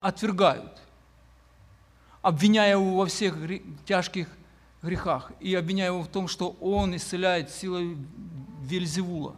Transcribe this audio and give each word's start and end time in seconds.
отвергают, 0.00 0.80
обвиняя 2.22 2.72
его 2.72 2.98
во 2.98 3.06
всех 3.06 3.36
тяжких 3.84 4.28
грехах 4.82 5.32
и 5.40 5.54
обвиняя 5.54 5.88
его 5.88 6.02
в 6.02 6.08
том, 6.08 6.28
что 6.28 6.50
он 6.60 6.94
исцеляет 6.94 7.50
силой 7.50 7.96
Вельзевула. 8.62 9.34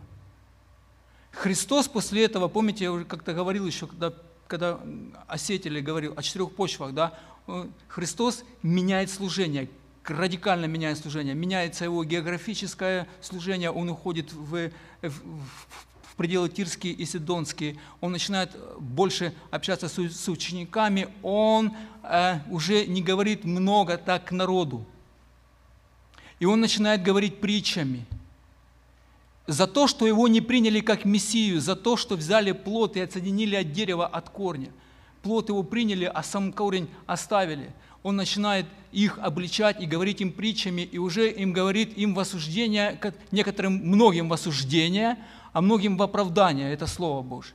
Христос 1.32 1.88
после 1.88 2.24
этого, 2.24 2.48
помните, 2.48 2.84
я 2.84 2.92
уже 2.92 3.04
как-то 3.04 3.32
говорил 3.32 3.64
еще, 3.64 3.86
когда, 3.86 4.12
когда 4.48 4.80
о 5.26 5.38
говорил, 5.80 6.12
о 6.16 6.22
четырех 6.22 6.54
почвах, 6.54 6.92
да, 6.92 7.18
Христос 7.88 8.44
меняет 8.62 9.10
служение, 9.10 9.70
радикально 10.04 10.66
меняет 10.66 10.98
служение. 10.98 11.34
Меняется 11.34 11.84
его 11.84 12.04
географическое 12.04 13.08
служение, 13.20 13.70
он 13.70 13.88
уходит 13.88 14.32
в, 14.32 14.70
в, 15.00 15.08
в 15.08 15.89
пределы 16.20 16.50
Тирские 16.50 16.92
и 16.92 17.06
Сидонские, 17.06 17.78
он 18.02 18.12
начинает 18.12 18.50
больше 18.78 19.32
общаться 19.50 19.88
с, 19.88 19.98
с 19.98 20.28
учениками, 20.28 21.08
он 21.22 21.72
э, 22.02 22.40
уже 22.50 22.86
не 22.86 23.00
говорит 23.00 23.44
много 23.44 23.96
так 23.96 24.26
к 24.26 24.32
народу. 24.32 24.84
И 26.38 26.44
он 26.44 26.60
начинает 26.60 27.02
говорить 27.02 27.40
притчами. 27.40 28.04
За 29.46 29.66
то, 29.66 29.86
что 29.86 30.06
его 30.06 30.28
не 30.28 30.42
приняли 30.42 30.80
как 30.80 31.06
Мессию, 31.06 31.58
за 31.58 31.74
то, 31.74 31.96
что 31.96 32.16
взяли 32.16 32.52
плод 32.52 32.98
и 32.98 33.00
отсоединили 33.00 33.56
от 33.56 33.72
дерева 33.72 34.06
от 34.06 34.28
корня. 34.28 34.68
Плод 35.22 35.48
его 35.48 35.62
приняли, 35.62 36.04
а 36.04 36.22
сам 36.22 36.52
корень 36.52 36.90
оставили– 37.06 37.72
он 38.02 38.16
начинает 38.16 38.66
их 38.92 39.18
обличать 39.18 39.80
и 39.80 39.86
говорить 39.86 40.20
им 40.20 40.32
притчами, 40.32 40.82
и 40.82 40.98
уже 40.98 41.30
им 41.30 41.52
говорит 41.52 41.96
им 41.98 42.14
в 42.14 42.20
осуждение, 42.20 42.98
некоторым, 43.30 43.74
многим 43.74 44.28
в 44.28 44.32
осуждение, 44.32 45.18
а 45.52 45.60
многим 45.60 45.96
в 45.96 46.02
оправдание, 46.02 46.72
это 46.72 46.86
Слово 46.86 47.22
Божье. 47.22 47.54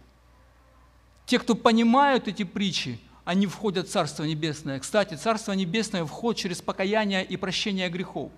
Те, 1.26 1.40
кто 1.40 1.56
понимают 1.56 2.28
эти 2.28 2.44
притчи, 2.44 3.00
они 3.24 3.48
входят 3.48 3.88
в 3.88 3.92
Царство 3.92 4.24
Небесное. 4.24 4.80
Кстати, 4.80 5.16
Царство 5.16 5.54
Небесное 5.54 6.06
вход 6.06 6.38
через 6.38 6.62
покаяние 6.62 7.26
и 7.26 7.38
прощение 7.38 7.90
грехов. 7.90 8.32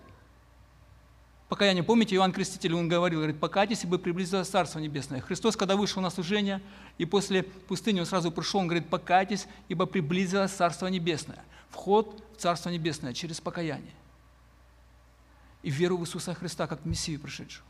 Покаяние, 1.50 1.84
помните, 1.84 2.16
Иоанн 2.16 2.34
Креститель, 2.34 2.74
он 2.74 2.90
говорил, 2.90 3.20
говорит, 3.20 3.40
покайтесь, 3.40 3.84
ибо 3.84 3.98
приблизилось 3.98 4.48
Царство 4.50 4.80
Небесное. 4.80 5.22
Христос, 5.22 5.56
когда 5.56 5.76
вышел 5.76 6.02
на 6.02 6.10
служение, 6.10 6.62
и 6.98 7.06
после 7.06 7.44
пустыни 7.44 8.00
он 8.00 8.06
сразу 8.06 8.32
пришел, 8.32 8.60
он 8.60 8.68
говорит, 8.68 8.90
покайтесь, 8.90 9.48
ибо 9.70 9.86
приблизилось 9.86 10.52
Царство 10.52 10.88
Небесное 10.88 11.44
вход 11.70 12.24
в 12.36 12.42
Царство 12.42 12.70
Небесное 12.70 13.14
через 13.14 13.40
покаяние 13.40 13.94
и 15.64 15.70
веру 15.70 15.98
в 15.98 16.04
Иисуса 16.04 16.34
Христа 16.34 16.68
как 16.68 16.86
Мессию 16.86 17.20
пришедшего. 17.20 17.67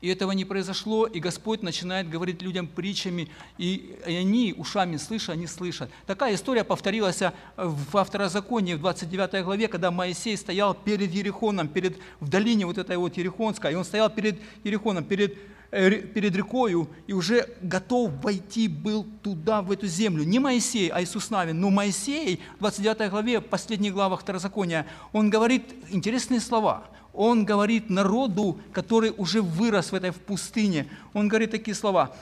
И 0.00 0.08
этого 0.08 0.32
не 0.32 0.44
произошло, 0.44 1.06
и 1.06 1.18
Господь 1.18 1.62
начинает 1.62 2.08
говорить 2.08 2.40
людям 2.40 2.66
притчами, 2.66 3.28
и, 3.58 3.98
они, 4.06 4.54
ушами 4.56 4.96
слыша, 4.96 5.32
они 5.32 5.46
слышат. 5.46 5.90
Такая 6.06 6.34
история 6.34 6.64
повторилась 6.64 7.20
э, 7.22 7.32
в 7.56 8.04
Второзаконии, 8.04 8.74
в 8.74 8.80
29 8.80 9.44
главе, 9.44 9.68
когда 9.68 9.90
Моисей 9.90 10.36
стоял 10.36 10.74
перед 10.74 11.12
Ерехоном, 11.12 11.68
перед, 11.68 11.98
в 12.20 12.28
долине 12.28 12.66
вот 12.66 12.78
этой 12.78 12.96
вот 12.96 13.16
Ерехонской, 13.16 13.72
и 13.72 13.74
он 13.74 13.84
стоял 13.84 14.08
перед 14.08 14.40
Ерехоном, 14.64 15.04
перед 15.04 15.36
Э, 15.70 15.90
перед 15.90 16.34
рекою 16.34 16.88
и 17.06 17.12
уже 17.12 17.46
готов 17.60 18.10
войти 18.22 18.68
был 18.68 19.04
туда, 19.22 19.60
в 19.60 19.70
эту 19.70 19.86
землю. 19.86 20.24
Не 20.24 20.38
Моисей, 20.38 20.88
а 20.88 21.02
Иисус 21.02 21.28
Навин. 21.28 21.60
Но 21.60 21.68
Моисей, 21.68 22.40
в 22.56 22.60
29 22.60 23.10
главе, 23.10 23.40
в 23.40 23.44
последних 23.44 23.92
главах 23.92 24.22
Второзакония, 24.22 24.86
он 25.12 25.28
говорит 25.28 25.64
интересные 25.90 26.40
слова. 26.40 26.84
Он 27.20 27.44
говорит 27.44 27.90
народу, 27.90 28.60
который 28.72 29.12
уже 29.18 29.42
вырос 29.42 29.90
в 29.90 29.94
этой 29.96 30.12
в 30.12 30.18
пустыне. 30.18 30.86
Он 31.12 31.26
говорит 31.26 31.50
такие 31.50 31.74
слова. 31.74 32.14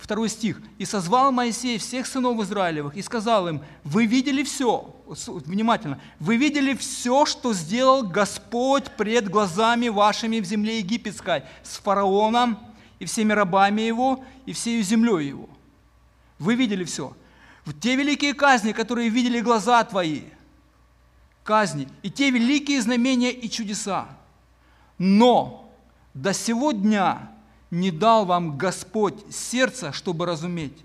Второй 0.00 0.28
стих. 0.28 0.62
«И 0.78 0.84
созвал 0.84 1.32
Моисей 1.32 1.76
всех 1.76 2.06
сынов 2.06 2.40
Израилевых 2.40 2.96
и 2.96 3.02
сказал 3.02 3.48
им, 3.48 3.62
вы 3.82 4.06
видели 4.06 4.44
все, 4.44 4.94
внимательно, 5.26 6.00
вы 6.20 6.36
видели 6.36 6.74
все, 6.74 7.26
что 7.26 7.52
сделал 7.52 8.06
Господь 8.06 8.92
пред 8.92 9.28
глазами 9.28 9.88
вашими 9.88 10.38
в 10.38 10.44
земле 10.44 10.78
египетской 10.78 11.42
с 11.64 11.78
фараоном, 11.78 12.56
и 13.00 13.06
всеми 13.06 13.32
рабами 13.32 13.82
его, 13.82 14.24
и 14.46 14.52
всей 14.52 14.80
землей 14.82 15.26
его. 15.26 15.48
Вы 16.38 16.54
видели 16.54 16.84
все. 16.84 17.16
Те 17.80 17.96
великие 17.96 18.34
казни, 18.34 18.70
которые 18.70 19.08
видели 19.08 19.40
глаза 19.40 19.82
твои, 19.82 20.22
казни, 21.42 21.88
и 22.04 22.10
те 22.10 22.30
великие 22.30 22.80
знамения 22.80 23.32
и 23.32 23.50
чудеса. 23.50 24.06
Но 24.98 25.70
до 26.14 26.32
сего 26.32 26.72
дня 26.72 27.30
не 27.70 27.90
дал 27.90 28.24
вам 28.24 28.56
Господь 28.56 29.14
сердца, 29.34 29.92
чтобы 29.92 30.26
разуметь, 30.26 30.84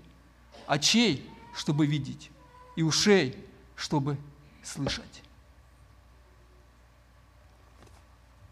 очей, 0.66 1.28
чтобы 1.54 1.86
видеть, 1.86 2.30
и 2.76 2.82
ушей, 2.82 3.36
чтобы 3.76 4.16
слышать. 4.62 5.22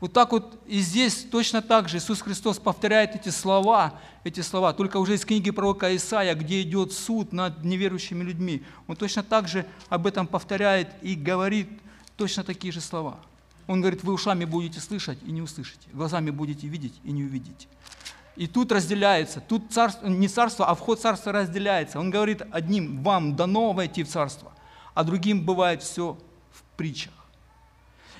Вот 0.00 0.12
так 0.12 0.30
вот 0.30 0.60
и 0.66 0.78
здесь 0.78 1.24
точно 1.24 1.60
так 1.60 1.88
же 1.88 1.96
Иисус 1.98 2.20
Христос 2.20 2.60
повторяет 2.60 3.16
эти 3.16 3.30
слова, 3.30 3.98
эти 4.22 4.40
слова, 4.40 4.72
только 4.72 4.98
уже 4.98 5.14
из 5.14 5.25
книги 5.25 5.50
пророка 5.50 5.94
Исаия, 5.96 6.34
где 6.34 6.62
идет 6.62 6.92
суд 6.92 7.32
над 7.32 7.64
неверующими 7.64 8.22
людьми. 8.22 8.62
Он 8.86 8.94
точно 8.94 9.25
так 9.25 9.48
же 9.48 9.66
об 9.88 10.06
этом 10.06 10.28
повторяет 10.28 10.94
и 11.02 11.16
говорит 11.16 11.69
точно 12.16 12.44
такие 12.44 12.72
же 12.72 12.80
слова. 12.80 13.19
Он 13.69 13.81
говорит, 13.81 14.03
вы 14.03 14.15
ушами 14.15 14.47
будете 14.47 14.81
слышать 14.81 15.19
и 15.25 15.31
не 15.31 15.43
услышите, 15.43 15.89
глазами 15.93 16.31
будете 16.31 16.67
видеть 16.67 16.95
и 17.05 17.12
не 17.12 17.23
увидите. 17.23 17.69
И 18.34 18.47
тут 18.47 18.73
разделяется, 18.73 19.41
тут 19.41 19.71
царство, 19.71 20.06
не 20.06 20.27
царство, 20.27 20.67
а 20.67 20.75
вход 20.75 21.01
царства 21.01 21.33
разделяется. 21.33 22.01
Он 22.01 22.11
говорит 22.11 22.43
одним, 22.51 23.03
вам 23.03 23.37
дано 23.37 23.73
войти 23.73 24.05
в 24.05 24.09
царство, 24.09 24.53
а 24.95 25.05
другим 25.05 25.45
бывает 25.45 25.83
все 25.83 26.17
в 26.51 26.62
притчах. 26.77 27.12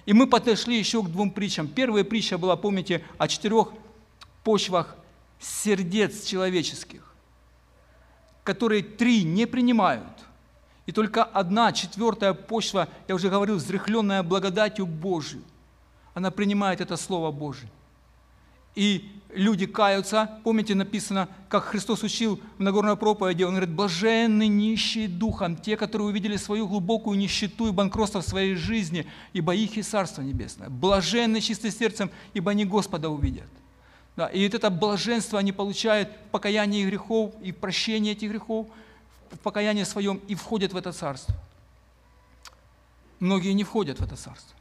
И 0.05 0.13
мы 0.13 0.27
подошли 0.27 0.79
еще 0.79 1.03
к 1.03 1.09
двум 1.09 1.31
притчам. 1.31 1.67
Первая 1.67 2.05
притча 2.05 2.37
была, 2.37 2.57
помните, 2.57 3.05
о 3.17 3.27
четырех 3.27 3.69
почвах 4.45 4.97
сердец 5.41 6.25
человеческих, 6.25 7.15
которые 8.45 8.83
три 8.83 9.23
не 9.23 9.47
принимают. 9.47 10.18
И 10.89 10.93
только 10.93 11.23
одна, 11.23 11.71
четвертая 11.73 12.33
почва, 12.33 12.89
я 13.09 13.15
уже 13.15 13.29
говорил, 13.29 13.57
взрыхленная 13.57 14.23
благодатью 14.23 14.87
Божию, 14.87 15.43
она 16.15 16.31
принимает 16.31 16.81
это 16.81 16.97
Слово 16.97 17.31
Божие. 17.31 17.71
И 18.75 19.13
люди 19.35 19.67
каются. 19.67 20.41
Помните, 20.45 20.75
написано, 20.75 21.29
как 21.51 21.65
Христос 21.65 22.03
учил 22.05 22.41
в 22.57 22.63
Нагорной 22.63 22.97
проповеди, 22.97 23.43
Он 23.43 23.51
говорит, 23.51 23.69
блаженны 23.69 24.47
нищие 24.47 25.09
духом, 25.09 25.59
те, 25.59 25.77
которые 25.77 26.09
увидели 26.09 26.37
свою 26.37 26.67
глубокую 26.67 27.19
нищету 27.19 27.69
и 27.69 27.73
банкротство 27.73 28.23
в 28.23 28.27
своей 28.27 28.55
жизни, 28.55 29.07
ибо 29.35 29.55
их 29.55 29.77
и 29.77 29.83
Царство 29.83 30.23
Небесное. 30.23 30.71
Блаженны 30.71 31.43
чистым 31.43 31.71
сердцем, 31.71 32.11
ибо 32.33 32.53
они 32.53 32.65
Господа 32.65 33.11
увидят. 33.11 33.51
Да, 34.17 34.29
и 34.29 34.43
вот 34.43 34.55
это 34.55 34.71
блаженство 34.71 35.39
они 35.39 35.53
получают 35.53 36.09
в 36.09 36.31
покаянии 36.31 36.87
грехов 36.87 37.35
и 37.43 37.53
в 37.53 37.57
прощении 37.57 38.13
этих 38.13 38.31
грехов, 38.31 38.69
в 39.31 39.39
покаянии 39.39 39.85
своем 39.85 40.21
и 40.29 40.35
входят 40.35 40.73
в 40.73 40.77
это 40.77 40.93
царство. 40.93 41.35
Многие 43.21 43.53
не 43.53 43.65
входят 43.65 43.99
в 44.01 44.05
это 44.05 44.17
царство. 44.17 44.57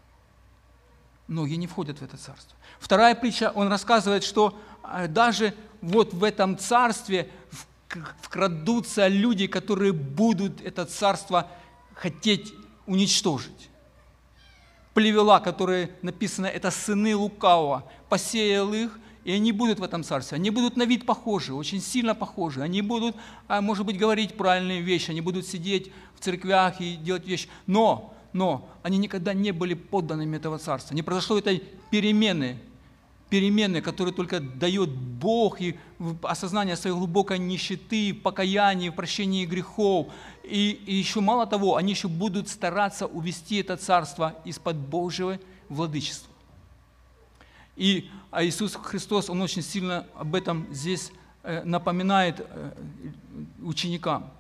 Многие 1.27 1.55
не 1.55 1.67
входят 1.67 1.99
в 1.99 2.03
это 2.03 2.17
царство. 2.17 2.57
Вторая 2.79 3.13
притча, 3.13 3.51
он 3.53 3.67
рассказывает, 3.67 4.23
что 4.23 4.57
а, 4.81 5.07
даже 5.07 5.53
вот 5.81 6.13
в 6.13 6.23
этом 6.23 6.57
царстве 6.57 7.29
вкрадутся 8.21 9.07
люди, 9.07 9.47
которые 9.47 9.93
будут 9.93 10.61
это 10.61 10.85
царство 10.85 11.49
хотеть 11.93 12.53
уничтожить. 12.85 13.69
Плевела, 14.93 15.39
которые 15.39 15.91
написано, 16.01 16.47
это 16.47 16.71
сыны 16.71 17.15
лукавого, 17.15 17.83
посеял 18.09 18.73
их, 18.73 18.97
и 19.27 19.31
они 19.33 19.51
будут 19.51 19.79
в 19.79 19.83
этом 19.83 20.05
царстве. 20.05 20.37
Они 20.37 20.51
будут 20.51 20.77
на 20.77 20.83
вид 20.83 21.05
похожи, 21.05 21.53
очень 21.53 21.81
сильно 21.81 22.15
похожи. 22.15 22.61
Они 22.61 22.81
будут, 22.81 23.13
а, 23.49 23.59
может 23.59 23.85
быть, 23.85 23.97
говорить 23.97 24.37
правильные 24.37 24.79
вещи, 24.79 25.11
они 25.11 25.19
будут 25.19 25.45
сидеть 25.45 25.91
в 26.15 26.23
церквях 26.23 26.79
и 26.79 26.95
делать 26.95 27.27
вещи. 27.27 27.49
Но 27.65 28.13
но 28.31 28.69
они 28.83 28.97
никогда 28.97 29.33
не 29.33 29.51
были 29.51 29.73
подданными 29.73 30.37
этого 30.37 30.59
царства. 30.59 30.95
Не 30.95 31.01
произошло 31.01 31.37
этой 31.37 31.61
перемены, 31.91 32.57
перемены, 33.29 33.81
которые 33.81 34.13
только 34.13 34.39
дает 34.39 34.91
Бог 34.91 35.59
и 35.59 35.77
осознание 36.21 36.77
своей 36.77 36.95
глубокой 36.95 37.37
нищеты, 37.37 38.13
покаяния, 38.13 38.93
прощения 38.93 39.45
грехов. 39.45 40.07
И, 40.43 40.79
и 40.85 40.95
еще 40.95 41.19
мало 41.19 41.47
того, 41.47 41.75
они 41.75 41.91
еще 41.91 42.07
будут 42.07 42.47
стараться 42.47 43.07
увести 43.07 43.57
это 43.57 43.75
царство 43.75 44.35
из-под 44.45 44.77
Божьего 44.77 45.37
владычества. 45.67 46.31
И 47.77 48.09
а 48.31 48.43
Иисус 48.43 48.75
Христос, 48.75 49.29
Он 49.29 49.41
очень 49.41 49.61
сильно 49.61 50.05
об 50.15 50.35
этом 50.35 50.67
здесь 50.71 51.11
э, 51.43 51.63
напоминает 51.63 52.41
э, 52.41 52.71
ученикам. 53.61 54.31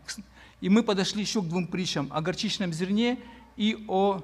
И 0.59 0.69
мы 0.69 0.83
подошли 0.83 1.21
еще 1.21 1.41
к 1.41 1.47
двум 1.47 1.67
притчам 1.67 2.09
о 2.11 2.21
горчичном 2.21 2.73
зерне 2.73 3.19
и 3.55 3.85
о 3.87 4.21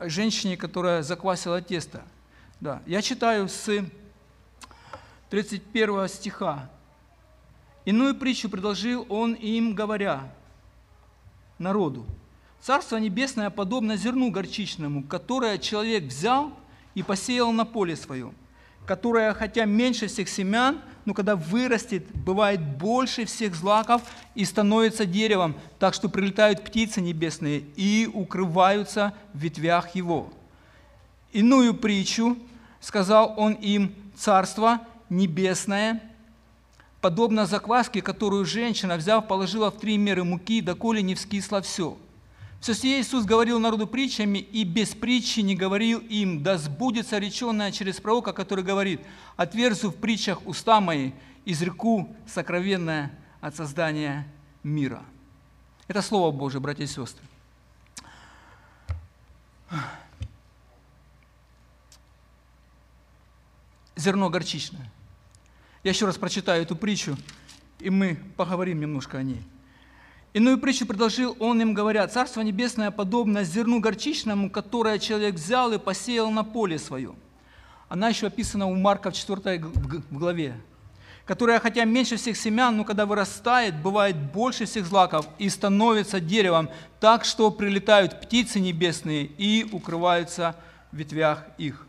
женщине, 0.00 0.56
которая 0.56 1.02
заквасила 1.02 1.60
тесто. 1.60 2.02
Да. 2.60 2.82
Я 2.86 3.02
читаю 3.02 3.48
с 3.48 3.84
31 5.30 6.08
стиха. 6.08 6.70
«Иную 7.84 8.14
притчу 8.14 8.48
предложил 8.48 9.06
он 9.08 9.34
им, 9.34 9.74
говоря, 9.74 10.32
народу. 11.58 12.06
Царство 12.60 12.96
Небесное 12.96 13.50
подобно 13.50 13.96
зерну 13.96 14.30
горчичному, 14.30 15.04
которое 15.04 15.58
человек 15.58 16.04
взял 16.04 16.52
и 16.98 17.02
посеял 17.04 17.52
на 17.52 17.64
поле 17.64 17.94
своем, 17.94 18.34
которое, 18.84 19.32
хотя 19.32 19.66
меньше 19.66 20.08
всех 20.08 20.28
семян, 20.28 20.80
но 21.04 21.14
когда 21.14 21.36
вырастет, 21.36 22.04
бывает 22.12 22.60
больше 22.60 23.24
всех 23.24 23.54
злаков 23.54 24.02
и 24.34 24.44
становится 24.44 25.06
деревом, 25.06 25.54
так 25.78 25.94
что 25.94 26.08
прилетают 26.08 26.64
птицы 26.64 27.00
небесные 27.00 27.62
и 27.76 28.10
укрываются 28.12 29.14
в 29.32 29.38
ветвях 29.38 29.94
его. 29.94 30.32
Иную 31.32 31.72
притчу 31.72 32.36
сказал 32.80 33.32
он 33.36 33.52
им, 33.52 33.94
царство 34.16 34.80
небесное, 35.08 36.02
подобно 37.00 37.46
закваске, 37.46 38.02
которую 38.02 38.44
женщина, 38.44 38.96
взяв, 38.96 39.28
положила 39.28 39.70
в 39.70 39.78
три 39.78 39.96
меры 39.98 40.24
муки, 40.24 40.60
доколе 40.62 41.00
не 41.02 41.14
вскисло 41.14 41.62
все– 41.62 41.96
все 42.60 42.74
сие 42.74 43.00
Иисус 43.00 43.24
говорил 43.24 43.60
народу 43.60 43.86
притчами, 43.86 44.38
и 44.38 44.64
без 44.64 44.90
притчи 44.90 45.40
не 45.40 45.54
говорил 45.54 46.00
им, 46.00 46.42
да 46.42 46.58
сбудется 46.58 47.18
реченное 47.18 47.70
через 47.70 48.00
пророка, 48.00 48.32
который 48.32 48.64
говорит, 48.64 49.00
«Отверзу 49.36 49.90
в 49.90 49.96
притчах 49.96 50.44
уста 50.46 50.80
мои, 50.80 51.12
изреку 51.44 52.14
сокровенное 52.26 53.16
от 53.40 53.54
создания 53.54 54.26
мира». 54.64 55.04
Это 55.86 56.02
Слово 56.02 56.32
Божие, 56.32 56.60
братья 56.60 56.84
и 56.84 56.86
сестры. 56.86 57.24
Зерно 63.94 64.30
горчичное. 64.30 64.90
Я 65.84 65.90
еще 65.92 66.06
раз 66.06 66.18
прочитаю 66.18 66.62
эту 66.62 66.76
притчу, 66.76 67.16
и 67.78 67.88
мы 67.88 68.16
поговорим 68.36 68.80
немножко 68.80 69.18
о 69.18 69.22
ней. 69.22 69.42
Иную 70.38 70.56
притчу 70.58 70.86
предложил 70.86 71.36
он 71.40 71.60
им, 71.60 71.74
говоря, 71.74 72.06
«Царство 72.06 72.42
небесное 72.42 72.92
подобно 72.92 73.42
зерну 73.42 73.80
горчичному, 73.80 74.50
которое 74.50 75.00
человек 75.00 75.34
взял 75.34 75.72
и 75.72 75.78
посеял 75.78 76.30
на 76.30 76.44
поле 76.44 76.78
свое». 76.78 77.12
Она 77.88 78.10
еще 78.10 78.28
описана 78.28 78.68
у 78.68 78.74
Марка 78.76 79.10
в 79.10 79.14
4 79.14 79.58
главе. 80.12 80.54
«Которая, 81.26 81.58
хотя 81.58 81.84
меньше 81.84 82.14
всех 82.14 82.36
семян, 82.36 82.76
но 82.76 82.84
когда 82.84 83.04
вырастает, 83.04 83.82
бывает 83.82 84.16
больше 84.16 84.66
всех 84.66 84.86
злаков 84.86 85.26
и 85.38 85.48
становится 85.48 86.20
деревом, 86.20 86.70
так 87.00 87.24
что 87.24 87.50
прилетают 87.50 88.20
птицы 88.20 88.60
небесные 88.60 89.24
и 89.24 89.66
укрываются 89.72 90.54
в 90.92 90.98
ветвях 90.98 91.46
их». 91.58 91.84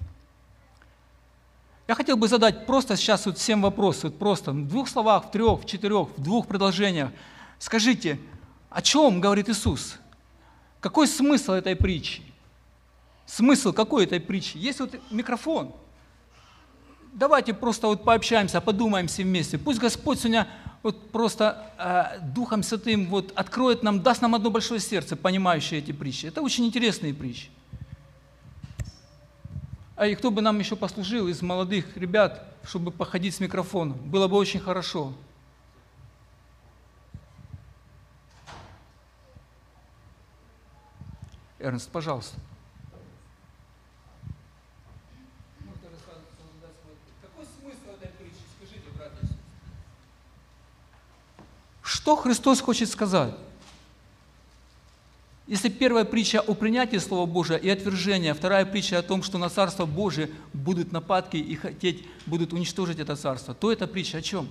Я 1.87 1.93
хотел 1.93 2.17
бы 2.17 2.27
задать 2.27 2.65
просто 2.65 2.97
сейчас 2.97 3.27
вот 3.27 3.37
всем 3.37 3.61
вопрос, 3.61 4.01
вот 4.01 4.17
просто 4.17 4.53
в 4.53 4.67
двух 4.67 4.89
словах, 4.89 5.25
в 5.25 5.31
трех, 5.31 5.61
в 5.61 5.65
четырех, 5.67 6.07
в 6.17 6.23
двух 6.23 6.47
предложениях. 6.47 7.11
Скажите, 7.59 8.17
о 8.69 8.81
чем 8.81 9.21
говорит 9.21 9.49
Иисус? 9.49 9.97
Какой 10.79 11.07
смысл 11.07 11.53
этой 11.53 11.75
притчи? 11.75 12.21
Смысл 13.25 13.73
какой 13.73 14.05
этой 14.05 14.19
притчи? 14.19 14.57
Есть 14.57 14.79
вот 14.79 14.95
микрофон. 15.11 15.73
Давайте 17.13 17.53
просто 17.53 17.87
вот 17.87 18.03
пообщаемся, 18.03 18.61
подумаем 18.61 19.07
все 19.07 19.23
вместе. 19.23 19.57
Пусть 19.57 19.79
Господь 19.79 20.19
сегодня 20.19 20.47
вот 20.83 21.11
просто 21.11 21.71
э, 21.77 22.19
Духом 22.33 22.63
Святым 22.63 23.07
вот 23.07 23.31
откроет 23.35 23.83
нам, 23.83 24.01
даст 24.01 24.21
нам 24.21 24.35
одно 24.35 24.49
большое 24.49 24.79
сердце, 24.79 25.15
понимающее 25.15 25.79
эти 25.79 25.91
притчи. 25.91 26.27
Это 26.27 26.41
очень 26.41 26.65
интересные 26.65 27.13
притчи. 27.13 27.49
А 29.95 30.07
и 30.07 30.15
кто 30.15 30.31
бы 30.31 30.41
нам 30.41 30.57
еще 30.59 30.77
послужил 30.77 31.27
из 31.27 31.41
молодых 31.41 31.97
ребят, 31.97 32.45
чтобы 32.63 32.91
походить 32.91 33.35
с 33.35 33.39
микрофоном? 33.41 33.97
Было 33.97 34.29
бы 34.29 34.37
очень 34.37 34.61
хорошо. 34.61 35.13
Эрнст, 41.59 41.89
пожалуйста. 41.89 42.37
Что 51.83 52.15
Христос 52.15 52.61
хочет 52.61 52.89
сказать? 52.89 53.35
Если 55.47 55.67
первая 55.69 56.05
притча 56.05 56.39
о 56.39 56.53
принятии 56.53 56.97
Слова 56.97 57.25
Божия 57.25 57.57
и 57.57 57.67
отвержении, 57.69 58.31
вторая 58.31 58.65
притча 58.65 58.99
о 58.99 59.01
том, 59.01 59.23
что 59.23 59.37
на 59.37 59.49
Царство 59.49 59.85
Божие 59.85 60.29
будут 60.53 60.91
нападки 60.91 61.37
и 61.37 61.55
хотеть 61.55 62.07
будут 62.25 62.53
уничтожить 62.53 62.99
это 62.99 63.15
Царство, 63.15 63.53
то 63.53 63.71
эта 63.71 63.85
притча 63.87 64.19
о 64.19 64.21
чем? 64.21 64.47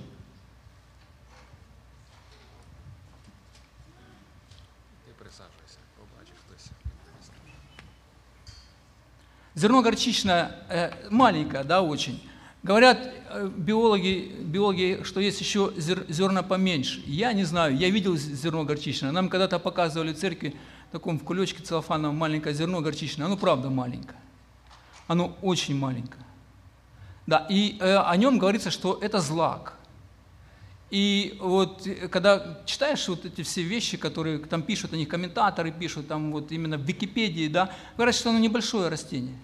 Зерно 9.58 9.82
горчичное 9.82 10.52
э, 10.68 10.92
маленькое, 11.10 11.64
да, 11.64 11.82
очень. 11.82 12.22
Говорят 12.62 13.12
э, 13.28 13.50
биологи, 13.56 14.36
биологи, 14.40 15.00
что 15.02 15.18
есть 15.18 15.40
еще 15.40 15.72
зер, 15.76 16.04
зерна 16.08 16.44
поменьше. 16.44 17.02
Я 17.06 17.32
не 17.32 17.42
знаю, 17.42 17.76
я 17.76 17.90
видел 17.90 18.16
зерно 18.16 18.62
горчичное. 18.62 19.10
Нам 19.10 19.28
когда-то 19.28 19.58
показывали 19.58 20.12
в 20.12 20.16
церкви 20.16 20.54
в 20.88 20.92
таком 20.92 21.18
в 21.18 21.24
кулечке 21.24 21.60
целлофановом 21.60 22.16
маленькое 22.16 22.54
зерно 22.54 22.80
горчичное. 22.82 23.26
Оно 23.26 23.36
правда 23.36 23.68
маленькое. 23.68 24.20
Оно 25.08 25.36
очень 25.42 25.76
маленькое. 25.76 26.24
Да, 27.26 27.44
и 27.50 27.78
э, 27.80 27.96
о 27.96 28.16
нем 28.16 28.38
говорится, 28.38 28.70
что 28.70 28.96
это 29.02 29.18
злак. 29.18 29.74
И 30.92 31.36
вот 31.40 31.84
э, 31.84 32.06
когда 32.06 32.60
читаешь 32.64 33.08
вот 33.08 33.24
эти 33.24 33.42
все 33.42 33.62
вещи, 33.62 33.96
которые 33.96 34.38
там 34.38 34.62
пишут, 34.62 34.92
они 34.92 35.04
комментаторы 35.04 35.72
пишут, 35.72 36.06
там 36.06 36.30
вот 36.30 36.52
именно 36.52 36.76
в 36.76 36.82
Википедии, 36.82 37.48
да, 37.48 37.72
говорят, 37.96 38.14
что 38.14 38.30
оно 38.30 38.38
небольшое 38.38 38.88
растение. 38.88 39.34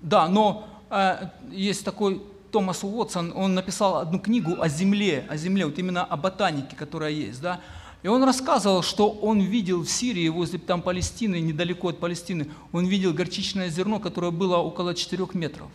Да, 0.00 0.28
но 0.28 0.68
э, 0.90 1.28
есть 1.50 1.84
такой 1.84 2.22
Томас 2.50 2.82
Уотсон, 2.82 3.32
он 3.34 3.54
написал 3.54 3.96
одну 3.96 4.18
книгу 4.18 4.60
о 4.60 4.68
земле, 4.68 5.26
о 5.28 5.36
земле, 5.36 5.66
вот 5.66 5.78
именно 5.78 6.04
о 6.04 6.16
ботанике, 6.16 6.76
которая 6.76 7.10
есть, 7.10 7.40
да. 7.40 7.60
И 8.02 8.08
он 8.08 8.22
рассказывал, 8.22 8.82
что 8.82 9.10
он 9.10 9.40
видел 9.40 9.82
в 9.82 9.88
Сирии, 9.88 10.28
возле 10.28 10.58
там 10.58 10.82
Палестины, 10.82 11.40
недалеко 11.40 11.88
от 11.88 11.98
Палестины, 11.98 12.48
он 12.72 12.86
видел 12.86 13.12
горчичное 13.12 13.68
зерно, 13.70 13.98
которое 13.98 14.30
было 14.30 14.58
около 14.58 14.94
4 14.94 15.26
метров. 15.34 15.68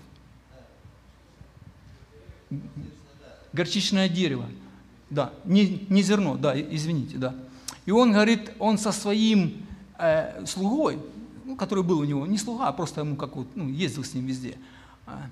Горчичное 3.52 4.08
дерево. 4.08 4.46
Да, 5.10 5.34
не, 5.44 5.86
не 5.90 6.02
зерно, 6.02 6.38
да, 6.38 6.60
извините, 6.60 7.18
да. 7.18 7.36
И 7.86 7.92
он 7.92 8.14
говорит, 8.14 8.52
он 8.58 8.78
со 8.78 8.92
своим 8.92 9.66
э, 10.00 10.46
слугой, 10.46 10.98
ну, 11.44 11.56
который 11.56 11.84
был 11.84 12.00
у 12.00 12.04
него, 12.04 12.26
не 12.26 12.38
слуга, 12.38 12.68
а 12.68 12.74
просто 12.74 13.02
ему 13.02 13.16
как 13.16 13.36
вот, 13.36 13.48
ну, 13.56 13.70
ездил 13.70 14.04
с 14.04 14.14
ним 14.14 14.26
везде. 14.26 14.58
А, 15.06 15.30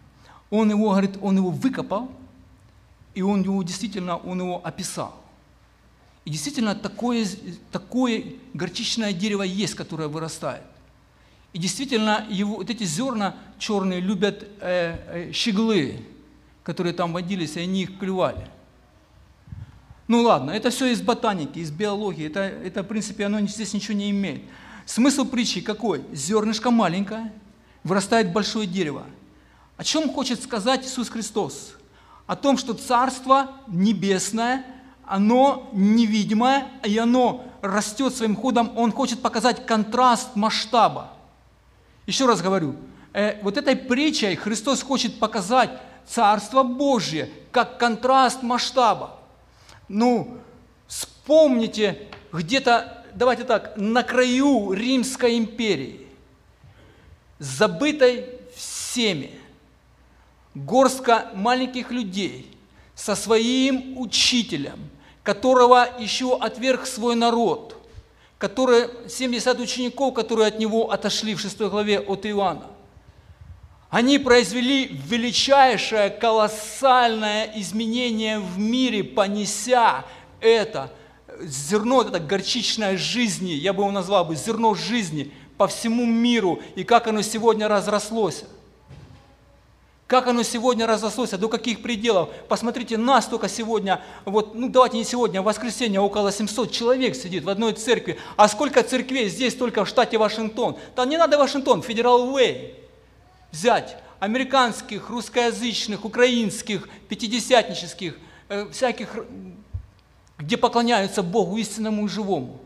он 0.49 0.69
его, 0.69 0.89
говорит, 0.89 1.17
он 1.21 1.37
его 1.37 1.49
выкопал, 1.49 2.11
и 3.13 3.21
он 3.21 3.41
его 3.41 3.61
действительно, 3.63 4.17
он 4.17 4.41
его 4.41 4.61
описал. 4.63 5.21
И 6.25 6.29
действительно 6.29 6.75
такое, 6.75 7.25
такое 7.71 8.23
горчичное 8.53 9.13
дерево 9.13 9.43
есть, 9.43 9.75
которое 9.75 10.07
вырастает. 10.07 10.63
И 11.53 11.59
действительно 11.59 12.25
его, 12.29 12.57
вот 12.57 12.69
эти 12.69 12.83
зерна 12.83 13.35
черные 13.57 13.99
любят 13.99 14.47
э, 14.61 15.29
э, 15.29 15.31
щеглы, 15.33 16.05
которые 16.63 16.93
там 16.93 17.11
водились, 17.11 17.57
и 17.57 17.61
они 17.61 17.83
их 17.83 17.97
клювали. 17.97 18.47
Ну 20.07 20.21
ладно, 20.21 20.51
это 20.51 20.69
все 20.69 20.87
из 20.87 21.01
ботаники, 21.01 21.59
из 21.59 21.71
биологии, 21.71 22.27
это, 22.27 22.41
это 22.41 22.83
в 22.83 22.87
принципе 22.87 23.25
оно 23.25 23.39
здесь 23.47 23.73
ничего 23.73 23.97
не 23.97 24.11
имеет. 24.11 24.43
Смысл 24.85 25.25
притчи 25.25 25.61
какой? 25.61 26.03
Зернышко 26.11 26.71
маленькое, 26.71 27.31
вырастает 27.83 28.31
большое 28.31 28.67
дерево. 28.67 29.05
О 29.77 29.83
чем 29.83 30.11
хочет 30.11 30.41
сказать 30.43 30.85
Иисус 30.85 31.09
Христос? 31.09 31.73
О 32.27 32.35
том, 32.35 32.57
что 32.57 32.73
Царство 32.73 33.51
Небесное, 33.67 34.65
оно 35.05 35.69
невидимое, 35.73 36.67
и 36.83 36.97
оно 36.97 37.43
растет 37.61 38.15
своим 38.15 38.35
ходом. 38.35 38.71
Он 38.77 38.91
хочет 38.91 39.21
показать 39.21 39.65
контраст 39.65 40.35
масштаба. 40.35 41.11
Еще 42.05 42.25
раз 42.25 42.41
говорю, 42.41 42.75
э, 43.13 43.41
вот 43.43 43.57
этой 43.57 43.75
притчей 43.75 44.35
Христос 44.35 44.81
хочет 44.81 45.19
показать 45.19 45.71
Царство 46.05 46.63
Божье 46.63 47.29
как 47.51 47.77
контраст 47.77 48.43
масштаба. 48.43 49.17
Ну, 49.87 50.37
вспомните 50.87 52.07
где-то 52.31 53.00
давайте 53.15 53.43
так, 53.43 53.73
на 53.75 54.03
краю 54.03 54.73
Римской 54.73 55.37
империи, 55.37 56.07
забытой 57.39 58.25
всеми, 58.55 59.31
горстка 60.53 61.31
маленьких 61.33 61.91
людей 61.91 62.51
со 62.95 63.15
своим 63.15 63.97
учителем, 63.99 64.89
которого 65.23 65.87
еще 65.99 66.37
отверг 66.37 66.85
свой 66.85 67.15
народ, 67.15 67.77
который, 68.37 68.89
70 69.09 69.59
учеников, 69.59 70.13
которые 70.13 70.47
от 70.47 70.59
него 70.59 70.91
отошли 70.91 71.35
в 71.35 71.39
6 71.39 71.59
главе 71.61 71.99
от 71.99 72.25
Иоанна. 72.25 72.67
Они 73.89 74.19
произвели 74.19 74.87
величайшее, 74.87 76.09
колоссальное 76.09 77.51
изменение 77.55 78.39
в 78.39 78.57
мире, 78.57 79.03
понеся 79.03 80.05
это– 80.39 80.91
зерно, 81.43 82.01
это 82.01 82.19
горчичной 82.19 82.97
жизни, 82.97 83.51
я 83.51 83.73
бы 83.73 83.83
его 83.83 83.91
назвал 83.91 84.25
бы, 84.25 84.35
зерно 84.35 84.73
жизни 84.75 85.31
по 85.57 85.67
всему 85.67 86.05
миру, 86.05 86.59
и 86.75 86.83
как 86.83 87.07
оно 87.07 87.21
сегодня 87.21 87.67
разрослось. 87.67 88.43
Как 90.07 90.27
оно 90.27 90.43
сегодня 90.43 90.85
разрослось, 90.85 91.29
до 91.29 91.47
каких 91.47 91.81
пределов. 91.81 92.29
Посмотрите, 92.49 92.97
нас 92.97 93.27
только 93.27 93.47
сегодня, 93.47 94.01
вот, 94.25 94.55
ну 94.55 94.67
давайте 94.67 94.97
не 94.97 95.05
сегодня, 95.05 95.39
а 95.39 95.41
в 95.41 95.45
воскресенье 95.45 96.01
около 96.01 96.33
700 96.33 96.69
человек 96.69 97.15
сидит 97.15 97.45
в 97.45 97.49
одной 97.49 97.71
церкви. 97.73 98.19
А 98.35 98.49
сколько 98.49 98.83
церквей 98.83 99.29
здесь 99.29 99.55
только 99.55 99.85
в 99.85 99.87
штате 99.87 100.17
Вашингтон? 100.17 100.77
Там 100.95 101.07
не 101.07 101.17
надо 101.17 101.37
Вашингтон, 101.37 101.81
Федерал 101.81 102.33
Уэй 102.33 102.75
взять. 103.51 103.97
Американских, 104.19 105.09
русскоязычных, 105.09 106.05
украинских, 106.05 106.89
пятидесятнических, 107.09 108.17
э, 108.49 108.67
всяких, 108.71 109.15
где 110.41 110.57
поклоняются 110.57 111.21
Богу 111.23 111.57
истинному 111.57 112.05
и 112.05 112.09
живому. 112.09 112.59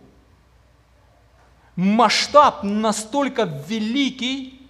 Масштаб 1.76 2.64
настолько 2.64 3.44
великий, 3.44 4.66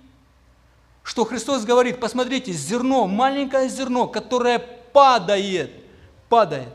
что 1.03 1.23
Христос 1.23 1.65
говорит, 1.65 1.99
посмотрите, 1.99 2.51
зерно, 2.51 3.05
маленькое 3.05 3.69
зерно, 3.69 4.07
которое 4.07 4.57
падает, 4.57 5.71
падает, 6.29 6.73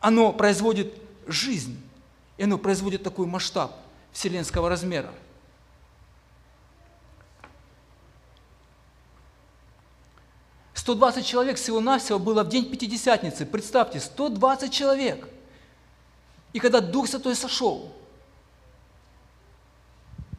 оно 0.00 0.32
производит 0.32 0.92
жизнь, 1.26 1.80
и 2.36 2.44
оно 2.44 2.58
производит 2.58 3.02
такой 3.02 3.26
масштаб 3.26 3.74
вселенского 4.12 4.68
размера. 4.68 5.10
Сто 10.84 10.94
двадцать 10.94 11.24
человек 11.24 11.56
всего-навсего 11.56 12.18
было 12.18 12.44
в 12.44 12.50
день 12.50 12.70
Пятидесятницы. 12.70 13.46
Представьте, 13.46 14.00
120 14.00 14.70
человек. 14.70 15.26
И 16.52 16.58
когда 16.58 16.82
Дух 16.82 17.08
Святой 17.08 17.34
сошел, 17.34 17.90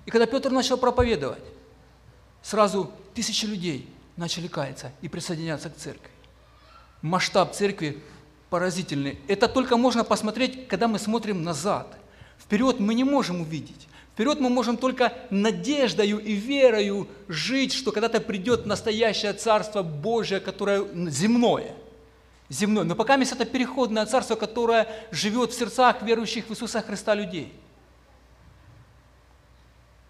и 0.05 0.11
когда 0.11 0.27
Петр 0.27 0.51
начал 0.51 0.77
проповедовать, 0.77 1.41
сразу 2.43 2.91
тысячи 3.15 3.45
людей 3.45 3.91
начали 4.17 4.45
каяться 4.45 4.91
и 5.01 5.09
присоединяться 5.09 5.71
к 5.71 5.77
церкви. 5.77 6.11
Масштаб 7.01 7.55
церкви 7.55 8.03
поразительный. 8.51 9.17
Это 9.27 9.47
только 9.47 9.77
можно 9.77 10.03
посмотреть, 10.03 10.67
когда 10.67 10.87
мы 10.87 10.99
смотрим 10.99 11.41
назад. 11.41 11.97
Вперед 12.37 12.79
мы 12.79 12.93
не 12.93 13.03
можем 13.03 13.41
увидеть. 13.41 13.87
Вперед 14.15 14.39
мы 14.39 14.49
можем 14.49 14.77
только 14.77 15.11
надеждою 15.29 16.19
и 16.19 16.31
верою 16.31 17.07
жить, 17.27 17.73
что 17.73 17.91
когда-то 17.91 18.21
придет 18.21 18.65
настоящее 18.65 19.33
Царство 19.33 19.83
Божие, 19.83 20.39
которое 20.39 20.87
земное. 21.09 21.75
Земное. 22.47 22.85
Но 22.85 22.95
пока 22.95 23.15
есть 23.15 23.33
это 23.33 23.43
переходное 23.43 24.05
Царство, 24.05 24.35
которое 24.35 24.87
живет 25.11 25.51
в 25.51 25.57
сердцах 25.57 26.01
верующих 26.01 26.47
в 26.47 26.51
Иисуса 26.51 26.81
Христа 26.81 27.13
людей– 27.13 27.51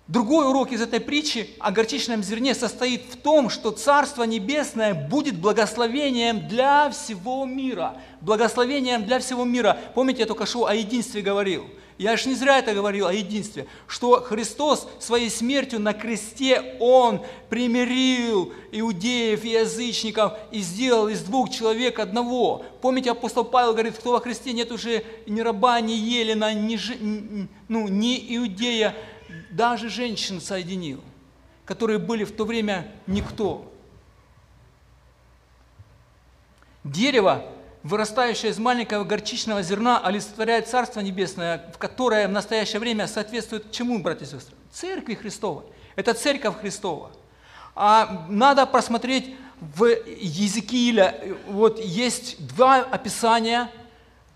Другой 0.07 0.47
урок 0.47 0.71
из 0.71 0.81
этой 0.81 0.99
притчи 0.99 1.49
о 1.59 1.71
горчичном 1.71 2.21
зерне 2.21 2.53
состоит 2.53 3.05
в 3.11 3.17
том, 3.17 3.49
что 3.49 3.71
Царство 3.71 4.23
Небесное 4.23 4.93
будет 4.93 5.35
благословением 5.35 6.47
для 6.47 6.91
всего 6.91 7.43
мира. 7.45 7.97
Благословением 8.21 9.05
для 9.05 9.17
всего 9.17 9.45
мира. 9.45 9.79
Помните, 9.95 10.19
я 10.19 10.27
только 10.27 10.45
что 10.45 10.67
о 10.67 10.75
единстве 10.75 11.23
говорил. 11.23 11.65
Я 11.97 12.17
же 12.17 12.27
не 12.27 12.35
зря 12.35 12.59
это 12.59 12.73
говорил 12.73 13.07
о 13.07 13.13
единстве, 13.13 13.67
что 13.87 14.19
Христос 14.19 14.89
своей 14.99 15.29
смертью 15.29 15.79
на 15.79 15.93
кресте, 15.93 16.75
Он 16.81 17.21
примирил 17.49 18.51
иудеев 18.73 19.45
и 19.45 19.51
язычников 19.51 20.33
и 20.51 20.59
сделал 20.59 21.07
из 21.07 21.21
двух 21.21 21.49
человек 21.49 21.99
одного. 21.99 22.65
Помните, 22.81 23.11
апостол 23.11 23.45
Павел 23.45 23.71
говорит, 23.71 23.97
кто 23.97 24.11
во 24.11 24.19
Христе 24.19 24.51
нет 24.51 24.73
уже 24.73 25.05
ни 25.25 25.39
раба, 25.39 25.79
ни 25.79 25.93
елена, 25.93 26.53
ни, 26.53 26.77
ну, 27.69 27.87
ни 27.87 28.35
иудея, 28.35 28.93
даже 29.51 29.87
женщин 29.87 30.41
соединил, 30.41 30.99
которые 31.63 31.97
были 31.97 32.25
в 32.25 32.35
то 32.35 32.43
время 32.43 32.91
никто. 33.07 33.71
Дерево, 36.83 37.45
вырастающее 37.85 38.51
из 38.51 38.57
маленького 38.57 39.03
горчичного 39.03 39.61
зерна, 39.61 40.01
олицетворяет 40.03 40.67
Царство 40.67 41.01
Небесное, 41.01 41.71
в 41.71 41.77
которое 41.77 42.27
в 42.27 42.31
настоящее 42.31 42.79
время 42.79 43.05
соответствует 43.05 43.71
чему, 43.71 43.99
братья 43.99 44.25
и 44.25 44.27
сестры? 44.27 44.55
Церкви 44.71 45.13
Христовой. 45.13 45.65
Это 45.95 46.15
Церковь 46.15 46.59
Христова. 46.59 47.11
А 47.75 48.25
надо 48.27 48.65
просмотреть 48.65 49.35
в 49.59 49.85
Езекииля, 49.85 51.37
вот 51.47 51.79
есть 51.79 52.45
два 52.55 52.79
описания 52.79 53.69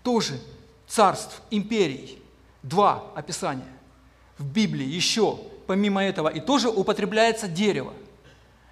тоже 0.04 0.40
царств, 0.86 1.42
империй. 1.50 2.22
Два 2.62 3.02
описания 3.16 3.66
в 4.38 4.44
Библии 4.44 4.86
еще, 4.86 5.40
помимо 5.66 6.04
этого, 6.04 6.28
и 6.28 6.40
тоже 6.40 6.68
употребляется 6.68 7.48
дерево. 7.48 7.94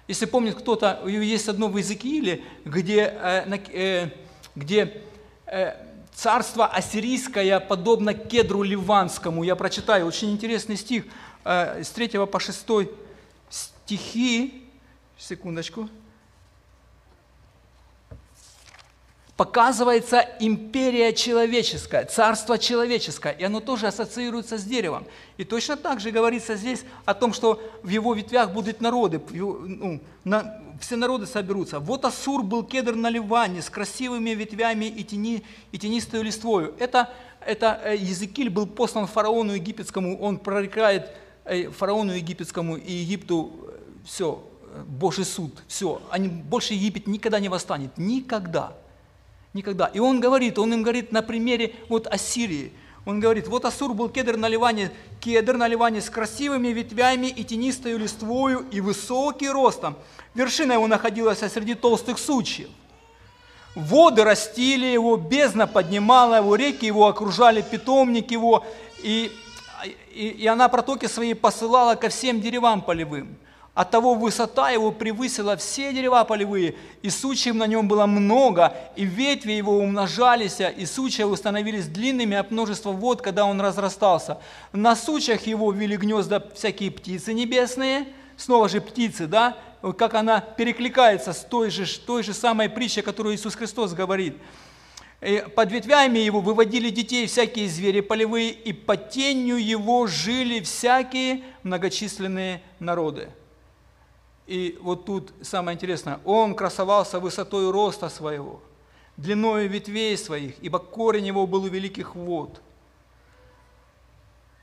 Если 0.07 0.25
помнит 0.25 0.55
кто-то, 0.55 1.01
есть 1.05 1.49
одно 1.49 1.67
в 1.67 1.75
Иезекииле, 1.75 2.43
где, 2.65 3.13
э, 3.21 3.59
э, 3.73 4.09
где 4.59 5.01
э, 5.47 5.73
царство 6.13 6.67
ассирийское 6.67 7.59
подобно 7.59 8.13
кедру 8.13 8.61
ливанскому. 8.61 9.43
Я 9.43 9.55
прочитаю, 9.55 10.05
очень 10.05 10.31
интересный 10.31 10.77
стих 10.77 11.05
с 11.45 11.89
3 11.89 12.25
по 12.27 12.39
6 12.39 12.65
стихи. 13.49 14.69
Секундочку. 15.17 15.89
Показывается 19.39 20.25
империя 20.41 21.13
человеческая, 21.13 22.03
царство 22.03 22.57
человеческое, 22.57 23.31
и 23.31 23.45
оно 23.45 23.61
тоже 23.61 23.87
ассоциируется 23.87 24.57
с 24.57 24.65
деревом. 24.65 25.05
И 25.37 25.45
точно 25.45 25.77
так 25.77 26.01
же 26.01 26.11
говорится 26.11 26.57
здесь 26.57 26.83
о 27.05 27.13
том, 27.13 27.31
что 27.31 27.61
в 27.81 27.87
его 27.87 28.13
ветвях 28.13 28.51
будут 28.51 28.81
народы, 28.81 29.21
ну, 29.31 30.01
на, 30.25 30.61
все 30.81 30.97
народы 30.97 31.25
соберутся. 31.25 31.79
Вот 31.79 32.03
Асур 32.03 32.43
был 32.43 32.65
кедр 32.65 32.95
на 32.95 33.09
Ливане 33.09 33.61
с 33.61 33.69
красивыми 33.69 34.31
ветвями 34.31 34.87
и, 34.87 35.05
тени, 35.05 35.45
и 35.71 35.77
тенистой 35.77 36.21
листвою. 36.21 36.75
Это, 36.77 37.09
это 37.39 37.79
э, 37.85 37.95
Езекиль 37.95 38.49
был 38.49 38.67
послан 38.67 39.07
фараону 39.07 39.53
египетскому, 39.53 40.19
он 40.19 40.37
прорекает 40.37 41.11
э, 41.45 41.69
фараону 41.69 42.11
египетскому 42.11 42.75
и 42.75 42.91
Египту 42.91 43.53
э, 43.69 43.77
все, 44.03 44.43
Божий 44.85 45.23
суд, 45.23 45.63
все. 45.69 46.01
Они, 46.09 46.27
больше 46.27 46.73
Египет 46.73 47.07
никогда 47.07 47.39
не 47.39 47.47
восстанет, 47.47 47.97
никогда. 47.97 48.73
Никогда. 49.53 49.87
И 49.87 49.99
он 49.99 50.19
говорит, 50.19 50.59
он 50.59 50.73
им 50.73 50.83
говорит 50.83 51.11
на 51.11 51.21
примере 51.21 51.75
вот 51.89 52.07
Ассирии. 52.07 52.71
Он 53.05 53.19
говорит, 53.19 53.47
вот 53.47 53.65
Ассур 53.65 53.93
был 53.93 54.09
кедр 54.09 54.37
на 54.37 54.47
Ливане, 54.47 54.91
кедр 55.19 55.57
на 55.57 55.67
Ливане 55.67 56.01
с 56.01 56.09
красивыми 56.09 56.67
ветвями 56.67 57.27
и 57.27 57.43
тенистою 57.43 57.97
листвою 57.97 58.65
и 58.71 58.81
высокий 58.81 59.49
ростом. 59.49 59.95
Вершина 60.35 60.73
его 60.73 60.85
находилась 60.85 61.39
среди 61.39 61.73
толстых 61.73 62.19
сучьев. 62.19 62.69
Воды 63.73 64.23
растили 64.23 64.85
его, 64.85 65.15
бездна 65.15 65.65
поднимала 65.65 66.35
его, 66.35 66.55
реки 66.55 66.85
его 66.85 67.07
окружали, 67.07 67.61
питомник 67.61 68.31
его, 68.31 68.65
и, 69.01 69.31
и, 70.13 70.27
и 70.27 70.47
она 70.47 70.67
протоки 70.69 71.07
свои 71.07 71.33
посылала 71.33 71.95
ко 71.95 72.09
всем 72.09 72.41
деревам 72.41 72.81
полевым. 72.81 73.37
От 73.79 73.91
того 73.91 74.13
высота 74.15 74.71
его 74.71 74.91
превысила 74.91 75.55
все 75.55 75.93
дерева 75.93 76.25
полевые, 76.25 76.75
и 77.01 77.09
сучьев 77.09 77.55
на 77.55 77.65
нем 77.65 77.87
было 77.87 78.07
много, 78.07 78.73
и 78.97 79.05
ветви 79.05 79.53
его 79.53 79.77
умножались, 79.77 80.57
и 80.59 80.85
сучья 80.85 81.33
становились 81.33 81.87
длинными 81.87 82.35
от 82.35 82.51
множества 82.51 82.91
вод, 82.91 83.21
когда 83.21 83.45
он 83.45 83.61
разрастался. 83.61 84.39
На 84.73 84.97
сучьях 84.97 85.47
его 85.47 85.71
вели 85.71 85.95
гнезда 85.95 86.45
всякие 86.53 86.91
птицы 86.91 87.33
небесные, 87.33 88.07
снова 88.35 88.67
же 88.67 88.81
птицы, 88.81 89.27
да, 89.27 89.57
как 89.97 90.13
она 90.13 90.41
перекликается 90.41 91.31
с 91.31 91.45
той 91.45 91.69
же, 91.69 91.85
той 92.01 92.21
же 92.21 92.33
самой 92.33 92.67
притчей, 92.67 93.01
которую 93.01 93.35
Иисус 93.35 93.55
Христос 93.55 93.93
говорит. 93.93 94.35
И 95.21 95.41
под 95.55 95.71
ветвями 95.71 96.19
его 96.19 96.41
выводили 96.41 96.89
детей 96.89 97.27
всякие 97.27 97.69
звери 97.69 98.01
полевые, 98.01 98.49
и 98.49 98.73
под 98.73 99.11
тенью 99.11 99.55
его 99.55 100.05
жили 100.05 100.59
всякие 100.59 101.43
многочисленные 101.63 102.61
народы. 102.79 103.29
И 104.49 104.79
вот 104.81 105.05
тут 105.05 105.31
самое 105.43 105.75
интересное, 105.75 106.19
он 106.25 106.55
красовался 106.55 107.19
высотой 107.19 107.69
роста 107.69 108.09
своего, 108.09 108.59
длиной 109.15 109.67
ветвей 109.67 110.17
своих, 110.17 110.55
ибо 110.63 110.79
корень 110.79 111.27
его 111.27 111.45
был 111.45 111.65
у 111.65 111.67
великих 111.67 112.15
вод. 112.15 112.59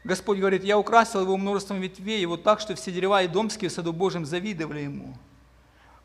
Господь 0.03 0.39
говорит, 0.39 0.65
я 0.65 0.77
украсил 0.77 1.21
его 1.21 1.37
множеством 1.37 1.81
ветвей, 1.81 2.21
его 2.21 2.37
так, 2.37 2.59
что 2.59 2.75
все 2.75 2.91
дерева 2.91 3.23
и 3.23 3.29
домские 3.29 3.71
в 3.71 3.73
саду 3.73 3.93
Божьем 3.93 4.27
завидовали 4.27 4.81
ему. 4.81 5.15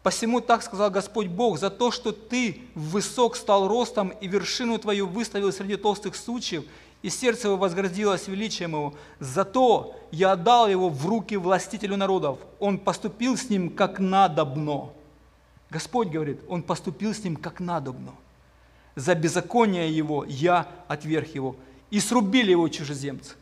Посему 0.03 0.41
так 0.41 0.61
сказал 0.61 0.91
Господь 0.91 1.27
Бог, 1.27 1.57
за 1.57 1.71
то, 1.71 1.89
что 1.89 2.11
ты 2.11 2.61
высок 2.75 3.35
стал 3.35 3.67
ростом 3.67 4.09
и 4.09 4.27
вершину 4.27 4.77
твою 4.77 5.07
выставил 5.07 5.51
среди 5.51 5.75
толстых 5.75 6.15
сучьев, 6.15 6.65
и 7.01 7.09
сердце 7.09 7.47
его 7.47 7.57
возгордилось 7.57 8.27
величием 8.27 8.71
его. 8.71 8.93
Зато 9.19 9.95
я 10.11 10.33
отдал 10.33 10.67
его 10.67 10.89
в 10.89 11.05
руки 11.07 11.35
властителю 11.35 11.97
народов. 11.97 12.39
Он 12.59 12.77
поступил 12.77 13.37
с 13.37 13.49
ним 13.49 13.69
как 13.69 13.99
надобно. 13.99 14.89
Господь 15.69 16.09
говорит, 16.09 16.41
он 16.47 16.61
поступил 16.61 17.13
с 17.13 17.23
ним 17.23 17.35
как 17.35 17.59
надобно. 17.59 18.13
За 18.95 19.15
беззаконие 19.15 19.95
его 19.95 20.25
я 20.25 20.67
отверг 20.87 21.33
его. 21.33 21.55
И 21.89 21.99
срубили 21.99 22.51
его 22.51 22.69
чужеземцы, 22.69 23.35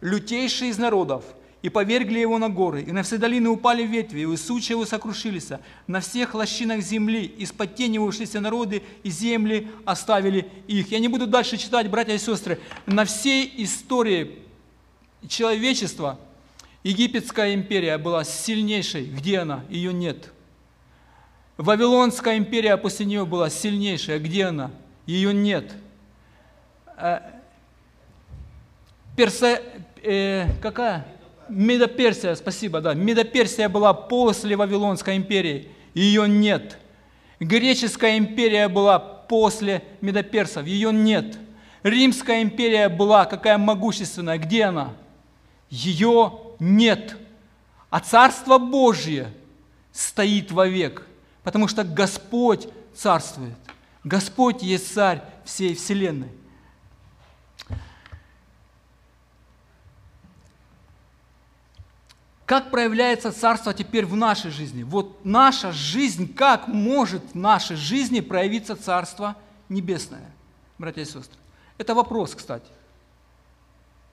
лютейшие 0.00 0.70
из 0.70 0.78
народов, 0.78 1.24
и 1.62 1.68
повергли 1.68 2.18
его 2.18 2.38
на 2.38 2.48
горы, 2.48 2.82
и 2.82 2.92
на 2.92 3.02
все 3.02 3.18
долины 3.18 3.48
упали 3.48 3.82
ветви, 3.82 4.20
и 4.20 4.36
сучья 4.36 4.74
его 4.74 4.86
сокрушились, 4.86 5.48
на 5.86 6.00
всех 6.00 6.34
лощинах 6.34 6.80
земли, 6.80 7.24
из-под 7.38 7.74
тени 7.74 7.98
ушли 7.98 8.26
народы, 8.40 8.82
и 9.02 9.10
земли 9.10 9.68
оставили 9.84 10.48
их. 10.66 10.90
Я 10.90 10.98
не 10.98 11.08
буду 11.08 11.26
дальше 11.26 11.56
читать, 11.56 11.90
братья 11.90 12.14
и 12.14 12.18
сестры, 12.18 12.58
на 12.86 13.04
всей 13.04 13.52
истории 13.58 14.38
человечества 15.28 16.18
Египетская 16.82 17.54
империя 17.54 17.98
была 17.98 18.24
сильнейшей. 18.24 19.04
Где 19.04 19.40
она? 19.40 19.64
Ее 19.68 19.92
нет. 19.92 20.32
Вавилонская 21.58 22.38
империя 22.38 22.76
после 22.78 23.04
нее 23.04 23.26
была 23.26 23.50
сильнейшая. 23.50 24.18
Где 24.18 24.46
она? 24.46 24.70
Ее 25.04 25.34
нет. 25.34 25.74
Э, 26.96 27.20
Перса, 29.14 29.60
э, 30.02 30.46
какая? 30.62 31.06
Медоперсия, 31.50 32.34
спасибо, 32.34 32.80
да. 32.80 32.94
Медоперсия 32.94 33.68
была 33.68 33.92
после 33.92 34.56
Вавилонской 34.56 35.16
империи. 35.16 35.68
Ее 35.94 36.28
нет. 36.28 36.78
Греческая 37.40 38.18
империя 38.18 38.68
была 38.68 38.98
после 38.98 39.82
Медоперсов. 40.00 40.66
Ее 40.66 40.92
нет. 40.92 41.38
Римская 41.82 42.42
империя 42.42 42.88
была 42.88 43.24
какая 43.24 43.58
могущественная. 43.58 44.38
Где 44.38 44.64
она? 44.64 44.92
Ее 45.70 46.38
нет. 46.58 47.16
А 47.90 48.00
Царство 48.00 48.58
Божье 48.58 49.32
стоит 49.92 50.52
вовек, 50.52 51.06
потому 51.42 51.66
что 51.66 51.82
Господь 51.82 52.68
царствует. 52.94 53.54
Господь 54.04 54.62
есть 54.62 54.92
царь 54.92 55.22
всей 55.44 55.74
вселенной. 55.74 56.28
Как 62.50 62.72
проявляется 62.72 63.30
царство 63.30 63.72
теперь 63.72 64.04
в 64.04 64.16
нашей 64.16 64.50
жизни? 64.50 64.82
Вот 64.82 65.24
наша 65.24 65.70
жизнь, 65.70 66.34
как 66.34 66.66
может 66.66 67.22
в 67.32 67.36
нашей 67.36 67.76
жизни 67.76 68.18
проявиться 68.18 68.74
царство 68.74 69.36
небесное, 69.68 70.28
братья 70.76 71.02
и 71.02 71.04
сестры? 71.04 71.38
Это 71.78 71.94
вопрос, 71.94 72.34
кстати. 72.34 72.66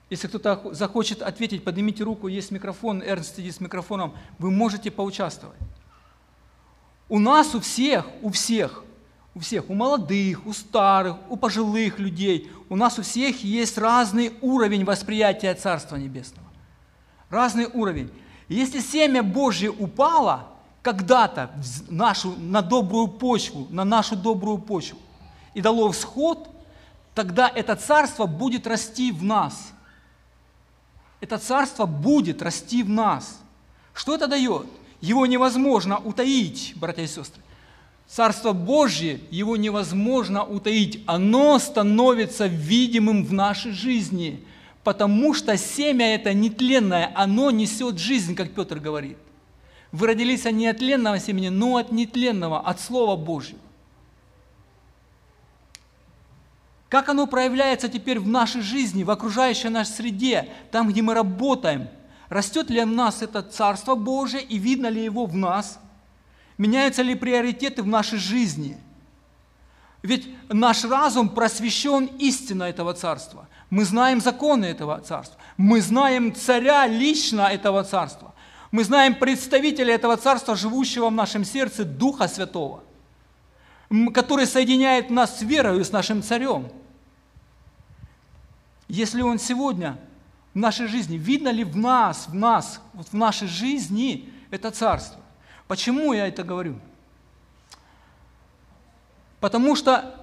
Если 0.08 0.28
кто-то 0.28 0.72
захочет 0.72 1.20
ответить, 1.20 1.64
поднимите 1.64 2.04
руку, 2.04 2.28
есть 2.28 2.52
микрофон, 2.52 3.02
Эрнст 3.02 3.34
сидит 3.34 3.56
с 3.56 3.60
микрофоном, 3.60 4.14
вы 4.38 4.52
можете 4.52 4.92
поучаствовать. 4.92 5.58
У 7.08 7.18
нас, 7.18 7.56
у 7.56 7.60
всех, 7.60 8.06
у 8.22 8.30
всех, 8.30 8.84
у 9.34 9.40
всех, 9.40 9.68
у 9.68 9.74
молодых, 9.74 10.46
у 10.46 10.52
старых, 10.52 11.16
у 11.28 11.36
пожилых 11.36 11.98
людей, 11.98 12.52
у 12.68 12.76
нас 12.76 13.00
у 13.00 13.02
всех 13.02 13.42
есть 13.42 13.76
разный 13.78 14.32
уровень 14.42 14.84
восприятия 14.84 15.52
Царства 15.56 15.96
Небесного. 15.96 16.46
Разный 17.30 17.66
уровень. 17.66 18.12
Если 18.48 18.80
семя 18.80 19.22
Божье 19.22 19.70
упало 19.70 20.46
когда-то 20.82 21.50
нашу, 21.88 22.34
на 22.38 22.62
добрую 22.62 23.08
почву, 23.08 23.66
на 23.70 23.84
нашу 23.84 24.16
добрую 24.16 24.58
почву 24.58 24.98
и 25.52 25.60
дало 25.60 25.90
всход, 25.92 26.48
тогда 27.14 27.48
это 27.48 27.76
царство 27.76 28.26
будет 28.26 28.66
расти 28.66 29.12
в 29.12 29.22
нас. 29.22 29.72
Это 31.20 31.36
царство 31.36 31.84
будет 31.84 32.40
расти 32.40 32.82
в 32.82 32.88
нас. 32.88 33.38
Что 33.92 34.14
это 34.14 34.28
дает? 34.28 34.66
Его 35.00 35.26
невозможно 35.26 35.98
утаить, 35.98 36.72
братья 36.76 37.02
и 37.02 37.06
сестры. 37.06 37.42
Царство 38.06 38.52
Божье, 38.52 39.20
его 39.30 39.56
невозможно 39.58 40.42
утаить. 40.42 41.04
Оно 41.06 41.58
становится 41.58 42.46
видимым 42.46 43.24
в 43.24 43.32
нашей 43.34 43.72
жизни– 43.72 44.42
потому 44.88 45.34
что 45.34 45.54
семя 45.58 46.14
это 46.14 46.32
нетленное, 46.32 47.12
оно 47.14 47.50
несет 47.50 47.98
жизнь, 47.98 48.34
как 48.34 48.52
Петр 48.52 48.78
говорит. 48.78 49.18
Вы 49.92 50.06
родились 50.06 50.46
не 50.46 50.66
от 50.66 50.78
тленного 50.78 51.20
семени, 51.20 51.50
но 51.50 51.76
от 51.76 51.92
нетленного, 51.92 52.60
от 52.60 52.80
Слова 52.80 53.14
Божьего. 53.14 53.60
Как 56.88 57.10
оно 57.10 57.26
проявляется 57.26 57.90
теперь 57.90 58.18
в 58.18 58.26
нашей 58.26 58.62
жизни, 58.62 59.02
в 59.02 59.10
окружающей 59.10 59.68
нашей 59.68 59.90
среде, 59.90 60.48
там, 60.70 60.88
где 60.88 61.02
мы 61.02 61.12
работаем? 61.12 61.90
Растет 62.30 62.70
ли 62.70 62.82
в 62.82 62.86
нас 62.86 63.20
это 63.20 63.42
Царство 63.42 63.94
Божие 63.94 64.42
и 64.42 64.56
видно 64.56 64.86
ли 64.86 65.04
его 65.04 65.26
в 65.26 65.36
нас? 65.36 65.78
Меняются 66.56 67.02
ли 67.02 67.14
приоритеты 67.14 67.82
в 67.82 67.86
нашей 67.86 68.18
жизни? 68.18 68.78
Ведь 70.02 70.26
наш 70.48 70.86
разум 70.86 71.28
просвещен 71.28 72.06
истиной 72.18 72.70
этого 72.70 72.94
Царства. 72.94 73.48
Мы 73.70 73.84
знаем 73.84 74.20
законы 74.20 74.64
этого 74.64 75.00
царства. 75.00 75.38
Мы 75.56 75.80
знаем 75.80 76.34
царя 76.34 76.86
лично 76.86 77.42
этого 77.42 77.84
царства. 77.84 78.34
Мы 78.70 78.84
знаем 78.84 79.14
представителя 79.14 79.94
этого 79.94 80.16
царства, 80.16 80.54
живущего 80.54 81.08
в 81.08 81.12
нашем 81.12 81.44
сердце, 81.44 81.84
Духа 81.84 82.28
Святого, 82.28 82.82
который 84.12 84.46
соединяет 84.46 85.10
нас 85.10 85.38
с 85.38 85.42
верою, 85.42 85.84
с 85.84 85.92
нашим 85.92 86.22
царем. 86.22 86.70
Если 88.88 89.22
он 89.22 89.38
сегодня 89.38 89.98
в 90.54 90.58
нашей 90.58 90.86
жизни, 90.86 91.16
видно 91.16 91.48
ли 91.48 91.64
в 91.64 91.76
нас, 91.76 92.26
в 92.28 92.34
нас, 92.34 92.80
вот 92.92 93.08
в 93.08 93.14
нашей 93.14 93.48
жизни 93.48 94.32
это 94.50 94.70
царство? 94.70 95.20
Почему 95.66 96.12
я 96.12 96.26
это 96.26 96.42
говорю? 96.42 96.78
Потому 99.40 99.76
что 99.76 100.14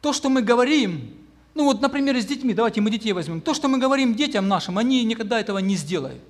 то, 0.00 0.12
что 0.12 0.28
мы 0.28 0.42
говорим, 0.42 1.19
ну 1.60 1.66
вот, 1.66 1.82
например, 1.82 2.18
с 2.18 2.24
детьми, 2.24 2.54
давайте 2.54 2.80
мы 2.80 2.90
детей 2.90 3.12
возьмем. 3.12 3.42
То, 3.42 3.52
что 3.52 3.68
мы 3.68 3.76
говорим 3.76 4.14
детям 4.14 4.48
нашим, 4.48 4.78
они 4.78 5.04
никогда 5.04 5.38
этого 5.38 5.58
не 5.58 5.76
сделают. 5.76 6.22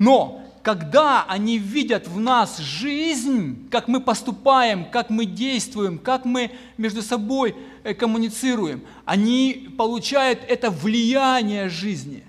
Но 0.00 0.42
когда 0.64 1.24
они 1.28 1.58
видят 1.58 2.08
в 2.08 2.18
нас 2.18 2.58
жизнь, 2.58 3.68
как 3.70 3.86
мы 3.86 4.00
поступаем, 4.00 4.90
как 4.90 5.10
мы 5.10 5.26
действуем, 5.26 5.96
как 5.96 6.24
мы 6.24 6.50
между 6.76 7.02
собой 7.02 7.54
э, 7.84 7.94
коммуницируем, 7.94 8.82
они 9.04 9.72
получают 9.78 10.40
это 10.48 10.70
влияние 10.72 11.68
жизни. 11.68 12.24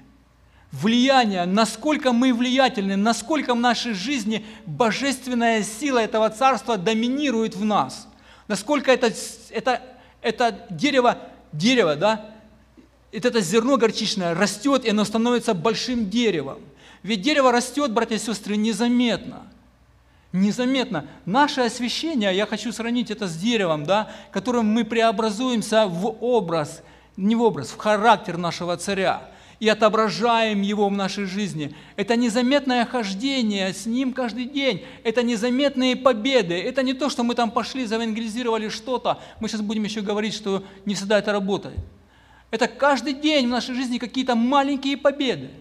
Влияние, 0.71 1.45
насколько 1.45 2.13
мы 2.13 2.31
влиятельны, 2.31 2.95
насколько 2.95 3.55
в 3.55 3.59
нашей 3.59 3.93
жизни 3.93 4.45
божественная 4.67 5.63
сила 5.63 5.97
этого 5.97 6.29
царства 6.29 6.77
доминирует 6.77 7.55
в 7.55 7.65
нас. 7.65 8.07
Насколько 8.47 8.91
это, 8.91 9.11
это, 9.49 9.81
это 10.21 10.67
дерево 10.69 11.17
дерево, 11.51 11.95
да, 11.95 12.31
и 13.11 13.17
это 13.17 13.41
зерно 13.41 13.77
горчичное 13.77 14.35
растет, 14.35 14.85
и 14.85 14.89
оно 14.89 15.03
становится 15.03 15.53
большим 15.53 16.09
деревом. 16.09 16.59
Ведь 17.01 17.21
дерево 17.21 17.51
растет, 17.51 17.91
братья 17.91 18.15
и 18.15 18.19
сестры, 18.19 18.55
незаметно. 18.55 19.47
Незаметно. 20.31 21.07
Наше 21.25 21.61
освящение, 21.61 22.35
я 22.35 22.45
хочу 22.45 22.71
сравнить 22.71 23.09
это 23.09 23.27
с 23.27 23.35
деревом, 23.35 23.85
да, 23.85 24.11
которым 24.31 24.67
мы 24.67 24.85
преобразуемся 24.85 25.87
в 25.87 26.05
образ, 26.21 26.83
не 27.17 27.35
в 27.35 27.41
образ, 27.41 27.69
в 27.69 27.77
характер 27.77 28.37
нашего 28.37 28.77
царя 28.77 29.31
и 29.59 29.67
отображаем 29.67 30.61
Его 30.61 30.87
в 30.87 30.91
нашей 30.91 31.25
жизни. 31.25 31.75
Это 31.95 32.15
незаметное 32.15 32.85
хождение 32.85 33.73
с 33.73 33.85
Ним 33.85 34.13
каждый 34.13 34.45
день, 34.45 34.85
это 35.03 35.21
незаметные 35.21 35.95
победы, 35.95 36.59
это 36.59 36.81
не 36.81 36.93
то, 36.93 37.09
что 37.09 37.23
мы 37.23 37.35
там 37.35 37.51
пошли, 37.51 37.85
завангелизировали 37.85 38.69
что-то, 38.69 39.19
мы 39.39 39.49
сейчас 39.49 39.61
будем 39.61 39.83
еще 39.83 40.01
говорить, 40.01 40.33
что 40.33 40.63
не 40.85 40.95
всегда 40.95 41.19
это 41.19 41.31
работает. 41.31 41.77
Это 42.51 42.67
каждый 42.67 43.13
день 43.13 43.47
в 43.47 43.51
нашей 43.51 43.75
жизни 43.75 43.97
какие-то 43.97 44.35
маленькие 44.35 44.97
победы, 44.97 45.51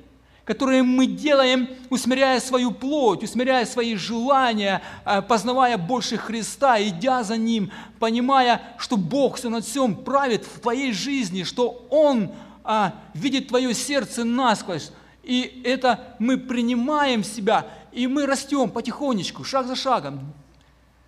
которые 0.45 0.83
мы 0.83 1.07
делаем, 1.07 1.69
усмиряя 1.91 2.41
свою 2.41 2.71
плоть, 2.71 3.23
усмиряя 3.23 3.67
свои 3.67 3.95
желания, 3.97 4.81
э, 5.05 5.21
познавая 5.21 5.77
больше 5.77 6.17
Христа, 6.17 6.81
идя 6.83 7.25
за 7.25 7.37
Ним, 7.37 7.71
понимая, 7.99 8.63
что 8.79 8.97
Бог 8.97 9.37
все 9.37 9.51
над 9.51 9.67
всем 9.67 9.97
правит 9.97 10.47
в 10.47 10.61
твоей 10.61 10.93
жизни, 10.93 11.43
что 11.43 11.85
Он– 11.91 12.31
а, 12.69 12.95
видит 13.15 13.49
твое 13.49 13.73
сердце 13.73 14.25
насквозь. 14.25 14.93
И 15.23 15.63
это 15.65 16.15
мы 16.19 16.37
принимаем 16.37 17.25
себя, 17.25 17.67
и 17.93 18.07
мы 18.07 18.27
растем 18.27 18.71
потихонечку, 18.71 19.43
шаг 19.43 19.67
за 19.67 19.75
шагом, 19.75 20.35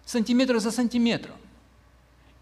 сантиметр 0.06 0.58
за 0.58 0.70
сантиметром. 0.70 1.36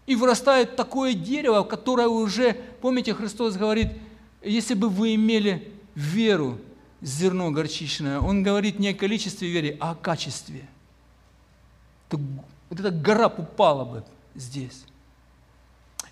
И 0.07 0.15
вырастает 0.15 0.77
такое 0.77 1.13
дерево, 1.13 1.63
которое 1.63 2.07
уже, 2.07 2.53
помните, 2.81 3.13
Христос 3.13 3.57
говорит, 3.57 3.89
если 4.41 4.73
бы 4.73 4.87
вы 4.87 5.15
имели 5.15 5.69
веру, 5.95 6.57
зерно 7.01 7.51
горчичное, 7.51 8.21
Он 8.21 8.41
говорит 8.41 8.79
не 8.79 8.89
о 8.89 8.93
количестве 8.93 9.49
веры, 9.49 9.77
а 9.81 9.91
о 9.91 9.95
качестве. 9.95 10.65
То 12.07 12.17
вот 12.69 12.79
эта 12.79 12.89
гора 12.89 13.27
упала 13.27 13.83
бы 13.83 14.03
здесь. 14.33 14.85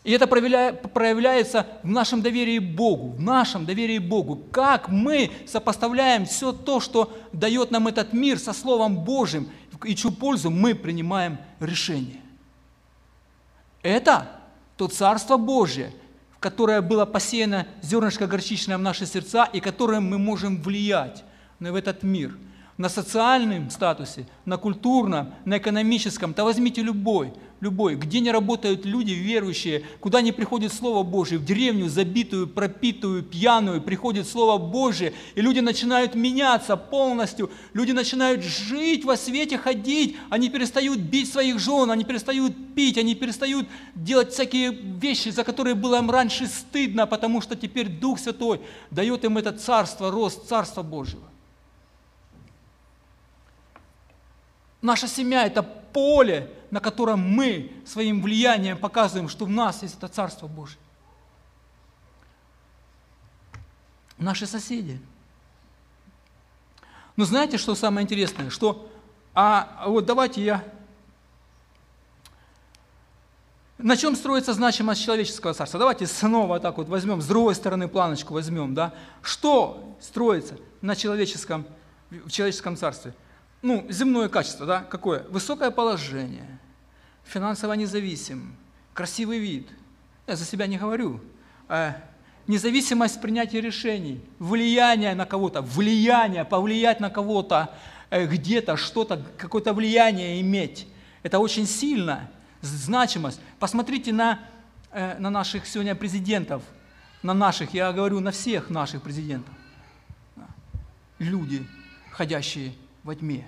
И 0.08 0.12
это 0.14 0.26
проявляется 0.26 1.68
в 1.84 1.90
нашем 1.90 2.22
доверии 2.22 2.60
Богу, 2.60 3.10
в 3.10 3.20
нашем 3.20 3.66
доверии 3.66 3.98
Богу. 3.98 4.38
Как 4.54 4.88
мы 4.88 5.30
сопоставляем 5.46 6.26
все 6.26 6.54
то, 6.54 6.80
что 6.80 7.14
дает 7.34 7.72
нам 7.72 7.90
этот 7.90 8.14
мир 8.14 8.40
со 8.40 8.54
Словом 8.54 9.00
Божьим, 9.04 9.50
и 9.84 9.94
чью 9.98 10.12
пользу 10.12 10.50
мы 10.50 10.76
принимаем 10.76 11.40
решение. 11.60 12.22
Это 13.82 14.32
то 14.78 14.88
Царство 14.88 15.36
Божие, 15.36 15.94
в 16.38 16.40
которое 16.40 16.80
было 16.80 17.06
посеяно 17.06 17.68
зернышко 17.82 18.28
горчичное 18.28 18.78
в 18.78 18.82
наши 18.82 19.06
сердца 19.06 19.44
и 19.52 19.60
которым 19.60 20.10
мы 20.10 20.18
можем 20.18 20.62
влиять 20.62 21.26
на 21.60 21.68
этот 21.78 22.04
мир– 22.04 22.38
на 22.78 22.90
социальном 22.90 23.70
статусе, 23.70 24.28
на 24.46 24.58
культурном, 24.58 25.34
на 25.46 25.58
экономическом, 25.58 26.34
да 26.34 26.44
возьмите 26.44 26.84
любой, 26.84 27.34
любой, 27.60 27.96
где 27.96 28.20
не 28.20 28.32
работают 28.32 28.86
люди 28.86 29.14
верующие, 29.14 29.84
куда 30.00 30.22
не 30.22 30.32
приходит 30.32 30.72
Слово 30.72 31.02
Божие, 31.02 31.40
в 31.40 31.46
деревню 31.46 31.90
забитую, 31.90 32.48
пропитую, 32.48 33.24
пьяную, 33.24 33.82
приходит 33.82 34.28
Слово 34.28 34.60
Божие, 34.60 35.14
и 35.34 35.42
люди 35.42 35.60
начинают 35.60 36.14
меняться 36.14 36.78
полностью, 36.78 37.50
люди 37.74 37.94
начинают 37.94 38.44
жить 38.44 39.06
во 39.06 39.18
свете, 39.18 39.58
ходить, 39.58 40.16
они 40.30 40.50
перестают 40.50 41.00
бить 41.00 41.32
своих 41.32 41.58
жен, 41.60 41.90
они 41.90 42.04
перестают 42.04 42.54
пить, 42.76 43.00
они 43.00 43.16
перестают 43.16 43.68
делать 43.96 44.32
всякие 44.32 44.72
вещи, 44.72 45.30
за 45.30 45.44
которые 45.44 45.74
было 45.74 45.98
им 45.98 46.12
раньше 46.12 46.46
стыдно, 46.46 47.08
потому 47.08 47.42
что 47.42 47.56
теперь 47.56 47.88
Дух 47.88 48.20
Святой 48.20 48.62
дает 48.92 49.26
им 49.26 49.40
это 49.40 49.52
царство, 49.52 50.12
рост 50.12 50.48
Царства 50.48 50.84
Божьего. 50.84 51.24
Наша 54.88 55.10
семья– 55.10 55.46
это 55.46 55.64
поле, 55.64 56.50
на 56.72 56.80
котором 56.80 57.20
мы 57.20 57.74
своим 57.86 58.22
влиянием 58.22 58.78
показываем, 58.78 59.28
что 59.28 59.44
в 59.44 59.50
нас 59.50 59.84
есть 59.84 59.98
это 59.98 60.08
Царство 60.08 60.48
Божие. 60.48 60.80
Наши 64.18 64.48
соседи. 64.48 65.02
Но 67.18 67.26
знаете, 67.26 67.58
что 67.58 67.76
самое 67.76 68.06
интересное? 68.06 68.50
Что, 68.50 68.90
а 69.34 69.84
вот 69.88 70.06
давайте 70.06 70.42
я... 70.42 70.64
На 73.78 73.98
чем 73.98 74.16
строится 74.16 74.54
значимость 74.54 75.04
человеческого 75.04 75.54
царства? 75.54 75.80
Давайте 75.80 76.08
снова 76.08 76.62
так 76.62 76.78
вот 76.78 76.88
возьмем, 76.88 77.22
с 77.22 77.28
другой 77.28 77.56
стороны 77.56 77.90
планочку 77.90 78.34
возьмем, 78.34 78.74
да? 78.74 78.94
Что 79.22 79.98
строится 80.00 80.58
на 80.80 80.96
человеческом, 80.96 81.66
в 82.10 82.32
человеческом 82.32 82.78
царстве? 82.78 83.14
Ну, 83.62 83.86
земное 83.90 84.30
качество, 84.30 84.66
да, 84.66 84.82
какое? 84.82 85.24
Высокое 85.30 85.72
положение, 85.72 86.60
финансово 87.24 87.74
независим, 87.74 88.56
красивый 88.94 89.40
вид. 89.40 89.68
Я 90.28 90.36
за 90.36 90.46
себя 90.46 90.68
не 90.68 90.78
говорю. 90.78 91.22
А 91.68 91.98
независимость 92.48 93.20
принятия 93.22 93.62
решений, 93.62 94.22
влияние 94.40 95.16
на 95.16 95.26
кого-то, 95.26 95.62
влияние, 95.62 96.46
повлиять 96.46 97.00
на 97.00 97.10
кого-то, 97.10 97.74
э, 98.10 98.26
где-то, 98.26 98.78
что-то, 98.78 99.26
какое-то 99.38 99.74
влияние 99.74 100.40
иметь. 100.42 100.88
Это 101.24 101.40
очень 101.40 101.66
сильно, 101.66 102.30
значимость. 102.62 103.42
Посмотрите 103.60 104.14
на, 104.14 104.40
э, 104.92 105.18
на 105.18 105.30
наших 105.30 105.66
сегодня 105.66 105.96
президентов, 105.96 106.62
на 107.24 107.34
наших, 107.34 107.74
я 107.74 107.92
говорю, 107.92 108.20
на 108.20 108.32
всех 108.32 108.70
наших 108.70 109.02
президентов. 109.02 109.54
Люди, 111.20 111.66
ходящие 112.12 112.74
во 113.08 113.16
тьме. 113.16 113.48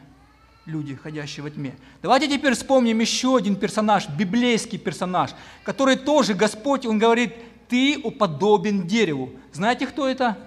Люди, 0.66 0.96
ходящие 0.96 1.44
во 1.44 1.50
тьме. 1.50 1.76
Давайте 2.02 2.30
теперь 2.30 2.54
вспомним 2.54 3.00
еще 3.00 3.36
один 3.36 3.58
персонаж, 3.58 4.08
библейский 4.08 4.80
персонаж, 4.80 5.32
который 5.66 5.98
тоже 5.98 6.34
Господь, 6.34 6.86
Он 6.86 6.98
говорит, 6.98 7.34
ты 7.68 8.00
уподобен 8.02 8.88
дереву. 8.88 9.32
Знаете, 9.52 9.86
кто 9.86 10.08
это? 10.08 10.38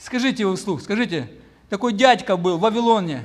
Скажите 0.00 0.42
его 0.42 0.56
вслух, 0.56 0.82
скажите. 0.82 1.30
Такой 1.68 1.92
дядька 1.92 2.36
был 2.36 2.58
в 2.58 2.62
Вавилоне. 2.62 3.22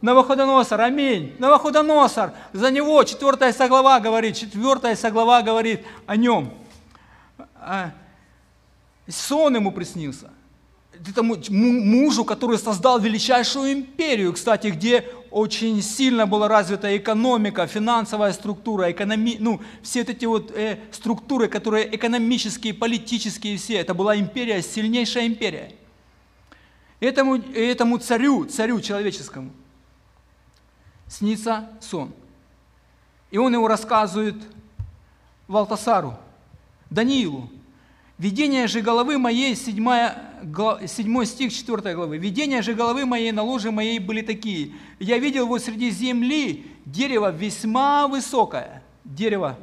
Навуходоносор, 0.00 0.80
аминь. 0.80 1.34
Навуходоносор, 1.38 2.32
за 2.54 2.70
него 2.70 3.04
четвертая 3.04 3.52
соглава 3.52 4.00
говорит, 4.00 4.36
четвертая 4.36 4.96
соглава 4.96 5.42
говорит 5.42 5.84
о 6.06 6.16
нем. 6.16 6.54
А, 7.56 7.92
сон 9.06 9.56
ему 9.56 9.70
приснился 9.70 10.30
этому 11.08 11.36
мужу, 11.50 12.24
который 12.24 12.58
создал 12.58 12.98
величайшую 12.98 13.72
империю, 13.72 14.32
кстати, 14.32 14.68
где 14.68 15.04
очень 15.30 15.82
сильно 15.82 16.26
была 16.26 16.48
развита 16.48 16.96
экономика, 16.96 17.66
финансовая 17.66 18.32
структура, 18.32 18.90
экономи... 18.90 19.36
ну, 19.38 19.60
все 19.82 20.02
эти 20.02 20.24
вот 20.24 20.50
э, 20.52 20.78
структуры, 20.92 21.48
которые 21.48 21.94
экономические, 21.94 22.72
политические, 22.72 23.56
все, 23.56 23.74
это 23.74 23.92
была 23.94 24.16
империя, 24.16 24.62
сильнейшая 24.62 25.26
империя. 25.26 25.72
Этому, 27.00 27.36
этому 27.36 27.98
царю, 27.98 28.46
царю 28.46 28.80
человеческому, 28.80 29.50
снится 31.06 31.68
сон. 31.80 32.12
И 33.30 33.38
он 33.38 33.52
его 33.52 33.68
рассказывает 33.68 34.36
Валтасару, 35.48 36.16
Даниилу. 36.90 37.50
Видение 38.18 38.66
же 38.66 38.80
головы 38.80 39.18
моей, 39.18 39.54
7, 39.54 39.86
7 40.86 41.24
стих 41.24 41.52
4 41.52 41.94
главы. 41.94 42.16
Видения 42.16 42.62
же 42.62 42.72
головы 42.72 43.04
моей 43.04 43.30
на 43.30 43.42
ложе 43.42 43.70
моей 43.70 43.98
были 43.98 44.22
такие. 44.22 44.72
Я 44.98 45.18
видел 45.18 45.46
вот 45.46 45.62
среди 45.62 45.90
земли 45.90 46.64
дерево 46.86 47.30
весьма 47.30 48.08
высокое. 48.08 48.82
Дерево. 49.04 49.58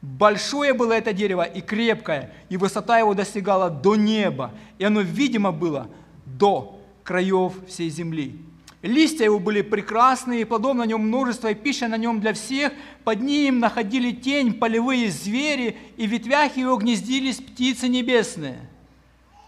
Большое 0.00 0.72
было 0.72 0.94
это 0.94 1.12
дерево 1.12 1.42
и 1.42 1.60
крепкое, 1.60 2.32
и 2.48 2.56
высота 2.56 2.98
его 2.98 3.12
достигала 3.12 3.68
до 3.68 3.96
неба, 3.96 4.52
и 4.78 4.84
оно 4.84 5.02
видимо 5.02 5.52
было 5.52 5.88
до 6.24 6.80
краев 7.04 7.52
всей 7.68 7.90
земли. 7.90 8.38
Листья 8.82 9.24
его 9.24 9.38
были 9.38 9.60
прекрасные, 9.60 10.46
плодов 10.46 10.74
на 10.74 10.86
нем 10.86 11.02
множество, 11.02 11.48
и 11.48 11.54
пища 11.54 11.86
на 11.86 11.98
нем 11.98 12.20
для 12.20 12.32
всех. 12.32 12.72
Под 13.04 13.20
ним 13.20 13.58
находили 13.58 14.10
тень 14.10 14.54
полевые 14.54 15.10
звери, 15.10 15.76
и 15.98 16.06
в 16.06 16.10
ветвях 16.10 16.56
его 16.56 16.76
гнездились 16.76 17.36
птицы 17.36 17.88
небесные. 17.88 18.58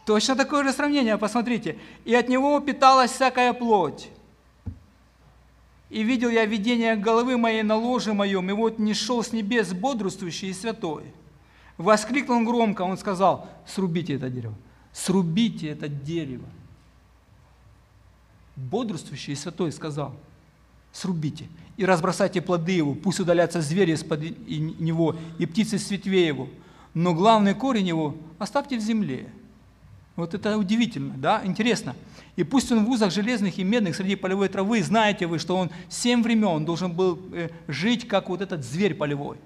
Точно 0.05 0.37
такое 0.37 0.65
же 0.65 0.73
сравнение, 0.73 1.17
посмотрите. 1.17 1.79
И 2.05 2.15
от 2.15 2.29
него 2.29 2.61
питалась 2.61 3.13
всякая 3.13 3.55
плоть. 3.55 4.11
И 5.89 6.03
видел 6.03 6.29
я 6.29 6.45
видение 6.45 6.97
головы 6.97 7.39
моей 7.39 7.63
на 7.63 7.77
ложе 7.77 8.13
моем, 8.13 8.51
и 8.51 8.53
вот 8.53 8.79
не 8.79 8.93
шел 8.93 9.23
с 9.23 9.33
небес 9.33 9.73
бодрствующий 9.73 10.51
и 10.51 10.55
святой. 10.55 11.05
Воскликнул 11.79 12.37
он 12.37 12.45
громко, 12.45 12.83
он 12.83 12.99
сказал, 12.99 13.49
срубите 13.67 14.15
это 14.15 14.29
дерево, 14.29 14.55
срубите 14.93 15.69
это 15.69 15.89
дерево 15.89 16.47
бодрствующий 18.57 19.33
и 19.33 19.37
святой 19.37 19.73
сказал, 19.73 20.15
срубите 20.93 21.49
и 21.77 21.85
разбросайте 21.85 22.41
плоды 22.41 22.73
его, 22.73 22.95
пусть 22.95 23.21
удалятся 23.21 23.61
звери 23.61 23.93
из-под 23.93 24.49
него 24.49 25.17
и 25.39 25.47
птицы 25.47 25.79
с 25.79 25.91
его, 25.91 26.49
но 26.95 27.15
главный 27.15 27.55
корень 27.55 27.89
его 27.89 28.15
оставьте 28.39 28.77
в 28.77 28.81
земле. 28.81 29.29
Вот 30.15 30.35
это 30.35 30.59
удивительно, 30.59 31.15
да, 31.17 31.41
интересно. 31.43 31.97
И 32.37 32.45
пусть 32.45 32.71
он 32.71 32.85
в 32.85 32.91
узах 32.91 33.11
железных 33.11 33.59
и 33.59 33.65
медных 33.65 33.97
среди 33.97 34.15
полевой 34.15 34.49
травы, 34.49 34.83
знаете 34.83 35.27
вы, 35.27 35.39
что 35.39 35.57
он 35.57 35.71
семь 35.89 36.23
времен 36.23 36.65
должен 36.67 36.93
был 36.93 37.19
э, 37.33 37.49
жить, 37.67 38.07
как 38.07 38.29
вот 38.29 38.43
этот 38.43 38.63
зверь 38.63 38.95
полевой. 38.95 39.39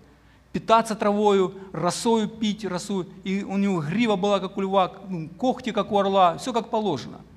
Питаться 0.52 0.96
травою, 0.96 1.54
росою 1.72 2.28
пить 2.28 2.64
росу, 2.64 3.06
и 3.22 3.44
у 3.44 3.56
него 3.56 3.80
грива 3.80 4.16
была, 4.16 4.40
как 4.40 4.56
у 4.56 4.60
льва, 4.60 4.92
ну, 5.08 5.28
когти, 5.28 5.70
как 5.70 5.92
у 5.92 5.98
орла, 5.98 6.38
все 6.38 6.52
как 6.52 6.70
положено– 6.70 7.20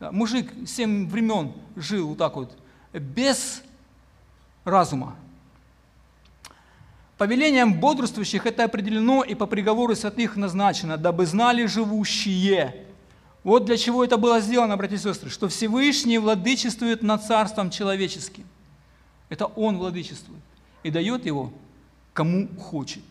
Мужик 0.00 0.50
семь 0.66 1.08
времен 1.08 1.52
жил 1.76 2.08
вот 2.08 2.18
так 2.18 2.34
вот, 2.34 2.56
без 2.92 3.62
разума. 4.64 5.14
Повелением 7.18 7.78
бодрствующих 7.78 8.46
это 8.46 8.64
определено 8.64 9.22
и 9.22 9.34
по 9.34 9.46
приговору 9.46 9.94
святых 9.94 10.36
назначено, 10.36 10.96
дабы 10.96 11.26
знали 11.26 11.66
живущие. 11.66 12.86
Вот 13.44 13.66
для 13.66 13.76
чего 13.76 14.02
это 14.02 14.16
было 14.16 14.40
сделано, 14.40 14.74
братья 14.78 14.96
и 14.96 14.98
сестры, 14.98 15.28
что 15.28 15.48
Всевышний 15.48 16.16
владычествует 16.16 17.02
над 17.02 17.22
царством 17.22 17.68
человеческим. 17.68 18.46
Это 19.28 19.46
Он 19.46 19.76
владычествует 19.76 20.40
и 20.82 20.90
дает 20.90 21.26
его 21.26 21.52
кому 22.14 22.48
хочет. 22.58 23.04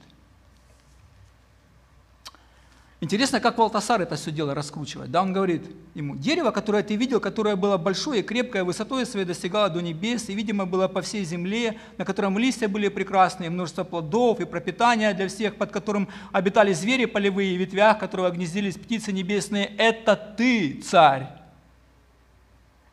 Интересно, 3.02 3.40
как 3.40 3.58
Валтасар 3.58 4.02
это 4.02 4.18
все 4.18 4.30
дело 4.30 4.54
раскручивает. 4.54 5.10
Да, 5.10 5.22
он 5.22 5.32
говорит 5.32 5.64
ему, 5.96 6.18
дерево, 6.18 6.52
которое 6.52 6.84
ты 6.84 6.98
видел, 6.98 7.22
которое 7.22 7.56
было 7.56 7.78
большое 7.78 8.20
и 8.20 8.24
крепкое, 8.24 8.66
высотой 8.66 9.06
своей 9.06 9.26
достигало 9.26 9.70
до 9.70 9.80
небес, 9.80 10.28
и, 10.28 10.34
видимо, 10.34 10.66
было 10.66 10.90
по 10.90 11.02
всей 11.02 11.24
земле, 11.24 11.78
на 11.98 12.04
котором 12.04 12.38
листья 12.38 12.68
были 12.68 12.90
прекрасные, 12.90 13.50
множество 13.50 13.86
плодов 13.86 14.42
и 14.42 14.46
пропитания 14.46 15.14
для 15.14 15.30
всех, 15.30 15.56
под 15.56 15.72
которым 15.72 16.10
обитали 16.34 16.74
звери 16.74 17.06
полевые, 17.06 17.54
и 17.54 17.58
ветвях, 17.58 18.00
которого 18.00 18.32
гнездились 18.32 18.76
птицы 18.76 19.14
небесные. 19.14 19.72
Это 19.78 20.18
ты, 20.18 20.82
царь. 20.82 21.28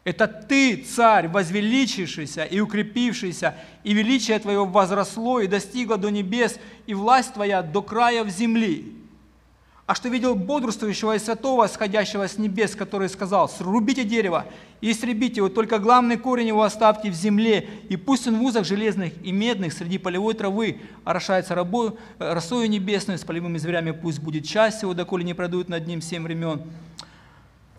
Это 0.05 0.29
ты, 0.29 0.77
царь, 0.77 1.27
возвеличившийся 1.27 2.45
и 2.45 2.61
укрепившийся, 2.61 3.57
и 3.83 3.93
величие 3.93 4.39
твое 4.39 4.65
возросло 4.65 5.41
и 5.41 5.49
достигло 5.49 5.97
до 5.97 6.11
небес, 6.11 6.61
и 6.87 6.95
власть 6.95 7.35
твоя 7.35 7.61
до 7.63 7.83
краев 7.83 8.29
земли. 8.29 8.93
А 9.87 9.95
что 9.95 10.09
видел 10.09 10.35
бодрствующего 10.35 11.15
и 11.15 11.19
святого, 11.21 11.69
сходящего 11.69 12.27
с 12.27 12.39
небес, 12.39 12.75
который 12.75 13.09
сказал, 13.09 13.49
срубите 13.49 14.03
дерево 14.03 14.45
и 14.81 14.91
истребите 14.91 15.37
его, 15.37 15.49
только 15.49 15.79
главный 15.79 16.17
корень 16.17 16.49
его 16.49 16.65
оставьте 16.65 17.09
в 17.09 17.15
земле, 17.15 17.69
и 17.89 17.97
пусть 17.97 18.27
он 18.27 18.39
в 18.39 18.43
узах 18.43 18.65
железных 18.65 19.13
и 19.23 19.31
медных 19.31 19.73
среди 19.73 19.99
полевой 19.99 20.35
травы 20.35 20.81
орошается 21.05 21.55
рабою, 21.55 21.97
росою 22.19 22.69
небесной, 22.69 23.17
с 23.17 23.25
полевыми 23.25 23.59
зверями 23.59 23.93
пусть 23.93 24.19
будет 24.19 24.45
часть 24.45 24.83
его, 24.83 24.93
доколе 24.93 25.25
не 25.25 25.35
продует 25.35 25.69
над 25.69 25.87
ним 25.87 26.03
семь 26.03 26.25
времен. 26.25 26.63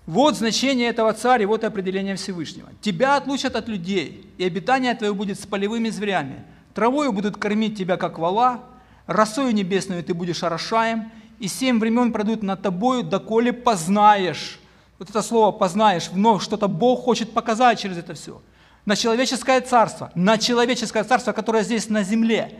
Вот 0.06 0.38
значение 0.38 0.88
этого 0.88 1.12
царя, 1.12 1.46
вот 1.46 1.66
определение 1.66 2.16
Всевышнего. 2.16 2.70
Тебя 2.80 3.18
отлучат 3.18 3.58
от 3.58 3.68
людей, 3.68 4.32
и 4.38 4.46
обитание 4.46 4.96
твое 4.96 5.14
будет 5.14 5.38
с 5.38 5.46
полевыми 5.46 5.90
зверями. 5.90 6.46
Травою 6.74 7.12
будут 7.12 7.36
кормить 7.36 7.78
тебя, 7.78 7.98
как 7.98 8.18
вала, 8.18 8.64
росою 9.08 9.54
небесную 9.54 10.02
ты 10.06 10.14
будешь 10.14 10.44
орошаем, 10.44 11.12
и 11.40 11.48
семь 11.48 11.80
времен 11.80 12.12
пройдут 12.12 12.44
над 12.44 12.62
тобою, 12.62 13.04
доколе 13.04 13.54
познаешь. 13.54 14.60
Вот 15.00 15.10
это 15.10 15.22
слово 15.22 15.52
«познаешь», 15.52 16.10
вновь 16.10 16.44
что-то 16.44 16.68
Бог 16.68 17.04
хочет 17.04 17.32
показать 17.32 17.80
через 17.80 17.98
это 17.98 18.16
все. 18.16 18.42
На 18.86 18.96
человеческое 18.96 19.62
царство, 19.62 20.12
на 20.16 20.38
человеческое 20.38 21.04
царство, 21.04 21.34
которое 21.34 21.64
здесь 21.64 21.90
на 21.90 22.04
земле, 22.04 22.56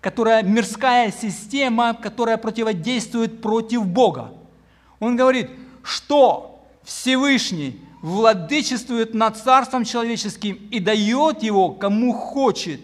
которая 0.00 0.42
мирская 0.42 1.10
система, 1.12 1.94
которая 1.94 2.36
противодействует 2.36 3.42
против 3.42 3.86
Бога. 3.86 4.32
Он 5.00 5.16
говорит, 5.16 5.50
что 5.82 6.64
Всевышний 6.84 7.80
владычествует 8.02 9.14
над 9.14 9.36
царством 9.36 9.84
человеческим 9.84 10.58
и 10.70 10.78
дает 10.78 11.42
его 11.42 11.70
кому 11.70 12.12
хочет. 12.12 12.80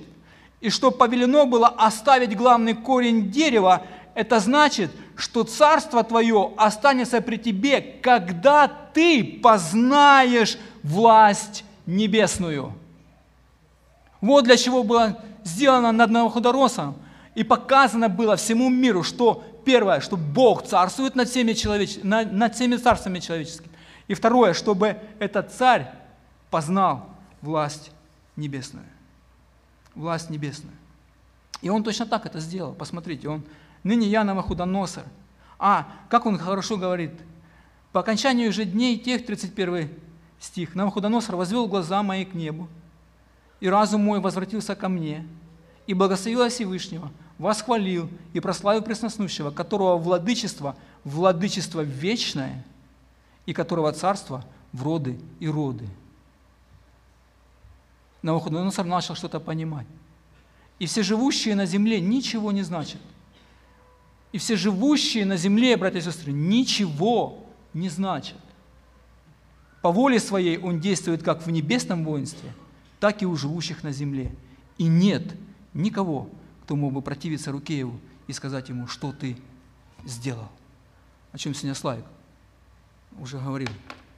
И 0.60 0.70
что 0.70 0.90
повелено 0.90 1.46
было 1.46 1.68
оставить 1.68 2.36
главный 2.36 2.74
корень 2.74 3.30
дерева, 3.30 3.82
это 4.16 4.40
значит– 4.40 4.90
что 5.16 5.44
царство 5.44 6.04
твое 6.04 6.52
останется 6.56 7.20
при 7.20 7.36
тебе, 7.36 7.80
когда 7.80 8.68
ты 8.68 9.40
познаешь 9.42 10.58
власть 10.82 11.64
небесную. 11.86 12.72
Вот 14.20 14.44
для 14.44 14.56
чего 14.56 14.82
было 14.82 15.22
сделано 15.42 15.92
над 15.92 16.10
Навуходоносором 16.10 16.96
и 17.34 17.42
показано 17.44 18.08
было 18.08 18.36
всему 18.36 18.68
миру, 18.68 19.02
что 19.02 19.42
первое, 19.64 20.00
что 20.00 20.16
Бог 20.16 20.66
царствует 20.66 21.14
над 21.14 21.28
всеми, 21.28 21.54
человеч... 21.54 21.98
над 22.02 22.54
всеми 22.54 22.76
царствами 22.76 23.18
человеческими. 23.20 23.72
И 24.06 24.14
второе, 24.14 24.52
чтобы 24.52 24.98
этот 25.18 25.52
царь 25.52 25.90
познал 26.50 27.08
власть 27.40 27.90
небесную. 28.36 28.86
Власть 29.94 30.28
небесную. 30.28 30.74
И 31.62 31.70
он 31.70 31.82
точно 31.82 32.06
так 32.06 32.26
это 32.26 32.38
сделал. 32.38 32.74
Посмотрите, 32.74 33.28
он 33.28 33.42
ныне 33.86 34.08
я 34.08 34.24
Навуходоносор. 34.24 35.04
А, 35.58 35.86
как 36.10 36.26
он 36.26 36.38
хорошо 36.38 36.76
говорит, 36.76 37.12
по 37.92 38.00
окончанию 38.00 38.52
же 38.52 38.64
дней 38.64 38.98
тех, 38.98 39.24
31 39.24 39.88
стих, 40.40 40.74
Навуходоносор 40.74 41.36
возвел 41.36 41.66
глаза 41.66 42.02
мои 42.02 42.24
к 42.24 42.34
небу, 42.34 42.68
и 43.60 43.68
разум 43.68 44.02
мой 44.02 44.20
возвратился 44.20 44.74
ко 44.74 44.88
мне, 44.88 45.26
и 45.86 45.94
благословил 45.94 46.46
Всевышнего, 46.48 47.10
восхвалил 47.38 48.10
и 48.32 48.40
прославил 48.40 48.82
Пресноснущего, 48.82 49.50
которого 49.50 49.96
владычество, 49.96 50.76
владычество 51.04 51.80
вечное, 51.80 52.64
и 53.46 53.52
которого 53.52 53.92
царство 53.92 54.44
в 54.72 54.82
роды 54.82 55.18
и 55.38 55.48
роды. 55.48 55.86
Навуходоносор 58.22 58.84
начал 58.84 59.14
что-то 59.14 59.38
понимать. 59.38 59.86
И 60.80 60.86
все 60.86 61.04
живущие 61.04 61.54
на 61.54 61.64
земле 61.64 62.00
ничего 62.00 62.50
не 62.50 62.62
значат– 62.62 63.00
и 64.36 64.38
все 64.38 64.54
живущие 64.54 65.24
на 65.24 65.38
земле, 65.38 65.78
братья 65.78 65.98
и 65.98 66.02
сестры, 66.02 66.30
ничего 66.30 67.46
не 67.72 67.88
значат. 67.88 68.36
По 69.80 69.90
воле 69.90 70.20
своей 70.20 70.58
он 70.58 70.78
действует 70.78 71.22
как 71.22 71.46
в 71.46 71.50
небесном 71.50 72.04
воинстве, 72.04 72.52
так 73.00 73.22
и 73.22 73.26
у 73.26 73.34
живущих 73.34 73.82
на 73.82 73.92
земле. 73.92 74.30
И 74.76 74.84
нет 74.84 75.34
никого, 75.72 76.28
кто 76.64 76.76
мог 76.76 76.92
бы 76.92 77.00
противиться 77.00 77.50
руке 77.50 77.78
его 77.78 77.98
и 78.26 78.34
сказать 78.34 78.68
ему, 78.68 78.88
что 78.88 79.10
ты 79.10 79.38
сделал. 80.04 80.50
О 81.32 81.38
чем 81.38 81.54
сегодня 81.54 81.74
Славик 81.74 82.04
уже 83.18 83.38
говорил 83.38 83.70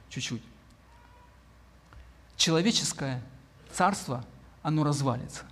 чуть-чуть. 0.09 0.43
Человеческое 2.35 3.23
царство, 3.71 4.25
оно 4.63 4.83
развалится, 4.83 5.45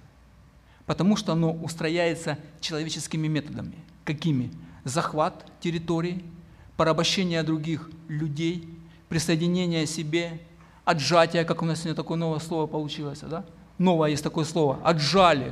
потому 0.86 1.16
что 1.16 1.32
оно 1.32 1.54
устрояется 1.54 2.38
человеческими 2.60 3.30
методами– 3.30 3.78
Какими? 4.08 4.52
Захват 4.86 5.46
территории, 5.60 6.24
порабощение 6.78 7.44
других 7.44 7.90
людей, 8.08 8.70
присоединение 9.10 9.86
себе, 9.86 10.40
отжатие, 10.86 11.44
как 11.44 11.62
у 11.62 11.66
нас 11.66 11.80
сегодня 11.80 11.96
такое 11.96 12.18
новое 12.18 12.40
слово 12.40 12.68
получилось, 12.68 13.20
да? 13.20 13.44
Новое 13.78 14.12
есть 14.12 14.24
такое 14.24 14.46
слово, 14.46 14.80
отжали 14.82 15.52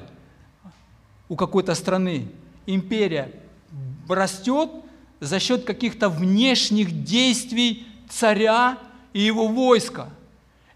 у 1.27 1.35
какой-то 1.35 1.75
страны. 1.75 2.29
Империя 2.65 3.29
растет 4.07 4.69
за 5.19 5.41
счет 5.41 5.65
каких-то 5.65 6.07
внешних 6.07 7.03
действий 7.03 7.85
царя 8.07 8.77
и 9.11 9.19
его 9.19 9.49
войска. 9.49 10.07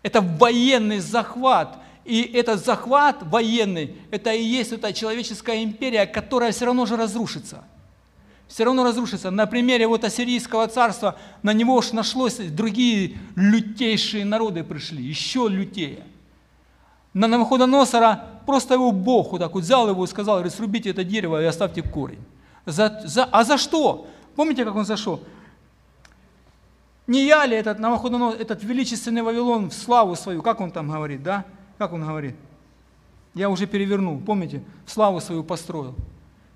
Это 0.03 0.19
военный 0.19 0.99
захват. 0.99 1.77
И 2.09 2.23
этот 2.23 2.65
захват 2.65 3.17
военный, 3.21 3.95
это 4.09 4.33
и 4.33 4.41
есть 4.41 4.71
эта 4.71 4.91
человеческая 4.93 5.63
империя, 5.63 6.07
которая 6.07 6.51
все 6.51 6.65
равно 6.65 6.87
же 6.87 6.97
разрушится. 6.97 7.63
Все 8.47 8.63
равно 8.63 8.83
разрушится. 8.83 9.29
На 9.29 9.45
примере 9.45 9.85
вот 9.85 10.03
Ассирийского 10.03 10.67
царства 10.67 11.19
на 11.43 11.53
него 11.53 11.75
уж 11.75 11.91
нашлось, 11.91 12.37
другие 12.37 13.19
лютейшие 13.35 14.25
народы 14.25 14.63
пришли, 14.63 15.03
еще 15.03 15.47
лютее. 15.47 16.03
На 17.13 17.27
Навуходоносора 17.27 18.41
просто 18.47 18.73
его 18.73 18.91
Бог 18.91 19.33
вот 19.33 19.41
так 19.41 19.53
вот 19.53 19.61
взял 19.61 19.87
его 19.87 20.03
и 20.03 20.07
сказал, 20.07 20.37
говорит, 20.37 20.53
срубите 20.53 20.89
это 20.89 21.03
дерево 21.03 21.39
и 21.39 21.45
оставьте 21.45 21.83
корень. 21.83 22.25
За, 22.65 23.03
за, 23.05 23.25
а 23.25 23.43
за 23.43 23.59
что? 23.59 24.07
Помните, 24.35 24.65
как 24.65 24.75
он 24.75 24.85
зашел? 24.85 25.21
Не 27.05 27.27
я 27.27 27.45
ли 27.45 27.55
этот 27.55 27.77
этот 27.79 28.63
величественный 28.63 29.21
Вавилон 29.21 29.69
в 29.69 29.73
славу 29.75 30.15
свою, 30.15 30.41
как 30.41 30.59
он 30.59 30.71
там 30.71 30.89
говорит, 30.89 31.21
да? 31.21 31.45
Как 31.79 31.93
он 31.93 32.05
говорит? 32.05 32.35
Я 33.33 33.49
уже 33.49 33.65
перевернул, 33.65 34.19
помните? 34.19 34.61
Славу 34.85 35.21
свою 35.21 35.45
построил. 35.45 35.95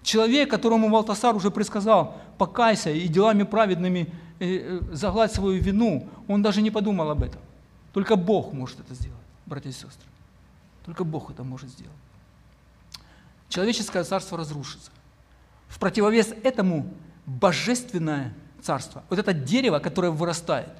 Человек, 0.03 0.49
которому 0.49 0.89
Валтасар 0.89 1.33
уже 1.33 1.49
предсказал, 1.49 2.17
покайся 2.38 2.89
и 2.89 3.07
делами 3.07 3.43
праведными 3.43 4.13
э, 4.39 4.45
э, 4.45 4.79
загладь 4.91 5.31
свою 5.31 5.62
вину, 5.62 6.09
он 6.27 6.41
даже 6.41 6.62
не 6.62 6.71
подумал 6.71 7.09
об 7.09 7.23
этом. 7.23 7.39
Только 7.93 8.17
Бог 8.17 8.51
может 8.51 8.81
это 8.81 8.93
сделать, 8.95 9.17
братья 9.45 9.69
и 9.69 9.71
сестры. 9.71 10.09
Только 10.83 11.05
Бог 11.05 11.31
это 11.31 11.43
может 11.45 11.69
сделать. 11.69 11.95
Человеческое 13.47 14.03
царство 14.03 14.38
разрушится. 14.38 14.91
В 15.69 15.79
противовес 15.79 16.33
этому 16.43 16.93
божественное 17.25 18.33
царство, 18.62 19.03
вот 19.09 19.19
это 19.19 19.31
дерево, 19.31 19.79
которое 19.79 20.12
вырастает, 20.12 20.73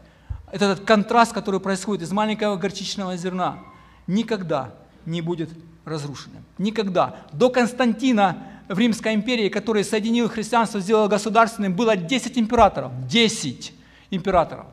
этот 0.52 0.82
контраст, 0.82 1.32
который 1.32 1.62
происходит 1.62 2.04
из 2.04 2.12
маленького 2.12 2.58
горчичного 2.58 3.16
зерна– 3.16 3.60
никогда 4.08 4.74
не 5.06 5.22
будет 5.22 5.50
разрушенным. 5.86 6.44
Никогда. 6.58 7.16
До 7.32 7.50
Константина 7.50 8.38
в 8.70 8.80
Римской 8.80 9.14
империи, 9.14 9.50
который 9.50 9.84
соединил 9.84 10.30
христианство, 10.30 10.80
сделал 10.80 11.08
государственным, 11.08 11.76
было 11.76 11.96
10 11.96 12.38
императоров. 12.38 12.92
10 13.08 13.74
императоров. 14.12 14.66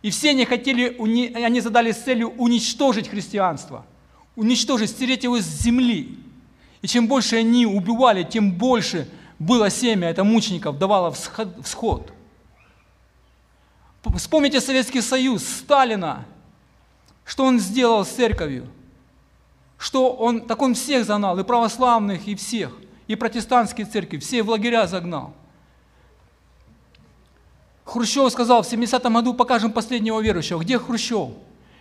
И 0.00 0.10
все 0.10 0.30
они 0.30 0.44
хотели, 0.44 0.96
они 1.34 1.60
задали 1.60 1.92
целью 1.92 2.30
уничтожить 2.30 3.08
христианство, 3.08 3.84
уничтожить, 4.34 4.90
стереть 4.90 5.24
его 5.24 5.38
с 5.38 5.44
земли. 5.44 6.18
И 6.80 6.88
чем 6.88 7.06
больше 7.06 7.36
они 7.36 7.66
убивали, 7.66 8.24
тем 8.24 8.52
больше 8.52 9.08
было 9.38 9.70
семя, 9.70 10.08
это 10.08 10.24
мучеников, 10.24 10.78
давало 10.78 11.12
всход. 11.12 12.12
Вспомните 14.16 14.60
Советский 14.60 15.00
Союз, 15.00 15.44
Сталина, 15.44 16.24
что 17.32 17.46
он 17.46 17.58
сделал 17.58 18.04
с 18.04 18.10
церковью? 18.10 18.66
Что 19.78 20.12
он, 20.12 20.42
так 20.42 20.60
он 20.60 20.74
всех 20.74 21.06
загнал, 21.06 21.38
и 21.38 21.42
православных, 21.42 22.28
и 22.28 22.34
всех, 22.34 22.76
и 23.06 23.16
протестантские 23.16 23.86
церкви, 23.86 24.18
все 24.18 24.42
в 24.42 24.50
лагеря 24.50 24.86
загнал. 24.86 25.32
Хрущев 27.86 28.30
сказал, 28.30 28.62
в 28.62 28.70
70-м 28.70 29.14
году 29.14 29.32
покажем 29.32 29.72
последнего 29.72 30.20
верующего. 30.20 30.60
Где 30.60 30.78
Хрущев? 30.78 31.30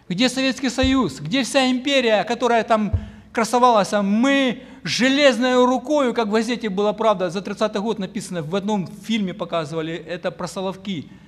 Где 0.07 0.29
Советский 0.29 0.69
Союз? 0.69 1.19
Где 1.19 1.43
вся 1.43 1.69
империя, 1.69 2.23
которая 2.23 2.63
там 2.63 2.93
красовалась? 3.33 3.91
А 3.91 4.01
мы 4.01 4.63
железной 4.83 5.65
рукой, 5.65 6.13
как 6.13 6.29
в 6.29 6.31
газете 6.31 6.69
была 6.69 6.93
правда, 6.93 7.29
за 7.29 7.39
30-й 7.39 7.81
год 7.81 7.99
написано, 7.99 8.41
в 8.41 8.55
одном 8.55 8.87
фильме 8.87 9.33
показывали, 9.33 9.95
это 9.95 10.31
про 10.31 10.47
Соловки– 10.47 11.11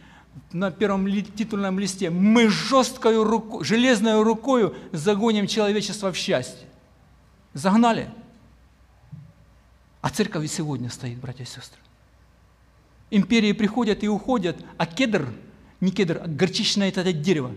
на 0.52 0.72
первом 0.72 1.10
титульном 1.24 1.80
листе, 1.80 2.10
мы 2.10 2.50
жесткой 2.50 3.22
рукой, 3.22 3.64
железной 3.64 4.22
рукой 4.22 4.76
загоним 4.92 5.48
человечество 5.48 6.12
в 6.12 6.18
счастье. 6.18 6.68
Загнали. 7.54 8.10
А 10.02 10.10
церковь 10.10 10.46
и 10.46 10.48
сегодня 10.48 10.90
стоит, 10.90 11.18
братья 11.20 11.44
и 11.44 11.48
сестры. 11.48 11.80
Империи 13.10 13.52
приходят 13.54 14.04
и 14.04 14.08
уходят, 14.08 14.58
а 14.78 14.86
кедр, 14.86 15.28
не 15.82 15.92
кедр, 15.92 16.22
а 16.24 16.28
горчичное 16.28 16.90
это 16.90 17.14
дерево, 17.14 17.52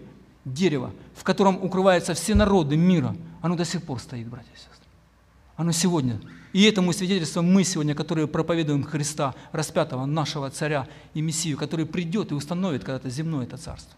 дерево, 0.44 0.92
в 1.14 1.24
котором 1.24 1.62
укрываются 1.62 2.14
все 2.14 2.34
народы 2.34 2.76
мира, 2.76 3.16
оно 3.40 3.56
до 3.56 3.64
сих 3.64 3.82
пор 3.82 4.00
стоит, 4.00 4.28
братья 4.28 4.52
и 4.52 4.56
сестры. 4.56 4.86
Оно 5.56 5.72
сегодня. 5.72 6.20
И 6.56 6.62
этому 6.62 6.94
свидетельство 6.94 7.42
мы 7.42 7.64
сегодня, 7.64 7.94
которые 7.94 8.26
проповедуем 8.26 8.82
Христа, 8.82 9.34
распятого 9.52 10.06
нашего 10.06 10.48
царя 10.48 10.88
и 11.12 11.20
Мессию, 11.20 11.58
который 11.58 11.84
придет 11.84 12.30
и 12.30 12.34
установит 12.34 12.82
когда-то 12.82 13.10
земное 13.10 13.44
это 13.44 13.58
царство. 13.58 13.94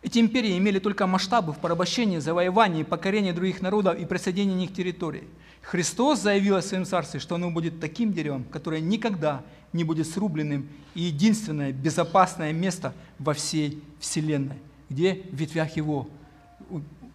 Эти 0.00 0.18
империи 0.18 0.56
имели 0.56 0.78
только 0.78 1.06
масштабы 1.06 1.52
в 1.52 1.58
порабощении, 1.58 2.20
завоевании, 2.20 2.84
покорении 2.84 3.32
других 3.32 3.60
народов 3.60 3.98
и 3.98 4.06
присоединении 4.06 4.64
их 4.64 4.72
территорий. 4.72 5.24
Христос 5.60 6.20
заявил 6.20 6.56
о 6.56 6.62
своем 6.62 6.86
царстве, 6.86 7.20
что 7.20 7.34
оно 7.34 7.50
будет 7.50 7.80
таким 7.80 8.14
деревом, 8.14 8.44
которое 8.44 8.80
никогда 8.80 9.42
не 9.74 9.84
будет 9.84 10.08
срубленным 10.08 10.66
и 10.94 11.02
единственное 11.02 11.70
безопасное 11.70 12.54
место 12.54 12.94
во 13.18 13.34
всей 13.34 13.82
Вселенной, 14.00 14.56
где 14.88 15.26
в 15.30 15.34
ветвях 15.34 15.76
его 15.76 16.08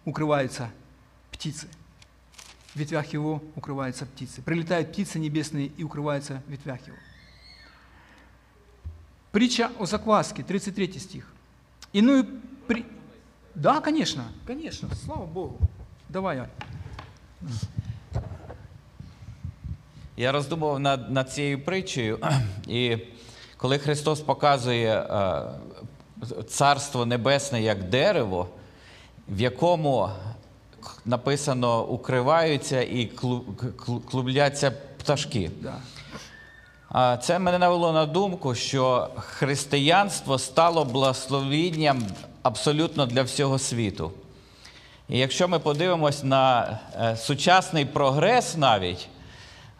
укрываются 0.05 0.69
птицы. 1.31 1.67
В 2.73 2.75
ветвях 2.75 3.07
его 3.13 3.41
укрываются 3.55 4.05
птицы. 4.05 4.41
Прилетают 4.41 4.91
птицы 4.91 5.19
небесные 5.19 5.67
и 5.67 5.83
укрываются 5.83 6.41
в 6.47 6.51
ветвях 6.51 6.85
его. 6.87 6.97
Притча 9.31 9.71
о 9.79 9.85
закваске, 9.85 10.43
33 10.43 10.99
стих. 10.99 11.33
Иную 11.93 12.25
при... 12.67 12.85
Да, 13.55 13.81
конечно, 13.81 14.25
конечно, 14.45 14.89
слава 14.95 15.25
Богу. 15.25 15.59
Давай, 16.09 16.39
Аль. 16.39 16.49
Я 20.17 20.31
роздумував 20.31 20.79
над, 20.79 21.11
над 21.11 21.31
цією 21.31 21.65
притчею, 21.65 22.19
і 22.67 22.97
коли 23.57 23.77
Христос 23.77 24.21
показує 24.21 25.01
е, 25.01 25.43
Царство 26.47 27.05
Небесне 27.05 27.61
як 27.61 27.89
дерево, 27.89 28.49
в 29.28 29.40
якому 29.40 30.10
написано 31.04 31.84
укриваються 31.84 32.82
і 32.82 33.10
клубляться 34.10 34.70
пташки. 34.98 35.50
Да. 35.60 35.74
Це 37.16 37.38
мене 37.38 37.58
навело 37.58 37.92
на 37.92 38.06
думку, 38.06 38.54
що 38.54 39.08
християнство 39.16 40.38
стало 40.38 40.84
благословінням 40.84 42.02
абсолютно 42.42 43.06
для 43.06 43.22
всього 43.22 43.58
світу. 43.58 44.12
І 45.08 45.18
якщо 45.18 45.48
ми 45.48 45.58
подивимось 45.58 46.24
на 46.24 46.78
е, 47.00 47.16
сучасний 47.16 47.84
прогрес 47.84 48.56
навіть, 48.56 49.08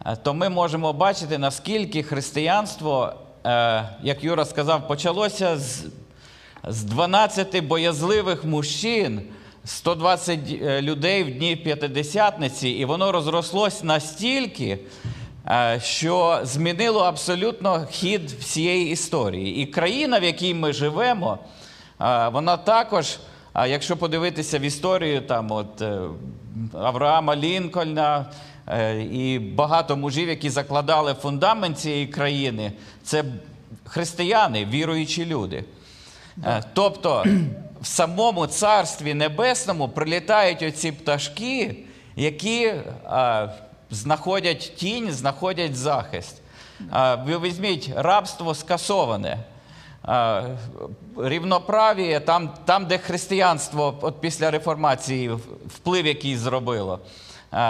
е, 0.07 0.17
то 0.17 0.35
ми 0.35 0.49
можемо 0.49 0.93
бачити, 0.93 1.39
наскільки 1.39 2.03
християнство, 2.03 3.15
е, 3.47 3.89
як 4.03 4.25
Юра 4.25 4.45
сказав, 4.45 4.89
почалося 4.89 5.59
з 5.59 5.85
з 6.69 6.83
12 6.83 7.65
боязливих 7.65 8.45
мужчин, 8.45 9.21
120 9.65 10.39
людей 10.83 11.23
в 11.23 11.39
дні 11.39 11.57
п'ятидесятниці, 11.57 12.69
і 12.69 12.85
воно 12.85 13.13
розрослось 13.13 13.83
настільки, 13.83 14.79
що 15.79 16.41
змінило 16.43 17.01
абсолютно 17.01 17.87
хід 17.91 18.31
всієї 18.31 18.91
історії. 18.91 19.57
І 19.57 19.67
країна, 19.67 20.19
в 20.19 20.25
якій 20.25 20.55
ми 20.55 20.73
живемо, 20.73 21.39
вона 22.33 22.57
також, 22.57 23.19
якщо 23.55 23.97
подивитися 23.97 24.59
в 24.59 24.63
історію 24.63 25.21
там, 25.21 25.51
от, 25.51 25.83
е, 25.83 25.99
Авраама 26.73 27.37
Лінкольна 27.37 28.27
е, 28.69 29.03
і 29.03 29.39
багато 29.39 29.97
мужів, 29.97 30.29
які 30.29 30.51
закладали 30.51 31.15
фундамент 31.15 31.79
цієї 31.79 32.07
країни, 32.07 32.73
це 33.03 33.25
християни, 33.85 34.65
віруючі 34.65 35.27
люди. 35.27 35.65
Е, 36.43 36.63
тобто 36.73 37.25
в 37.81 37.87
самому 37.87 38.47
Царстві 38.47 39.15
Небесному 39.15 39.89
прилітають 39.89 40.63
оці 40.63 40.93
пташки, 40.93 41.77
які 42.17 42.75
а, 43.05 43.49
знаходять 43.91 44.73
тінь, 44.77 45.13
знаходять 45.13 45.77
захист. 45.77 46.43
А, 46.91 47.15
ви 47.15 47.39
візьміть 47.39 47.91
рабство 47.97 48.55
скасоване 48.55 49.39
рівноправ'я, 51.17 52.21
там, 52.21 52.51
там, 52.65 52.87
де 52.87 52.99
християнство 52.99 53.99
от 54.01 54.21
після 54.21 54.51
реформації 54.51 55.31
вплив 55.67 56.07
який 56.07 56.37
зробило. 56.37 56.99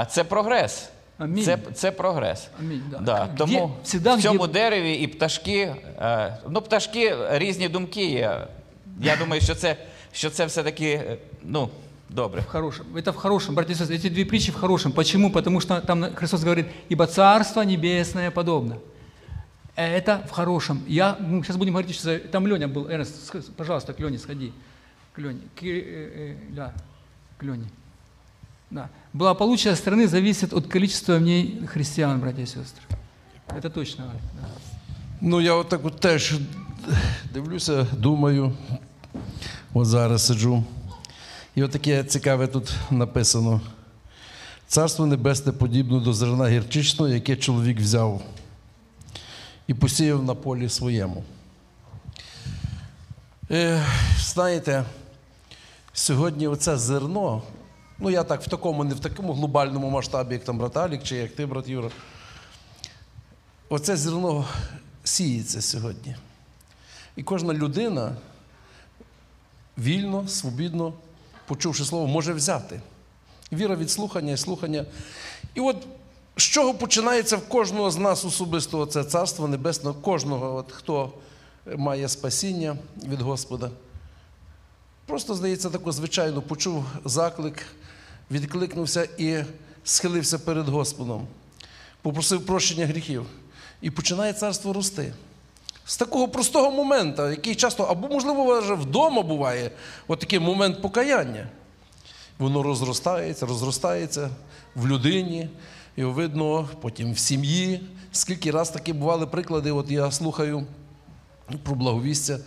Це 0.08 0.24
прогрес. 0.24 0.88
Амінь. 1.17 1.43
Це 1.43 1.57
це 1.73 1.91
прогрес. 1.91 2.47
Амінь, 2.59 2.83
да. 2.91 2.97
Да. 2.97 3.27
Тому 3.37 3.71
Всегда, 3.83 4.15
в 4.15 4.21
цьому 4.21 4.43
где... 4.43 4.53
дереві 4.53 4.93
і 4.93 5.07
пташки, 5.07 5.75
ну, 6.49 6.61
пташки 6.61 7.15
різні 7.29 7.69
думки 7.69 8.05
є. 8.05 8.47
Я 9.01 9.15
думаю, 9.15 9.41
що 9.41 9.55
це 9.55 9.77
що 10.11 10.29
це 10.29 10.45
все-таки 10.45 11.17
ну, 11.43 11.69
добре. 12.09 12.41
В 12.41 12.45
хорошем. 12.45 12.85
Это 12.95 13.11
в 13.11 13.15
хорошем, 13.15 13.55
братья 13.55 13.73
и 13.73 13.75
сестры. 13.75 13.95
Эти 13.95 14.09
две 14.09 14.25
притчи 14.25 14.51
в 14.51 14.55
хорошем. 14.55 14.91
Почему? 14.91 15.31
Потому 15.31 15.61
что 15.61 15.81
там 15.81 16.15
Христос 16.15 16.43
говорит, 16.43 16.67
ибо 16.89 17.07
Царство 17.07 17.61
Небесное 17.61 18.31
подобно. 18.31 18.77
Это 19.75 20.25
в 20.27 20.31
хорошем. 20.31 20.83
Я, 20.87 21.15
ну, 21.19 21.43
сейчас 21.43 21.57
будем 21.57 21.73
говорить, 21.73 21.95
что 21.95 22.19
там 22.19 22.47
Леня 22.47 22.67
был, 22.67 22.89
Эрнест, 22.89 23.33
пожалуйста, 23.55 23.93
к 23.93 23.99
Лене 23.99 24.17
сходи. 24.17 24.51
К 25.13 25.19
Лене. 25.19 25.41
К, 25.55 25.63
э, 25.63 26.35
э, 26.35 26.35
да, 26.49 26.73
к 27.37 27.43
Лене. 27.43 27.69
Да. 28.69 28.89
Благополучие 29.13 29.75
страны 29.75 30.07
зависит 30.07 30.53
от 30.53 30.67
количества 30.67 31.17
в 31.17 31.21
ней 31.21 31.65
христиан, 31.67 32.19
братья 32.19 32.43
и 32.43 32.45
сестры. 32.45 32.83
Это 33.47 33.69
точно. 33.69 34.05
Да. 34.05 34.47
Ну, 35.21 35.39
я 35.39 35.55
от 35.55 35.69
так 35.69 35.85
от 35.85 35.99
теж 35.99 36.35
дивлюся, 37.33 37.87
думаю, 37.93 38.53
от 39.73 39.87
зараз 39.87 40.25
сиджу. 40.25 40.63
І 41.55 41.63
от 41.63 41.71
таке 41.71 42.03
цікаве 42.03 42.47
тут 42.47 42.73
написано. 42.91 43.61
Царство 44.67 45.05
Небесне 45.05 45.51
подібно 45.51 45.99
до 45.99 46.13
зерна 46.13 46.49
гірчичного, 46.49 47.13
яке 47.13 47.35
чоловік 47.35 47.79
взяв 47.79 48.21
і 49.67 49.73
посіяв 49.73 50.23
на 50.23 50.35
полі 50.35 50.69
своєму. 50.69 51.23
Е, 53.51 53.85
Знаєте, 54.19 54.83
сьогодні 55.93 56.47
оце 56.47 56.77
зерно, 56.77 57.41
ну 57.98 58.10
я 58.10 58.24
так 58.24 58.42
в 58.42 58.48
такому, 58.48 58.84
не 58.84 58.94
в 58.94 59.00
такому 59.00 59.32
глобальному 59.32 59.90
масштабі, 59.90 60.34
як 60.34 60.44
там 60.44 60.58
брат 60.58 60.76
Алік, 60.76 61.02
чи 61.02 61.16
як 61.16 61.34
ти, 61.34 61.46
брат 61.46 61.68
Юра, 61.68 61.90
оце 63.68 63.96
зерно 63.96 64.48
сіється 65.04 65.62
сьогодні. 65.62 66.16
І 67.16 67.22
кожна 67.22 67.54
людина 67.54 68.16
вільно, 69.78 70.28
свобідно, 70.28 70.92
почувши 71.46 71.84
слово, 71.84 72.06
може 72.06 72.32
взяти. 72.32 72.80
Віра 73.52 73.76
від 73.76 73.90
слухання 73.90 74.32
і 74.32 74.36
слухання. 74.36 74.84
І 75.54 75.60
от 75.60 75.86
з 76.36 76.42
чого 76.42 76.74
починається 76.74 77.36
в 77.36 77.48
кожного 77.48 77.90
з 77.90 77.96
нас 77.96 78.24
особисто 78.24 78.86
це 78.86 79.04
царство 79.04 79.48
небесне, 79.48 79.92
кожного, 80.02 80.54
от, 80.54 80.72
хто 80.72 81.12
має 81.76 82.08
спасіння 82.08 82.76
від 83.08 83.20
Господа. 83.20 83.70
Просто, 85.06 85.34
здається, 85.34 85.70
тако 85.70 85.92
звичайно 85.92 86.42
почув 86.42 86.84
заклик, 87.04 87.66
відкликнувся 88.30 89.08
і 89.18 89.44
схилився 89.84 90.38
перед 90.38 90.68
Господом, 90.68 91.26
попросив 92.02 92.46
прощення 92.46 92.86
гріхів. 92.86 93.26
І 93.82 93.90
починає 93.90 94.32
царство 94.32 94.72
рости. 94.72 95.12
З 95.86 95.96
такого 95.96 96.28
простого 96.28 96.70
моменту, 96.70 97.30
який 97.30 97.54
часто, 97.54 97.82
або, 97.82 98.08
можливо, 98.08 98.60
вже 98.60 98.74
вдома 98.74 99.22
буває, 99.22 99.70
от 100.08 100.20
такий 100.20 100.38
момент 100.38 100.82
покаяння. 100.82 101.48
Воно 102.38 102.62
розростається, 102.62 103.46
розростається 103.46 104.30
в 104.74 104.86
людині. 104.86 105.48
Його 105.96 106.12
видно 106.12 106.68
потім 106.80 107.12
в 107.12 107.18
сім'ї. 107.18 107.80
Скільки 108.12 108.50
раз 108.50 108.70
такі 108.70 108.92
бували 108.92 109.26
приклади, 109.26 109.70
от 109.72 109.90
я 109.90 110.10
слухаю 110.10 110.66
про 111.62 111.74
благовістя. 111.74 112.38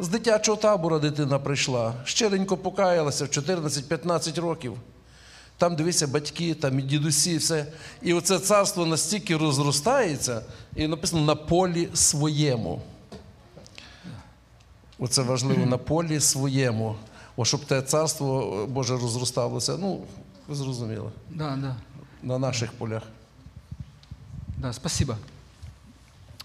З 0.00 0.08
дитячого 0.08 0.56
табора 0.58 0.98
дитина 0.98 1.38
прийшла, 1.38 1.94
щиренько 2.04 2.56
покаялася 2.56 3.24
в 3.24 3.28
14-15 3.28 4.40
років. 4.40 4.76
Там 5.56 5.76
дивися 5.76 6.06
батьки, 6.06 6.54
там 6.54 6.78
і 6.78 6.82
дідусі, 6.82 7.36
все. 7.36 7.66
І 8.02 8.14
оце 8.14 8.38
царство 8.38 8.86
настільки 8.86 9.36
розростається, 9.36 10.42
і 10.76 10.86
написано 10.86 11.24
на 11.24 11.34
полі 11.34 11.88
своєму. 11.94 12.82
Оце 14.98 15.22
важливо 15.22 15.66
на 15.66 15.78
полі 15.78 16.20
своєму. 16.20 16.96
О, 17.36 17.44
щоб 17.44 17.64
те 17.64 17.82
царство 17.82 18.66
Боже 18.66 18.98
розросталося. 18.98 19.76
Ну, 19.76 20.02
ви 20.48 20.54
зрозуміли. 20.54 21.10
Да, 21.30 21.58
да 21.62 21.76
на 22.22 22.38
наших 22.38 22.72
полях. 22.72 23.02
Да, 24.56 24.72
спасибо. 24.72 25.16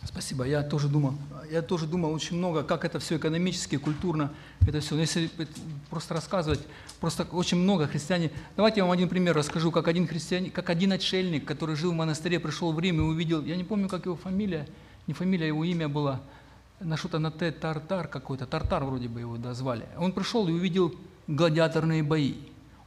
Спасибо. 0.05 0.43
Я 0.43 0.63
тоже 0.63 0.89
думал, 0.89 1.13
я 1.49 1.61
тоже 1.61 1.87
думал 1.87 2.11
очень 2.11 2.37
много, 2.37 2.63
как 2.63 2.83
это 2.83 2.99
все 2.99 3.17
экономически, 3.17 3.77
культурно, 3.77 4.31
это 4.67 4.79
все. 4.81 4.95
Но 4.95 5.01
если 5.01 5.29
просто 5.89 6.13
рассказывать, 6.13 6.59
просто 6.99 7.23
очень 7.31 7.57
много 7.57 7.87
христиане. 7.87 8.31
Давайте 8.55 8.79
я 8.79 8.83
вам 8.83 8.91
один 8.91 9.07
пример 9.07 9.35
расскажу, 9.35 9.71
как 9.71 9.87
один 9.87 10.07
христианин, 10.07 10.51
как 10.51 10.69
один 10.69 10.91
отшельник, 10.91 11.45
который 11.45 11.75
жил 11.75 11.91
в 11.91 11.95
монастыре, 11.95 12.39
пришел 12.39 12.73
в 12.73 12.79
Рим 12.79 12.99
и 12.99 13.03
увидел, 13.03 13.43
я 13.43 13.55
не 13.55 13.63
помню, 13.63 13.87
как 13.87 14.05
его 14.05 14.15
фамилия, 14.15 14.67
не 15.07 15.13
фамилия, 15.13 15.47
его 15.47 15.63
имя 15.63 15.87
было, 15.87 16.21
на 16.79 16.97
что-то 16.97 17.19
на 17.19 17.31
Т, 17.31 17.51
Тартар 17.51 18.07
какой-то, 18.07 18.45
Тартар 18.45 18.83
вроде 18.83 19.07
бы 19.07 19.21
его 19.21 19.37
да, 19.37 19.53
звали. 19.53 19.85
Он 19.97 20.11
пришел 20.11 20.47
и 20.47 20.51
увидел 20.51 20.93
гладиаторные 21.27 22.03
бои. 22.03 22.35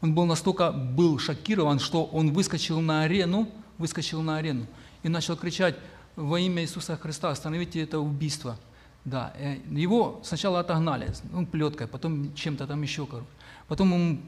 Он 0.02 0.14
был 0.14 0.26
настолько 0.26 0.70
был 0.70 1.18
шокирован, 1.18 1.78
что 1.78 2.04
он 2.04 2.32
выскочил 2.32 2.80
на 2.80 3.02
арену, 3.02 3.48
выскочил 3.78 4.20
на 4.20 4.36
арену 4.36 4.66
и 5.02 5.08
начал 5.08 5.36
кричать 5.36 5.76
во 6.16 6.40
имя 6.40 6.62
Иисуса 6.62 6.96
Христа, 6.96 7.30
остановите 7.30 7.80
это 7.80 8.00
убийство. 8.00 8.58
Да, 9.04 9.32
э, 9.36 9.58
его 9.70 10.20
сначала 10.24 10.60
отогнали, 10.60 11.12
ну, 11.30 11.46
плеткой, 11.46 11.86
потом 11.86 12.34
чем-то 12.34 12.66
там 12.66 12.82
еще, 12.82 13.06
короче. 13.06 13.28
Потом 13.68 13.92
ему 13.92 14.20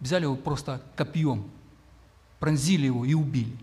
взяли 0.00 0.24
его 0.24 0.34
просто 0.34 0.82
копьем, 0.96 1.48
пронзили 2.40 2.86
его 2.86 3.04
и 3.04 3.14
убили. 3.14 3.56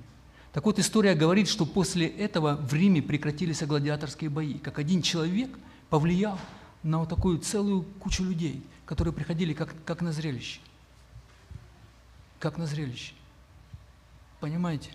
Так 0.53 0.65
вот, 0.65 0.79
история 0.79 1.15
говорит, 1.15 1.49
что 1.49 1.65
после 1.65 2.07
этого 2.07 2.55
в 2.55 2.73
Риме 2.73 3.01
прекратились 3.01 3.61
гладиаторские 3.61 4.29
бои, 4.29 4.57
как 4.57 4.79
один 4.79 5.01
человек 5.01 5.49
повлиял 5.89 6.39
на 6.83 6.99
вот 6.99 7.09
такую 7.09 7.39
целую 7.39 7.83
кучу 7.99 8.23
людей, 8.23 8.63
которые 8.85 9.13
приходили 9.13 9.53
как, 9.53 9.75
как 9.83 10.01
на 10.01 10.11
зрелище. 10.11 10.61
Как 12.39 12.57
на 12.57 12.65
зрелище. 12.67 13.13
Понимаете? 14.39 14.91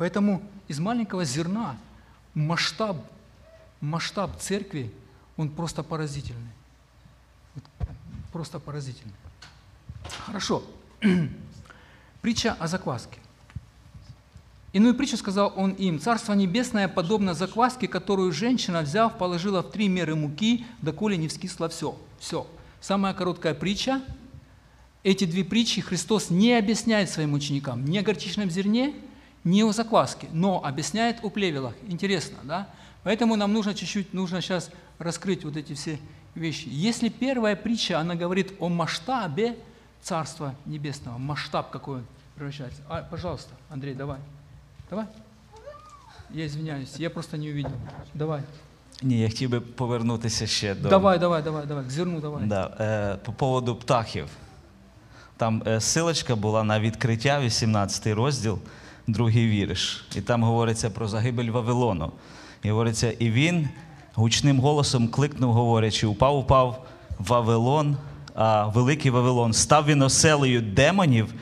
Поэтому 0.00 0.42
из 0.66 0.78
маленького 0.78 1.26
зерна 1.26 1.76
масштаб, 2.32 2.96
масштаб 3.82 4.34
церкви, 4.38 4.90
он 5.36 5.50
просто 5.50 5.82
поразительный. 5.82 6.52
Просто 8.32 8.58
поразительный. 8.60 9.12
Хорошо. 10.24 10.64
Притча 12.22 12.56
о 12.58 12.66
закваске. 12.66 13.18
Иную 14.72 14.94
притчу 14.94 15.18
сказал 15.18 15.52
он 15.54 15.72
им, 15.72 16.00
«Царство 16.00 16.32
небесное 16.32 16.88
подобно 16.88 17.34
закваске, 17.34 17.86
которую 17.86 18.32
женщина, 18.32 18.80
взяв, 18.80 19.18
положила 19.18 19.62
в 19.62 19.70
три 19.70 19.88
меры 19.88 20.14
муки, 20.14 20.64
доколе 20.80 21.18
не 21.18 21.28
вскисло 21.28 21.68
все». 21.68 21.94
Все. 22.18 22.46
Самая 22.80 23.12
короткая 23.12 23.52
притча. 23.52 24.00
Эти 25.02 25.26
две 25.26 25.44
притчи 25.44 25.82
Христос 25.82 26.30
не 26.30 26.54
объясняет 26.54 27.10
своим 27.10 27.34
ученикам 27.34 27.84
ни 27.84 27.98
о 27.98 28.02
горчичном 28.02 28.48
зерне, 28.48 28.94
ни 29.43 29.61
о 29.63 29.71
закваске, 29.71 30.27
но 30.31 30.63
объясняет 30.63 31.17
о 31.23 31.29
плевелах. 31.29 31.73
Интересно, 31.87 32.37
да? 32.43 32.67
Поэтому 33.03 33.35
нам 33.35 33.53
нужно 33.53 33.73
чуть-чуть, 33.73 34.13
нужно 34.13 34.41
сейчас 34.41 34.71
раскрыть 34.97 35.43
вот 35.43 35.55
эти 35.55 35.73
все 35.73 35.99
вещи. 36.33 36.67
Если 36.67 37.09
первая 37.09 37.55
притча, 37.55 37.99
она 37.99 38.15
говорит 38.15 38.53
о 38.59 38.69
масштабе 38.69 39.55
Царства 40.01 40.55
Небесного, 40.65 41.17
масштаб 41.17 41.69
какой 41.71 41.97
он 41.97 42.05
превращается. 42.35 42.81
А, 42.89 43.01
пожалуйста, 43.01 43.51
Андрей, 43.69 43.93
давай. 43.93 44.19
Давай. 44.89 45.05
Я 46.31 46.45
извиняюсь, 46.47 46.95
я 46.97 47.09
просто 47.09 47.37
не 47.37 47.49
увидел. 47.49 47.71
Давай. 48.13 48.41
Ні, 49.01 49.19
я 49.19 49.27
хотів 49.27 49.49
би 49.49 49.59
повернутися 49.59 50.47
ще 50.47 50.75
до. 50.75 50.89
Давай, 50.89 51.19
давай, 51.19 51.43
давай, 51.43 51.65
давай. 51.65 51.85
К 51.85 51.89
зерну 51.89 52.21
давай. 52.21 52.45
Да, 52.45 52.77
е, 52.79 53.15
по 53.25 53.33
поводу 53.33 53.75
птахів. 53.75 54.27
Там 55.37 55.63
е, 55.67 55.81
силочка 55.81 56.35
була 56.35 56.63
на 56.63 56.79
відкриття, 56.79 57.39
18 57.39 58.07
розділ, 58.07 58.59
Другий 59.12 59.46
вірш. 59.46 60.04
І 60.16 60.20
там 60.20 60.42
говориться 60.42 60.90
про 60.90 61.08
загибель 61.08 61.50
Вавилону. 61.50 62.12
І 62.62 62.70
говориться, 62.70 63.12
і 63.18 63.30
він 63.30 63.68
гучним 64.14 64.60
голосом 64.60 65.08
кликнув, 65.08 65.52
говорячи: 65.52 66.06
упав, 66.06 66.38
упав 66.38 66.86
Вавилон, 67.18 67.96
а 68.34 68.66
великий 68.66 69.10
Вавилон, 69.10 69.52
став 69.52 69.86
він 69.86 70.02
оселею 70.02 70.60
демонів 70.60 71.34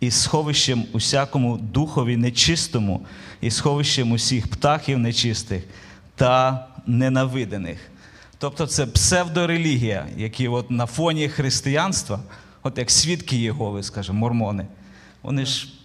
і 0.00 0.10
сховищем 0.10 0.84
усякому 0.92 1.56
духові 1.56 2.16
нечистому, 2.16 3.06
і 3.40 3.50
сховищем 3.50 4.12
усіх 4.12 4.48
птахів 4.48 4.98
нечистих 4.98 5.64
та 6.14 6.66
ненавидених. 6.86 7.78
Тобто 8.38 8.66
це 8.66 8.86
псевдорелігія, 8.86 10.06
які 10.16 10.48
от 10.48 10.70
на 10.70 10.86
фоні 10.86 11.28
християнства, 11.28 12.20
от 12.62 12.78
як 12.78 12.90
свідки 12.90 13.36
Єгови, 13.36 13.82
скажімо, 13.82 14.18
мормони, 14.18 14.66
вони 15.22 15.46
ж 15.46 15.75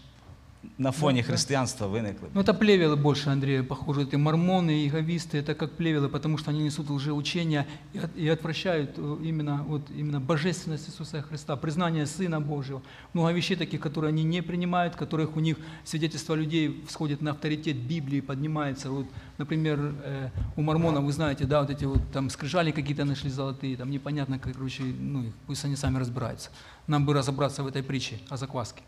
на 0.82 0.92
фоні 0.92 1.24
християнства 1.24 1.88
виникли. 1.88 2.28
Ну, 2.34 2.42
это 2.42 2.54
плевелы 2.54 2.96
больше, 2.96 3.30
Андрей, 3.30 3.62
похоже. 3.62 4.02
Это 4.02 4.18
мормоны, 4.18 4.72
иеговисты, 4.72 5.38
это 5.38 5.54
как 5.54 5.72
плевелы, 5.72 6.10
потому 6.10 6.38
что 6.38 6.52
они 6.52 6.64
несут 6.64 6.90
лжеучения 6.90 7.66
и, 7.94 8.00
от- 8.00 8.18
и 8.18 8.28
отвращают 8.28 8.90
э, 8.98 9.18
именно, 9.24 9.64
вот, 9.68 9.82
именно 10.00 10.20
божественность 10.20 10.90
Иисуса 10.90 11.22
Христа, 11.22 11.56
признание 11.56 12.06
Сына 12.08 12.42
Божьего. 12.42 12.82
Много 13.14 13.32
вещей 13.34 13.56
таких, 13.58 13.80
которые 13.80 14.10
они 14.10 14.24
не 14.24 14.42
принимают, 14.42 14.96
которых 14.96 15.38
у 15.38 15.40
них 15.40 15.58
свидетельство 15.84 16.36
людей 16.36 16.84
всходит 16.88 17.22
на 17.22 17.32
авторитет 17.32 17.76
Библии, 17.76 18.22
поднимается. 18.22 18.90
Вот, 18.90 19.06
например, 19.38 19.78
э, 20.04 20.30
у 20.56 20.62
мормонов, 20.64 21.04
вы 21.04 21.12
знаете, 21.12 21.46
да, 21.46 21.62
вот 21.62 21.70
эти 21.70 21.86
вот 21.86 22.12
там 22.12 22.30
скрижали 22.30 22.72
какие-то 22.72 23.06
нашли 23.06 23.30
золотые, 23.30 23.78
там 23.78 23.92
непонятно, 23.92 24.40
как, 24.40 24.54
короче, 24.54 24.84
ну, 24.84 25.26
пусть 25.48 25.64
они 25.66 25.76
сами 25.76 26.00
разбираются. 26.00 26.50
Нам 26.88 27.06
бы 27.06 27.14
разобраться 27.14 27.62
в 27.64 27.68
этой 27.68 27.84
притче 27.84 28.18
о 28.30 28.38
закваске. 28.38 28.82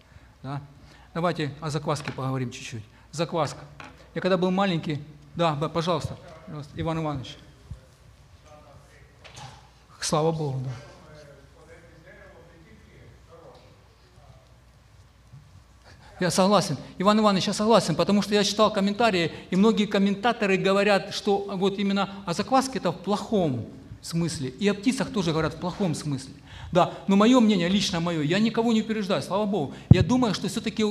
Да? 0.43 0.59
Давайте 1.13 1.53
о 1.61 1.69
закваске 1.69 2.11
поговорим 2.11 2.49
чуть-чуть. 2.49 2.83
Закваска. 3.11 3.59
Я 4.15 4.21
когда 4.21 4.35
был 4.35 4.49
маленький, 4.49 5.03
да, 5.35 5.55
пожалуйста, 5.55 6.17
пожалуйста, 6.47 6.73
Иван 6.75 6.99
Иванович. 6.99 7.37
Слава 10.01 10.31
Богу, 10.31 10.59
да. 10.65 10.71
Я 16.19 16.31
согласен. 16.31 16.77
Иван 16.97 17.19
Иванович, 17.19 17.47
я 17.47 17.53
согласен, 17.53 17.95
потому 17.95 18.21
что 18.21 18.33
я 18.33 18.43
читал 18.43 18.71
комментарии, 18.71 19.31
и 19.49 19.55
многие 19.55 19.85
комментаторы 19.85 20.57
говорят, 20.57 21.13
что 21.13 21.39
вот 21.39 21.77
именно 21.77 22.09
о 22.25 22.33
закваске 22.33 22.79
это 22.79 22.91
в 22.91 22.97
плохом 22.97 23.67
смысле, 24.03 24.49
и 24.49 24.67
о 24.67 24.73
птицах 24.73 25.09
тоже 25.11 25.31
говорят 25.31 25.55
в 25.55 25.57
плохом 25.57 25.95
смысле. 25.95 26.33
Да, 26.71 26.93
но 27.07 27.15
мое 27.15 27.39
мнение, 27.39 27.69
лично 27.69 27.99
мое, 27.99 28.21
я 28.21 28.39
никого 28.39 28.73
не 28.73 28.81
убеждаю, 28.81 29.21
слава 29.21 29.45
Богу. 29.45 29.73
Я 29.91 30.03
думаю, 30.03 30.33
что 30.33 30.47
все-таки 30.47 30.83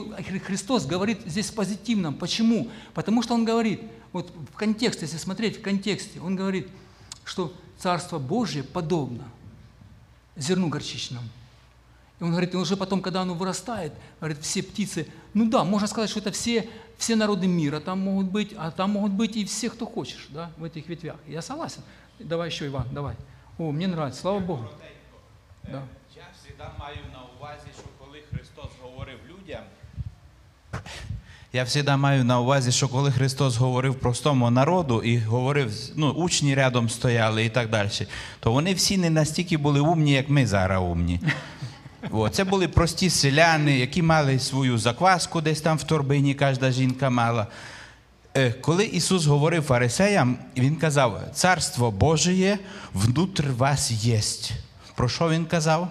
Христос 0.45 0.87
говорит 0.87 1.21
здесь 1.27 1.51
в 1.51 1.55
позитивном. 1.55 2.15
Почему? 2.15 2.69
Потому 2.95 3.23
что 3.23 3.35
Он 3.35 3.45
говорит, 3.45 3.81
вот 4.13 4.33
в 4.53 4.57
контексте, 4.57 5.07
если 5.07 5.19
смотреть 5.19 5.59
в 5.59 5.63
контексте, 5.63 6.21
Он 6.21 6.37
говорит, 6.37 6.69
что 7.25 7.53
Царство 7.79 8.19
Божье 8.19 8.63
подобно 8.63 9.25
зерну 10.37 10.69
горчичному. 10.69 11.27
И 12.21 12.25
он 12.25 12.31
говорит, 12.31 12.55
и 12.55 12.57
уже 12.57 12.77
потом, 12.77 13.03
когда 13.03 13.23
оно 13.23 13.35
вырастает, 13.35 13.93
говорит, 14.21 14.39
все 14.41 14.63
птицы, 14.63 15.09
ну 15.35 15.51
да, 15.51 15.65
можно 15.65 15.89
сказать, 15.89 16.09
что 16.09 16.21
это 16.21 16.31
все, 16.31 16.69
все 16.97 17.17
народы 17.17 17.49
мира 17.49 17.81
там 17.81 17.99
могут 17.99 18.27
быть, 18.27 18.55
а 18.57 18.71
там 18.71 18.93
могут 18.93 19.11
быть 19.11 19.37
и 19.37 19.45
все, 19.45 19.69
кто 19.69 19.87
хочешь, 19.87 20.29
да, 20.31 20.53
в 20.57 20.63
этих 20.63 20.89
ветвях. 20.89 21.17
Я 21.27 21.43
согласен. 21.43 21.83
Давай 22.25 22.49
еще, 22.49 22.67
Иван, 22.67 22.87
давай. 22.91 23.15
О, 23.59 23.71
мне 23.73 23.87
нравится, 23.87 24.21
слава 24.21 24.39
Богу. 24.39 24.69
Да. 25.65 25.83
Я 26.17 26.23
завжди 26.35 26.65
маю 26.79 26.97
на 27.13 27.21
увазі, 27.39 27.67
що 27.75 27.85
коли 27.99 28.19
Христос 28.31 28.71
говорив 28.83 29.19
людям. 29.29 29.63
Я 31.53 31.67
завжди 31.67 31.97
маю 31.97 32.25
на 32.25 32.41
увазі, 32.41 32.73
що 32.73 32.89
коли 32.89 33.11
Христос 33.11 33.57
говорив 33.57 33.95
простому 33.95 34.51
народу 34.51 35.03
і 35.03 35.19
говорив, 35.19 35.73
ну, 35.97 36.11
учні 36.11 36.55
рядом 36.55 36.89
стояли 36.89 37.45
і 37.45 37.51
так 37.51 37.71
далі, 37.71 37.89
то 38.41 38.53
вони 38.53 38.75
всі 38.75 38.99
не 38.99 39.11
настільки 39.11 39.57
були 39.57 39.81
умні, 39.81 40.13
як 40.13 40.29
ми 40.29 40.47
зараз 40.47 40.83
умні. 40.83 41.21
О, 42.11 42.29
це 42.29 42.45
були 42.45 42.69
прості 42.69 43.11
селяни, 43.11 43.79
які 43.79 44.03
мали 44.03 44.39
свою 44.39 44.79
закваску 44.79 45.41
десь 45.41 45.61
там 45.61 45.79
в 45.79 45.83
торбині, 45.83 46.35
кожна 46.35 46.71
жінка 46.71 47.11
мала. 47.11 47.47
Е, 48.37 48.53
Коли 48.53 48.85
Ісус 48.85 49.27
говорив 49.27 49.63
фарисеям, 49.63 50.37
Він 50.57 50.77
казав, 50.77 51.21
Царство 51.35 51.91
Божє 51.91 52.59
внутрь 52.95 53.49
вас 53.49 53.91
єсть. 53.91 54.53
Про 54.95 55.09
що 55.09 55.31
Він 55.31 55.45
казав? 55.45 55.89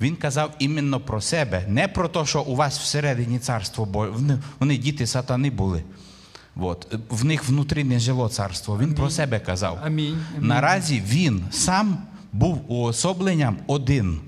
Він 0.00 0.16
казав 0.16 0.50
іменно 0.58 1.00
про 1.00 1.20
себе, 1.20 1.64
не 1.68 1.88
про 1.88 2.08
те, 2.08 2.26
що 2.26 2.42
у 2.42 2.56
вас 2.56 2.78
всередині 2.78 3.38
царство 3.38 3.84
Боже. 3.84 4.10
Вони, 4.10 4.38
вони 4.60 4.76
діти 4.76 5.06
сатани 5.06 5.50
були. 5.50 5.82
От. 6.56 6.94
В 7.10 7.24
них 7.24 7.48
внутрі 7.48 7.84
не 7.84 7.98
жило 7.98 8.28
царство. 8.28 8.78
Він 8.78 8.94
про 8.94 9.10
себе 9.10 9.40
казав. 9.40 9.78
Амінь, 9.84 10.18
амінь. 10.36 10.48
Наразі 10.48 11.02
він 11.06 11.44
сам 11.50 11.98
був 12.32 12.72
уособленням 12.72 13.56
один 13.66 14.20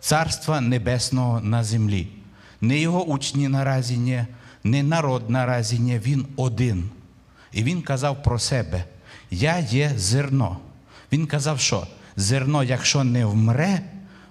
царства 0.00 0.60
небесного 0.60 1.40
на 1.40 1.64
землі. 1.64 2.08
Не 2.60 2.78
його 2.78 3.04
учні 3.04 3.48
наразі 3.48 3.98
ні, 3.98 4.24
не 4.64 4.82
народ 4.82 5.30
наразі 5.30 5.78
ні, 5.78 5.98
він 5.98 6.26
один. 6.36 6.90
І 7.52 7.62
він 7.62 7.82
казав 7.82 8.22
про 8.22 8.38
себе: 8.38 8.84
Я 9.30 9.58
є 9.58 9.92
зерно. 9.96 10.58
Він 11.12 11.26
казав, 11.26 11.60
що 11.60 11.86
зерно, 12.16 12.64
якщо 12.64 13.04
не 13.04 13.26
вмре, 13.26 13.80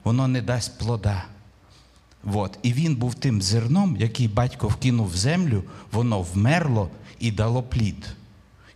воно 0.04 0.28
не 0.28 0.42
дасть 0.42 0.80
плода. 0.80 1.24
От. 2.34 2.60
І 2.64 2.74
він 2.74 2.96
був 2.96 3.16
тим 3.16 3.42
зерном, 3.42 3.98
який 4.00 4.28
батько 4.28 4.68
вкинув 4.68 5.08
в 5.08 5.16
землю, 5.16 5.64
воно 5.92 6.22
вмерло 6.22 6.90
і 7.20 7.32
дало 7.32 7.64
плід. 7.64 8.08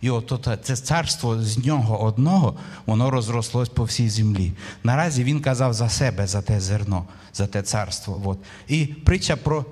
І 0.00 0.10
от 0.10 0.48
це 0.62 0.76
царство 0.76 1.42
з 1.42 1.58
нього 1.58 2.02
одного, 2.02 2.56
воно 2.86 3.10
розрослось 3.10 3.68
по 3.68 3.84
всій 3.84 4.08
землі. 4.08 4.52
Наразі 4.84 5.24
він 5.24 5.40
казав 5.40 5.74
за 5.74 5.88
себе, 5.88 6.26
за 6.26 6.42
те 6.42 6.60
зерно, 6.60 7.04
за 7.34 7.46
те 7.46 7.62
царство. 7.62 8.22
От. 8.24 8.38
І 8.68 8.86
притча 8.86 9.36
про 9.36 9.64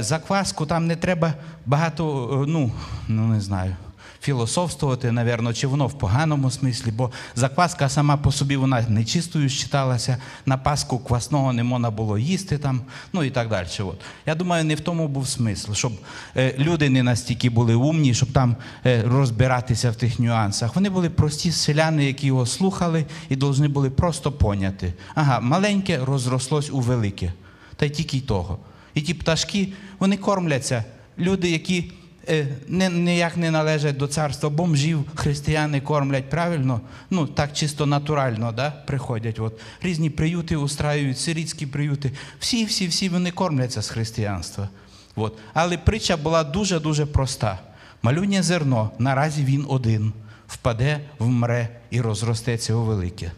закваску, 0.00 0.66
там 0.66 0.86
не 0.86 0.96
треба 0.96 1.34
багато, 1.66 2.30
е, 2.42 2.46
ну, 2.48 2.72
ну 3.08 3.26
не 3.26 3.40
знаю, 3.40 3.76
філософствувати, 4.22 5.12
напевно, 5.12 5.52
чи 5.52 5.66
воно 5.66 5.86
в 5.86 5.98
поганому 5.98 6.50
смислі, 6.50 6.90
бо 6.90 7.10
закваска 7.36 7.88
сама 7.88 8.16
по 8.16 8.32
собі 8.32 8.56
вона 8.56 8.84
нечистою 8.88 9.48
считалася, 9.48 10.16
на 10.46 10.56
Пасху 10.56 10.98
квасного 10.98 11.52
не 11.52 11.62
можна 11.62 11.90
було 11.90 12.18
їсти 12.18 12.58
там, 12.58 12.80
ну 13.12 13.24
і 13.24 13.30
так 13.30 13.48
далі. 13.48 13.66
От. 13.78 14.00
Я 14.26 14.34
думаю, 14.34 14.64
не 14.64 14.74
в 14.74 14.80
тому 14.80 15.08
був 15.08 15.28
смисл, 15.28 15.72
щоб 15.72 15.92
е, 16.36 16.54
люди 16.58 16.90
не 16.90 17.02
настільки 17.02 17.50
були 17.50 17.74
умні, 17.74 18.14
щоб 18.14 18.32
там 18.32 18.56
е, 18.86 19.02
розбиратися 19.02 19.90
в 19.90 19.96
тих 19.96 20.18
нюансах. 20.18 20.74
Вони 20.74 20.90
були 20.90 21.10
прості 21.10 21.52
селяни, 21.52 22.04
які 22.04 22.26
його 22.26 22.46
слухали 22.46 23.04
і 23.28 23.36
повинні 23.36 23.68
були 23.68 23.90
просто 23.90 24.32
поняти. 24.32 24.94
Ага, 25.14 25.40
маленьке 25.40 26.04
розрослось 26.04 26.70
у 26.70 26.80
велике. 26.80 27.32
Та 27.76 27.86
й 27.86 27.90
тільки 27.90 28.16
й 28.16 28.20
того. 28.20 28.58
І 28.94 29.00
ті 29.00 29.14
пташки, 29.14 29.68
вони 29.98 30.16
кормляться. 30.16 30.84
Люди, 31.18 31.50
які 31.50 31.92
е, 32.28 32.46
ніяк 32.90 33.36
не 33.36 33.50
належать 33.50 33.96
до 33.96 34.06
царства 34.06 34.50
бомжів, 34.50 35.04
християни 35.14 35.80
кормлять 35.80 36.30
правильно, 36.30 36.80
ну 37.10 37.26
так 37.26 37.52
чисто 37.52 37.86
натурально 37.86 38.52
да, 38.52 38.70
приходять. 38.70 39.38
От. 39.38 39.60
Різні 39.82 40.10
приюти 40.10 40.56
устраюють, 40.56 41.18
сирітські 41.18 41.66
приюти. 41.66 42.12
Всі, 42.38 42.64
всі, 42.64 42.86
всі 42.86 43.08
вони 43.08 43.30
кормляться 43.30 43.82
з 43.82 43.88
християнства. 43.88 44.68
От. 45.16 45.38
Але 45.54 45.78
притча 45.78 46.16
була 46.16 46.44
дуже-дуже 46.44 47.06
проста. 47.06 47.58
Малюнє 48.02 48.42
зерно, 48.42 48.90
наразі 48.98 49.44
він 49.44 49.66
один, 49.68 50.12
впаде, 50.48 51.00
вмре 51.18 51.68
і 51.90 52.00
розростеться 52.00 52.74
у 52.74 52.82
велике. 52.82 53.32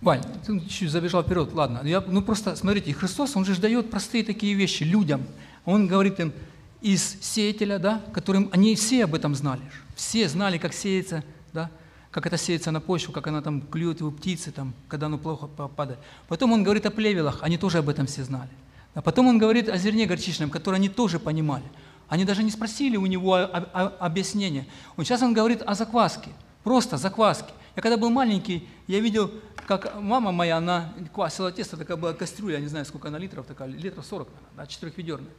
Вань, 0.00 0.22
ты 0.46 0.60
чуть 0.68 0.90
забежал 0.90 1.24
вперед, 1.24 1.52
ладно. 1.52 1.80
Я, 1.84 2.00
ну 2.00 2.22
просто, 2.22 2.54
смотрите, 2.54 2.92
Христос, 2.92 3.34
Он 3.36 3.44
же 3.44 3.60
дает 3.60 3.90
простые 3.90 4.22
такие 4.22 4.54
вещи 4.54 4.84
людям. 4.84 5.22
Он 5.64 5.88
говорит 5.88 6.20
им 6.20 6.32
из 6.80 7.16
сеятеля, 7.20 7.78
да, 7.80 8.00
которым 8.12 8.48
они 8.52 8.76
все 8.76 9.04
об 9.04 9.14
этом 9.14 9.34
знали. 9.34 9.60
Все 9.96 10.28
знали, 10.28 10.58
как 10.58 10.72
сеется, 10.72 11.24
да, 11.52 11.70
как 12.12 12.26
это 12.26 12.36
сеется 12.36 12.70
на 12.70 12.80
почву, 12.80 13.12
как 13.12 13.26
она 13.26 13.42
там 13.42 13.60
клюет 13.60 13.98
его 13.98 14.12
птицы, 14.12 14.52
там, 14.52 14.72
когда 14.86 15.06
оно 15.06 15.18
плохо 15.18 15.48
па- 15.48 15.66
падает. 15.66 15.98
Потом 16.28 16.52
он 16.52 16.62
говорит 16.62 16.86
о 16.86 16.90
плевелах, 16.92 17.40
они 17.42 17.58
тоже 17.58 17.78
об 17.78 17.88
этом 17.88 18.06
все 18.06 18.22
знали. 18.22 18.50
А 18.94 19.02
потом 19.02 19.26
он 19.26 19.38
говорит 19.38 19.68
о 19.68 19.76
зерне 19.76 20.06
горчичном, 20.06 20.48
которое 20.50 20.76
они 20.76 20.88
тоже 20.88 21.18
понимали. 21.18 21.64
Они 22.08 22.24
даже 22.24 22.44
не 22.44 22.52
спросили 22.52 22.96
у 22.96 23.06
него 23.06 23.34
о- 23.34 23.44
о- 23.44 23.86
о- 23.86 23.96
объяснения. 24.06 24.66
Вот 24.96 25.04
сейчас 25.06 25.22
он 25.22 25.34
говорит 25.34 25.62
о 25.66 25.74
закваске, 25.74 26.30
просто 26.62 26.96
закваске. 26.96 27.52
Я 27.78 27.82
когда 27.82 27.96
был 27.96 28.10
маленький, 28.10 28.68
я 28.88 28.98
видел, 28.98 29.30
как 29.68 29.94
мама 30.00 30.32
моя, 30.32 30.56
она 30.56 30.92
квасила 31.14 31.52
тесто, 31.52 31.76
такая 31.76 31.96
была 31.96 32.12
кастрюля, 32.12 32.56
я 32.56 32.60
не 32.60 32.66
знаю, 32.66 32.84
сколько 32.84 33.06
она 33.06 33.18
литров, 33.18 33.46
такая, 33.46 33.68
литров 33.68 34.04
40, 34.04 34.26
наверное, 34.26 34.50
да, 34.56 34.66
четырехведерная. 34.66 35.30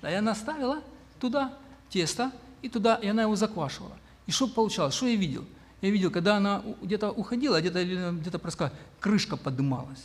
Да, 0.00 0.08
и 0.08 0.14
она 0.14 0.36
ставила 0.36 0.80
туда 1.18 1.52
тесто, 1.90 2.30
и 2.62 2.68
туда, 2.68 2.94
и 3.02 3.08
она 3.08 3.22
его 3.22 3.34
заквашивала. 3.34 3.96
И 4.28 4.30
что 4.30 4.46
получалось, 4.46 4.94
что 4.94 5.08
я 5.08 5.16
видел? 5.16 5.44
Я 5.80 5.90
видел, 5.90 6.12
когда 6.12 6.36
она 6.36 6.62
где-то 6.82 7.10
уходила, 7.10 7.60
где-то 7.60 8.12
где 8.12 8.30
проскакивала, 8.30 8.78
крышка 9.00 9.36
подымалась. 9.36 10.04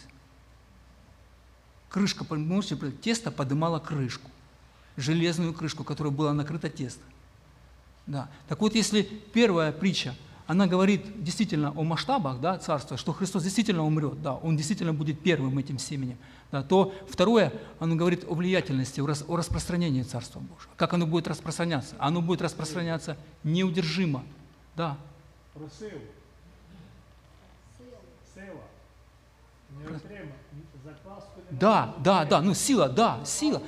Крышка, 1.89 2.25
можете 2.27 2.75
тесто 3.03 3.29
подымало 3.29 3.77
крышку, 3.77 4.31
железную 4.97 5.53
крышку, 5.53 5.83
которой 5.83 6.11
было 6.11 6.31
накрыто 6.31 6.71
тесто. 6.71 7.03
Да. 8.07 8.31
Так 8.47 8.61
вот, 8.61 8.73
если 8.73 9.03
первая 9.03 9.71
притча, 9.71 10.15
она 10.47 10.67
говорит 10.67 11.23
действительно 11.23 11.71
о 11.75 11.83
масштабах 11.83 12.39
да, 12.41 12.57
царства, 12.57 12.97
что 12.97 13.13
Христос 13.13 13.43
действительно 13.43 13.83
умрет, 13.85 14.21
да, 14.21 14.33
Он 14.33 14.57
действительно 14.57 14.93
будет 14.93 15.21
первым 15.21 15.57
этим 15.57 15.79
семенем, 15.79 16.17
да, 16.51 16.63
то 16.63 16.93
второе, 17.09 17.51
оно 17.79 17.95
говорит 17.95 18.25
о 18.27 18.33
влиятельности, 18.35 19.01
о, 19.01 19.07
рас- 19.07 19.23
о 19.27 19.35
распространении 19.37 20.03
Царства 20.03 20.39
Божьего. 20.39 20.71
Как 20.75 20.93
оно 20.93 21.07
будет 21.07 21.27
распространяться? 21.27 21.95
Оно 21.99 22.21
будет 22.21 22.41
распространяться 22.41 23.17
неудержимо. 23.43 24.23
Да. 24.75 24.97
Просив. 25.53 25.93
Сила. 28.33 28.61
Закваску 30.83 31.39
не 31.51 31.57
Да, 31.57 31.95
да, 32.03 32.25
да, 32.25 32.41
ну 32.41 32.53
сила, 32.53 32.89
да, 32.89 33.19
сила. 33.25 33.61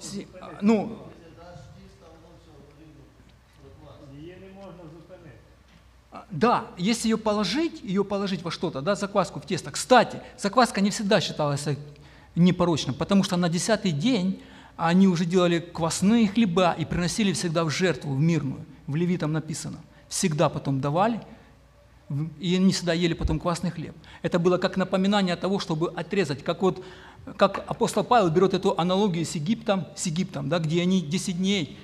Си- 0.00 0.26
ну, 0.62 0.98
її 4.16 4.36
не 4.40 4.52
можна 4.54 4.82
зупинити. 4.92 5.38
А, 6.12 6.23
Да, 6.34 6.66
если 6.76 7.08
ее 7.08 7.16
положить, 7.16 7.80
ее 7.84 8.04
положить 8.04 8.42
во 8.42 8.50
что-то, 8.50 8.80
да, 8.80 8.96
закваску 8.96 9.38
в 9.38 9.46
тесто. 9.46 9.70
Кстати, 9.70 10.20
закваска 10.36 10.80
не 10.80 10.90
всегда 10.90 11.20
считалась 11.20 11.64
непорочной, 12.34 12.92
потому 12.92 13.22
что 13.22 13.36
на 13.36 13.48
десятый 13.48 13.92
день 13.92 14.42
они 14.76 15.06
уже 15.06 15.26
делали 15.26 15.60
квасные 15.60 16.26
хлеба 16.26 16.74
и 16.76 16.84
приносили 16.84 17.32
всегда 17.32 17.62
в 17.62 17.70
жертву, 17.70 18.12
в 18.12 18.18
мирную. 18.18 18.64
В 18.88 18.96
Левитам 18.96 19.32
написано. 19.32 19.78
Всегда 20.08 20.48
потом 20.48 20.80
давали, 20.80 21.20
и 22.40 22.56
они 22.56 22.72
всегда 22.72 22.94
ели 22.94 23.14
потом 23.14 23.38
квасный 23.38 23.70
хлеб. 23.70 23.94
Это 24.22 24.40
было 24.40 24.58
как 24.58 24.76
напоминание 24.76 25.36
того, 25.36 25.60
чтобы 25.60 25.92
отрезать, 25.92 26.42
как 26.42 26.62
вот 26.62 26.84
как 27.36 27.64
апостол 27.68 28.02
Павел 28.02 28.28
берет 28.30 28.54
эту 28.54 28.76
аналогию 28.76 29.24
с 29.24 29.36
Египтом, 29.36 29.86
с 29.94 30.06
Египтом, 30.06 30.48
да, 30.48 30.58
где 30.58 30.82
они 30.82 31.00
10 31.00 31.38
дней 31.38 31.78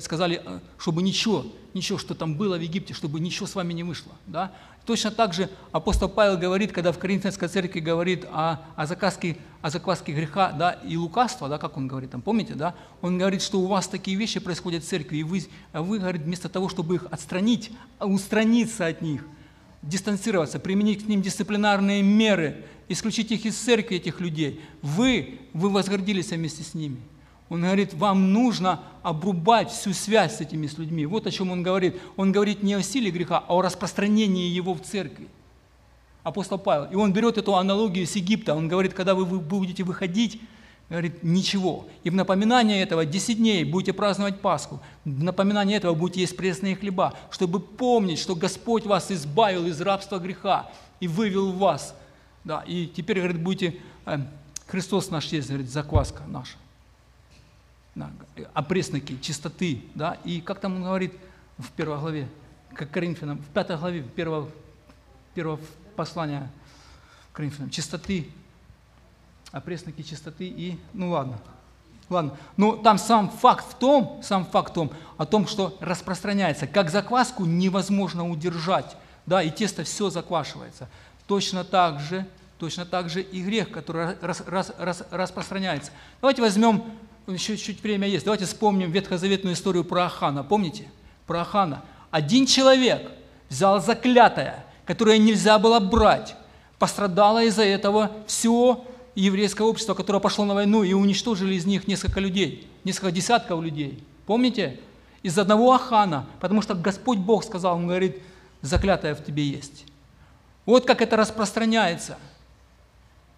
сказали, 0.00 0.40
э, 0.44 0.60
чтобы 0.78 1.02
ничего, 1.02 1.46
ничего, 1.74 1.98
что 1.98 2.14
там 2.14 2.36
было 2.36 2.56
в 2.56 2.60
Египте, 2.60 2.94
чтобы 2.94 3.20
ничего 3.20 3.46
с 3.46 3.54
вами 3.54 3.72
не 3.72 3.82
вышло. 3.82 4.12
Да? 4.26 4.52
Точно 4.86 5.10
так 5.10 5.32
же 5.32 5.50
апостол 5.72 6.08
Павел 6.08 6.38
говорит, 6.38 6.72
когда 6.72 6.92
в 6.92 6.98
Коринфянской 6.98 7.48
церкви 7.48 7.80
говорит 7.80 8.24
о, 8.30 8.60
о, 8.76 8.86
заказке, 8.86 9.36
о 9.62 9.70
закваске 9.70 10.12
греха 10.12 10.52
да, 10.52 10.72
и 10.72 10.96
лукавства, 10.96 11.48
да, 11.48 11.58
как 11.58 11.76
он 11.76 11.88
говорит, 11.88 12.10
там, 12.10 12.22
помните, 12.22 12.54
да? 12.54 12.74
он 13.00 13.18
говорит, 13.18 13.42
что 13.42 13.60
у 13.60 13.66
вас 13.66 13.88
такие 13.88 14.16
вещи 14.16 14.40
происходят 14.40 14.84
в 14.84 14.86
церкви, 14.86 15.18
и 15.18 15.22
вы, 15.22 15.44
вы 15.72 15.98
говорит, 15.98 16.22
вместо 16.22 16.48
того, 16.48 16.68
чтобы 16.68 16.96
их 16.96 17.06
отстранить, 17.10 17.72
а 17.98 18.06
устраниться 18.06 18.86
от 18.86 19.00
них, 19.00 19.24
дистанцироваться, 19.82 20.58
применить 20.58 21.04
к 21.04 21.08
ним 21.08 21.22
дисциплинарные 21.22 22.02
меры, 22.02 22.64
исключить 22.88 23.32
их 23.32 23.46
из 23.46 23.56
церкви, 23.56 23.96
этих 23.96 24.20
людей. 24.20 24.60
Вы, 24.82 25.40
вы 25.54 25.70
возгордились 25.70 26.30
вместе 26.30 26.62
с 26.62 26.74
ними. 26.74 27.00
Он 27.48 27.62
говорит, 27.62 27.92
вам 27.94 28.32
нужно 28.32 28.80
обрубать 29.02 29.70
всю 29.70 29.92
связь 29.92 30.36
с 30.36 30.40
этими 30.40 30.68
людьми. 30.78 31.04
Вот 31.06 31.26
о 31.26 31.30
чем 31.30 31.50
он 31.50 31.62
говорит. 31.62 32.00
Он 32.16 32.32
говорит 32.32 32.62
не 32.62 32.74
о 32.74 32.82
силе 32.82 33.10
греха, 33.10 33.44
а 33.46 33.54
о 33.54 33.62
распространении 33.62 34.48
его 34.48 34.74
в 34.74 34.80
церкви. 34.80 35.28
Апостол 36.22 36.58
Павел. 36.58 36.90
И 36.90 36.94
он 36.94 37.12
берет 37.12 37.36
эту 37.36 37.54
аналогию 37.54 38.06
с 38.06 38.16
Египта. 38.16 38.54
Он 38.54 38.66
говорит, 38.66 38.94
когда 38.94 39.14
вы 39.14 39.26
будете 39.26 39.84
выходить, 39.84 40.40
говорит, 40.88 41.22
ничего. 41.22 41.86
И 42.02 42.08
в 42.08 42.14
напоминание 42.14 42.82
этого 42.82 43.04
10 43.04 43.36
дней 43.36 43.64
будете 43.64 43.92
праздновать 43.92 44.40
Пасху. 44.40 44.80
В 45.04 45.22
напоминание 45.22 45.76
этого 45.76 45.94
будете 45.94 46.20
есть 46.20 46.36
пресные 46.36 46.76
хлеба, 46.76 47.12
чтобы 47.30 47.60
помнить, 47.60 48.18
что 48.18 48.34
Господь 48.34 48.86
вас 48.86 49.10
избавил 49.10 49.66
из 49.66 49.80
рабства 49.82 50.18
греха 50.18 50.70
и 51.00 51.08
вывел 51.08 51.52
вас. 51.52 51.94
Да, 52.42 52.62
и 52.66 52.86
теперь, 52.86 53.18
говорит, 53.18 53.42
будете, 53.42 53.76
э, 54.06 54.18
Христос 54.66 55.10
наш 55.10 55.26
есть, 55.26 55.48
говорит, 55.48 55.70
закваска 55.70 56.22
наша. 56.26 56.56
Да, 57.94 58.10
опресноки, 58.54 59.16
чистоты, 59.20 59.84
да, 59.94 60.16
и 60.24 60.40
как 60.40 60.58
там 60.58 60.76
он 60.76 60.82
говорит 60.82 61.14
в 61.58 61.70
первой 61.70 61.98
главе, 61.98 62.28
как 62.74 62.90
Коринфянам, 62.90 63.38
в 63.38 63.46
пятой 63.46 63.76
главе 63.76 64.02
первого, 64.02 64.50
первого 65.34 65.60
послания 65.94 66.50
Коринфянам, 67.32 67.70
чистоты, 67.70 68.28
опресноки 69.52 70.02
чистоты 70.02 70.46
и, 70.46 70.76
ну 70.92 71.10
ладно, 71.10 71.38
ладно, 72.08 72.36
но 72.56 72.76
там 72.76 72.98
сам 72.98 73.30
факт 73.30 73.64
в 73.70 73.74
том, 73.74 74.20
сам 74.24 74.44
факт 74.44 74.72
в 74.72 74.74
том, 74.74 74.92
о 75.16 75.24
том, 75.24 75.46
что 75.46 75.76
распространяется, 75.80 76.66
как 76.66 76.90
закваску 76.90 77.44
невозможно 77.44 78.28
удержать, 78.28 78.96
да, 79.26 79.40
и 79.40 79.50
тесто 79.50 79.84
все 79.84 80.10
заквашивается. 80.10 80.88
Точно 81.28 81.62
так 81.62 82.00
же, 82.00 82.26
точно 82.58 82.84
так 82.84 83.08
же 83.08 83.22
и 83.22 83.42
грех, 83.42 83.70
который 83.70 84.16
рас- 84.20 84.42
рас- 84.46 84.72
рас- 84.78 85.04
распространяется. 85.10 85.92
Давайте 86.20 86.42
возьмем, 86.42 86.82
еще 87.26 87.56
чуть 87.56 87.82
время 87.82 88.06
есть, 88.08 88.24
давайте 88.24 88.44
вспомним 88.44 88.90
ветхозаветную 88.90 89.54
историю 89.54 89.84
про 89.84 90.06
Ахана, 90.06 90.44
помните? 90.44 90.90
Про 91.26 91.42
Ахана. 91.42 91.82
Один 92.10 92.46
человек 92.46 93.10
взял 93.48 93.80
заклятое, 93.80 94.64
которое 94.84 95.18
нельзя 95.18 95.58
было 95.58 95.80
брать, 95.80 96.36
пострадало 96.78 97.44
из-за 97.44 97.64
этого 97.64 98.12
все 98.26 98.84
еврейское 99.14 99.64
общество, 99.64 99.94
которое 99.94 100.20
пошло 100.20 100.44
на 100.44 100.54
войну 100.54 100.82
и 100.82 100.92
уничтожили 100.92 101.54
из 101.54 101.66
них 101.66 101.86
несколько 101.86 102.20
людей, 102.20 102.68
несколько 102.84 103.10
десятков 103.10 103.62
людей. 103.62 104.02
Помните? 104.26 104.80
Из 105.22 105.38
одного 105.38 105.72
Ахана, 105.72 106.26
потому 106.40 106.60
что 106.60 106.74
Господь 106.74 107.18
Бог 107.18 107.44
сказал, 107.44 107.76
Он 107.76 107.86
говорит, 107.86 108.20
заклятое 108.60 109.14
в 109.14 109.24
тебе 109.24 109.44
есть. 109.44 109.86
Вот 110.66 110.86
как 110.86 111.00
это 111.00 111.16
распространяется. 111.16 112.18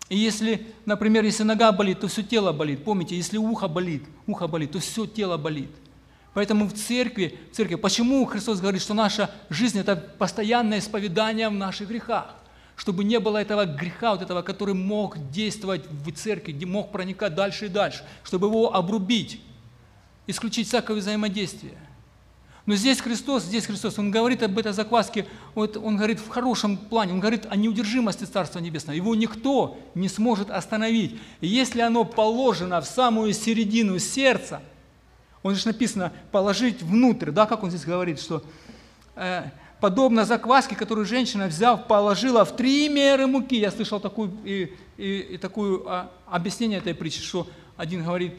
И 0.09 0.17
если, 0.17 0.67
например, 0.85 1.25
если 1.25 1.43
нога 1.43 1.73
болит, 1.73 2.01
то 2.01 2.09
все 2.09 2.23
тело 2.23 2.53
болит. 2.53 2.85
Помните, 2.85 3.17
если 3.17 3.39
ухо 3.39 3.67
болит, 3.67 4.05
ухо 4.27 4.47
болит, 4.47 4.73
то 4.73 4.79
все 4.79 5.07
тело 5.07 5.37
болит. 5.37 5.71
Поэтому 6.33 6.67
в 6.67 6.75
церкви, 6.75 7.39
в 7.51 7.57
церкви, 7.57 7.77
почему 7.77 8.25
Христос 8.27 8.61
говорит, 8.61 8.83
что 8.83 8.95
наша 8.95 9.31
жизнь– 9.49 9.79
это 9.81 9.97
постоянное 9.97 10.79
исповедание 10.79 11.49
в 11.49 11.55
наших 11.55 11.89
грехах? 11.89 12.35
Чтобы 12.77 13.05
не 13.05 13.19
было 13.19 13.39
этого 13.39 13.65
греха, 13.65 14.13
вот 14.13 14.23
этого, 14.23 14.43
который 14.43 14.75
мог 14.75 15.31
действовать 15.31 15.87
в 15.91 16.13
церкви, 16.13 16.53
где 16.53 16.67
мог 16.67 16.93
проникать 16.93 17.35
дальше 17.35 17.67
и 17.67 17.69
дальше, 17.69 18.05
чтобы 18.23 18.49
его 18.49 18.75
обрубить, 18.75 19.41
исключить 20.27 20.69
всякое 20.69 20.99
взаимодействие. 20.99 21.79
Но 22.67 22.75
здесь 22.75 23.01
Христос, 23.01 23.45
здесь 23.45 23.67
Христос, 23.67 23.99
Он 23.99 24.11
говорит 24.11 24.43
об 24.43 24.59
этой 24.59 24.73
закваске, 24.73 25.27
вот 25.55 25.77
Он 25.77 25.97
говорит 25.97 26.19
в 26.19 26.29
хорошем 26.29 26.77
плане, 26.77 27.13
Он 27.13 27.21
говорит 27.21 27.47
о 27.49 27.55
неудержимости 27.55 28.25
Царства 28.25 28.59
Небесного. 28.59 28.97
Его 28.97 29.15
никто 29.15 29.79
не 29.95 30.09
сможет 30.09 30.51
остановить. 30.51 31.17
И 31.41 31.47
если 31.47 31.81
оно 31.81 32.05
положено 32.05 32.81
в 32.81 32.87
самую 32.87 33.33
середину 33.35 34.01
сердца, 34.01 34.61
он 35.45 35.55
же 35.55 35.65
написано 35.69 36.13
положить 36.33 36.83
внутрь, 36.83 37.31
да, 37.31 37.47
как 37.47 37.63
он 37.63 37.71
здесь 37.71 37.85
говорит, 37.85 38.21
что 38.21 38.43
э, 39.15 39.45
подобно 39.81 40.25
закваске, 40.25 40.75
которую 40.75 41.07
женщина, 41.07 41.47
взяв, 41.47 41.87
положила 41.87 42.45
в 42.45 42.57
три 42.57 42.89
меры 42.89 43.29
муки. 43.29 43.57
Я 43.57 43.71
слышал 43.71 44.01
такую, 44.01 44.33
и, 44.45 44.75
и, 44.97 45.19
и 45.19 45.39
такую 45.39 45.89
а, 45.89 46.11
объяснение 46.27 46.79
этой 46.79 46.95
притчи, 46.95 47.21
что 47.21 47.47
один 47.77 48.03
говорит, 48.03 48.35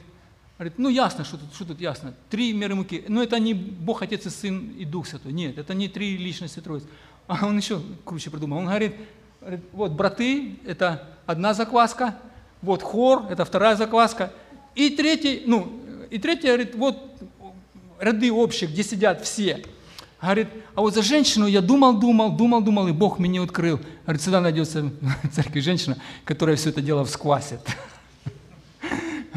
говорит, 0.57 0.77
ну 0.77 0.89
ясно, 0.89 1.23
что 1.23 1.37
тут, 1.37 1.53
что 1.53 1.65
тут 1.65 1.79
ясно, 1.79 2.13
три 2.29 2.53
меры 2.53 2.75
муки. 2.75 3.03
Но 3.07 3.21
это 3.21 3.39
не 3.39 3.53
Бог, 3.53 4.01
Отец 4.01 4.25
и 4.25 4.29
Сын 4.29 4.71
и 4.77 4.85
Дух 4.85 5.07
Святой. 5.07 5.31
Нет, 5.31 5.57
это 5.57 5.73
не 5.73 5.87
три 5.87 6.17
личности 6.17 6.59
Троицы. 6.59 6.87
А 7.27 7.45
он 7.45 7.57
еще 7.57 7.81
круче 8.05 8.29
придумал. 8.29 8.59
Он 8.59 8.65
говорит, 8.65 8.95
говорит 9.41 9.61
вот 9.71 9.91
браты, 9.91 10.59
это 10.65 11.07
одна 11.25 11.53
закваска, 11.53 12.17
вот 12.61 12.81
хор, 12.81 13.25
это 13.29 13.45
вторая 13.45 13.75
закваска, 13.75 14.31
и 14.75 14.89
третий, 14.89 15.43
ну, 15.45 15.79
и 16.09 16.17
третий 16.17 16.47
говорит, 16.47 16.75
вот 16.75 16.97
ряды 17.99 18.31
общие, 18.31 18.69
где 18.69 18.83
сидят 18.83 19.23
все. 19.23 19.63
Говорит, 20.21 20.47
а 20.73 20.81
вот 20.81 20.95
за 20.95 21.03
женщину 21.03 21.45
я 21.45 21.61
думал, 21.61 21.99
думал, 21.99 22.31
думал, 22.31 22.61
думал, 22.61 22.87
и 22.87 22.91
Бог 22.91 23.19
мне 23.19 23.39
открыл. 23.41 23.79
Говорит, 24.03 24.21
всегда 24.21 24.41
найдется 24.41 24.83
в 24.83 25.29
церкви 25.31 25.59
женщина, 25.59 25.97
которая 26.25 26.55
все 26.55 26.69
это 26.69 26.81
дело 26.81 27.05
всквасит. 27.05 27.59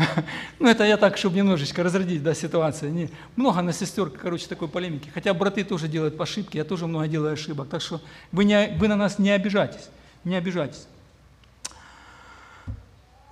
Ну, 0.59 0.69
это 0.69 0.85
я 0.85 0.97
так, 0.97 1.17
чтобы 1.17 1.37
немножечко 1.37 1.83
разрядить 1.83 2.23
да, 2.23 2.35
ситуацию. 2.35 2.93
Не, 2.93 3.11
много 3.37 3.63
на 3.63 3.73
сестер, 3.73 4.11
короче, 4.11 4.47
такой 4.47 4.69
полемики. 4.69 5.11
Хотя 5.13 5.33
браты 5.35 5.65
тоже 5.65 5.89
делают 5.89 6.21
ошибки, 6.21 6.57
я 6.57 6.65
тоже 6.65 6.87
много 6.87 7.09
делаю 7.09 7.33
ошибок. 7.33 7.69
Так 7.69 7.81
что 7.81 8.01
вы, 8.33 8.45
не, 8.45 8.77
вы 8.79 8.89
на 8.89 8.97
нас 8.97 9.19
не 9.19 9.31
обижайтесь. 9.31 9.89
Не 10.25 10.37
обижайтесь. 10.37 10.87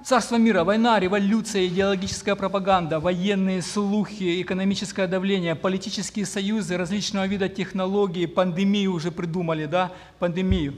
Царство 0.05 0.37
мира, 0.37 0.65
война, 0.65 0.99
революция, 1.01 1.67
идеологическая 1.67 2.35
пропаганда, 2.35 2.99
военные 3.01 3.61
слухи, 3.61 4.41
экономическое 4.41 5.07
давление, 5.07 5.55
политические 5.55 6.25
союзы, 6.25 6.79
различного 6.79 7.27
вида 7.27 7.49
технологии, 7.49 8.25
пандемию 8.25 8.93
уже 8.93 9.11
придумали, 9.11 9.67
да, 9.67 9.93
пандемию. 10.19 10.77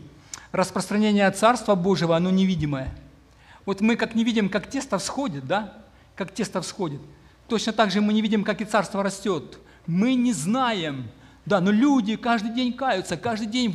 Распространение 0.52 1.30
Царства 1.30 1.76
Божьего, 1.76 2.16
оно 2.16 2.30
невидимое. 2.30 2.92
Вот 3.70 3.80
мы 3.80 3.94
как 3.94 4.16
не 4.16 4.24
видим, 4.24 4.48
как 4.48 4.68
тесто 4.68 4.98
всходит, 4.98 5.46
да, 5.46 5.72
как 6.16 6.34
тесто 6.34 6.60
всходит. 6.60 7.00
Точно 7.46 7.72
так 7.72 7.92
же 7.92 8.00
мы 8.00 8.12
не 8.12 8.20
видим, 8.20 8.42
как 8.42 8.60
и 8.60 8.64
Царство 8.64 9.00
растет. 9.00 9.60
Мы 9.86 10.14
не 10.14 10.32
знаем, 10.32 11.08
да, 11.46 11.60
но 11.60 11.70
люди 11.70 12.16
каждый 12.16 12.52
день 12.52 12.72
каются, 12.72 13.16
каждый 13.16 13.46
день 13.46 13.70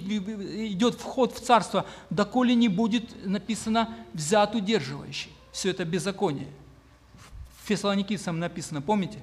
идет 0.70 0.96
вход 0.96 1.34
в 1.34 1.40
Царство, 1.40 1.86
доколе 2.10 2.56
не 2.56 2.68
будет 2.68 3.26
написано 3.26 3.88
«взят 4.12 4.54
удерживающий» 4.54 5.32
все 5.54 5.70
это 5.70 5.86
беззаконие. 5.86 6.50
В 7.64 7.68
Фессалоникийцам 7.70 8.38
написано, 8.38 8.82
помните? 8.82 9.20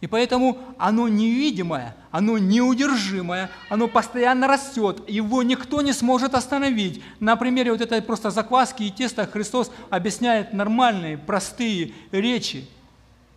И 0.00 0.06
поэтому 0.06 0.58
оно 0.78 1.08
невидимое, 1.08 1.94
оно 2.10 2.38
неудержимое, 2.38 3.50
оно 3.68 3.86
постоянно 3.86 4.46
растет, 4.46 5.02
его 5.08 5.42
никто 5.42 5.82
не 5.82 5.92
сможет 5.92 6.34
остановить. 6.34 7.02
На 7.20 7.36
примере 7.36 7.72
вот 7.72 7.82
этой 7.82 8.00
просто 8.00 8.30
закваски 8.30 8.84
и 8.84 8.90
теста 8.90 9.26
Христос 9.26 9.70
объясняет 9.90 10.54
нормальные, 10.54 11.18
простые 11.18 11.92
речи. 12.12 12.66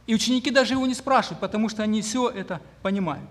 И 0.07 0.15
ученики 0.15 0.51
даже 0.51 0.73
его 0.73 0.85
не 0.87 0.95
спрашивают, 0.95 1.41
потому 1.41 1.67
что 1.67 1.83
они 1.83 2.01
все 2.01 2.29
это 2.29 2.61
понимают. 2.81 3.29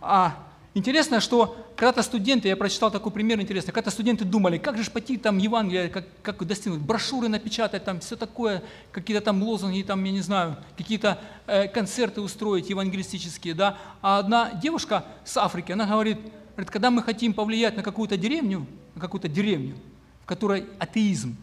А 0.00 0.36
Интересно, 0.74 1.20
что 1.20 1.54
когда-то 1.76 2.02
студенты, 2.02 2.48
я 2.48 2.56
прочитал 2.56 2.90
такой 2.90 3.12
пример 3.12 3.38
интересный, 3.38 3.72
когда-то 3.72 3.90
студенты 3.90 4.24
думали, 4.24 4.56
как 4.56 4.78
же 4.78 4.90
пойти 4.90 5.18
там 5.18 5.36
Евангелие, 5.36 5.90
как, 5.90 6.06
как 6.22 6.46
достигнуть, 6.46 6.80
брошюры 6.80 7.28
напечатать, 7.28 7.84
там 7.84 8.00
все 8.00 8.16
такое, 8.16 8.62
какие-то 8.90 9.22
там 9.22 9.42
лозунги, 9.42 9.82
там, 9.82 10.02
я 10.02 10.12
не 10.12 10.22
знаю, 10.22 10.56
какие-то 10.78 11.18
э, 11.46 11.68
концерты 11.68 12.22
устроить 12.22 12.70
евангелистические, 12.70 13.52
да. 13.52 13.76
А 14.00 14.18
одна 14.18 14.54
девушка 14.54 15.04
с 15.26 15.36
Африки, 15.36 15.72
она 15.72 15.84
говорит, 15.84 16.18
говорит, 16.52 16.70
когда 16.70 16.90
мы 16.90 17.02
хотим 17.02 17.34
повлиять 17.34 17.76
на 17.76 17.82
какую-то 17.82 18.16
деревню, 18.16 18.66
на 18.94 19.00
какую-то 19.02 19.28
деревню, 19.28 19.76
в 20.22 20.26
которой 20.26 20.64
атеизм, 20.78 21.36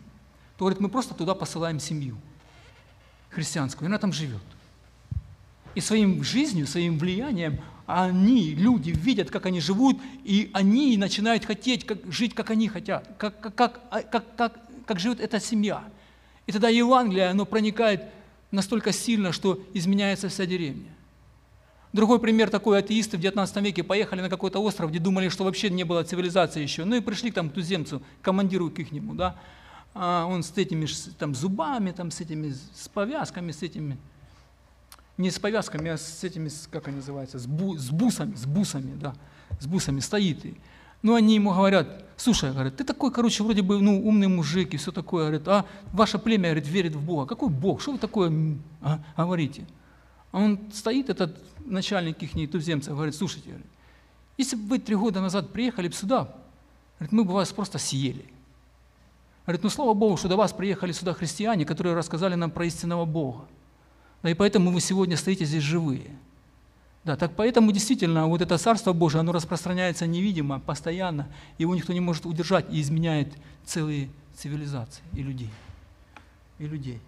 то, 0.58 0.66
говорит, 0.66 0.80
мы 0.80 0.90
просто 0.90 1.14
туда 1.14 1.36
посылаем 1.36 1.80
семью 1.80 2.18
христианскую, 3.30 3.86
и 3.86 3.90
она 3.90 4.00
там 4.00 4.12
живет. 4.12 4.42
И 5.76 5.82
своим 5.82 6.24
жизнью, 6.24 6.66
своим 6.66 6.98
влиянием 6.98 7.60
они, 7.90 8.54
люди, 8.54 8.92
видят, 8.92 9.32
как 9.32 9.48
они 9.48 9.60
живут, 9.60 9.98
и 10.24 10.52
они 10.54 10.96
начинают 10.96 11.44
хотеть 11.44 11.88
как, 11.88 11.98
жить, 12.12 12.36
как 12.36 12.52
они 12.52 12.68
хотят, 12.68 13.10
как, 13.18 13.40
как, 13.40 13.56
как, 13.56 13.80
а, 13.90 14.04
как, 14.04 14.36
как, 14.36 14.60
как 14.86 15.00
живет 15.00 15.20
эта 15.20 15.40
семья. 15.40 15.84
И 16.46 16.52
тогда 16.52 16.70
Евангелие, 16.70 17.30
оно 17.30 17.48
проникает 17.48 18.04
настолько 18.52 18.92
сильно, 18.92 19.32
что 19.32 19.60
изменяется 19.74 20.30
вся 20.30 20.46
деревня. 20.46 20.92
Другой 21.92 22.20
пример 22.20 22.52
такой, 22.52 22.78
атеисты 22.78 23.18
в 23.18 23.22
19 23.22 23.56
веке 23.64 23.84
поехали 23.84 24.22
на 24.22 24.30
какой-то 24.30 24.60
остров, 24.60 24.92
где 24.92 25.00
думали, 25.00 25.30
что 25.30 25.44
вообще 25.44 25.72
не 25.72 25.84
было 25.84 26.04
цивилизации 26.04 26.62
еще. 26.62 26.86
Ну 26.86 26.96
и 26.96 27.02
пришли 27.02 27.32
к 27.32 27.34
там 27.34 27.50
туземцу, 27.50 28.04
командиру 28.22 28.70
к 28.70 28.78
ихнему, 28.78 29.16
да. 29.16 29.36
А 29.96 30.28
он 30.28 30.44
с 30.44 30.56
этими 30.56 30.88
там, 31.18 31.34
зубами, 31.34 31.90
там, 31.90 32.12
с 32.12 32.22
этими, 32.22 32.52
с 32.52 32.88
повязками, 32.88 33.52
с 33.52 33.64
этими 33.64 33.98
не 35.20 35.32
с 35.32 35.38
повязками, 35.38 35.92
а 35.92 35.98
с 35.98 36.24
этими, 36.24 36.50
как 36.72 36.88
они 36.88 36.98
называются, 36.98 37.38
с, 37.40 37.46
бу, 37.46 37.78
с 37.78 37.92
бусами, 37.92 38.36
с 38.36 38.46
бусами, 38.46 38.96
да, 38.96 39.14
с 39.60 39.68
бусами 39.68 40.00
стоит. 40.00 40.46
И, 40.46 40.58
ну, 41.02 41.14
они 41.14 41.36
ему 41.36 41.54
говорят, 41.54 42.06
слушай, 42.16 42.52
говорят, 42.54 42.78
ты 42.78 42.86
такой, 42.86 43.12
короче, 43.12 43.44
вроде 43.44 43.62
бы, 43.62 43.82
ну, 43.82 44.02
умный 44.08 44.30
мужик 44.30 44.74
и 44.74 44.78
все 44.78 44.94
такое, 44.94 45.26
говорит, 45.26 45.48
а 45.50 45.66
ваше 45.92 46.20
племя, 46.20 46.46
говорит, 46.46 46.68
верит 46.68 46.96
в 46.96 47.04
Бога. 47.04 47.26
Какой 47.26 47.50
Бог? 47.50 47.82
Что 47.82 47.92
вы 47.92 47.98
такое 47.98 48.32
а, 48.82 49.02
говорите? 49.18 49.68
А 50.32 50.40
он 50.40 50.58
стоит, 50.72 51.10
этот 51.10 51.38
начальник 51.66 52.24
их 52.24 52.50
туземцев, 52.50 52.94
говорит, 52.94 53.14
слушайте, 53.14 53.50
говорит, 53.50 53.68
если 54.38 54.56
бы 54.56 54.70
вы 54.70 54.80
три 54.80 54.96
года 54.96 55.20
назад 55.20 55.52
приехали 55.52 55.90
бы 55.90 55.94
сюда, 55.94 56.34
говорит, 56.98 57.12
мы 57.12 57.26
бы 57.26 57.34
вас 57.34 57.52
просто 57.52 57.78
съели. 57.78 58.26
Говорит, 59.46 59.64
ну, 59.64 59.70
слава 59.70 59.94
Богу, 59.94 60.16
что 60.16 60.30
до 60.30 60.38
вас 60.38 60.54
приехали 60.54 60.94
сюда 60.94 61.14
христиане, 61.14 61.66
которые 61.66 61.94
рассказали 61.94 62.36
нам 62.36 62.52
про 62.52 62.66
истинного 62.66 63.04
Бога. 63.04 63.48
Да, 64.22 64.30
и 64.30 64.34
поэтому 64.34 64.72
вы 64.72 64.82
сегодня 64.82 65.18
стоите 65.18 65.46
здесь 65.46 65.64
живые. 65.64 66.12
Да, 67.06 67.16
так 67.16 67.36
поэтому 67.36 67.72
действительно 67.72 68.28
вот 68.28 68.42
это 68.42 68.58
Царство 68.58 68.92
Божие, 68.94 69.22
оно 69.22 69.32
распространяется 69.32 70.06
невидимо, 70.06 70.60
постоянно, 70.60 71.28
его 71.58 71.74
никто 71.76 71.94
не 71.94 72.02
может 72.02 72.26
удержать 72.26 72.66
и 72.70 72.82
изменяет 72.82 73.34
целые 73.66 74.10
цивилизации 74.36 75.02
и 75.14 75.24
людей. 75.24 75.50
И 76.60 76.66
людей. 76.66 77.00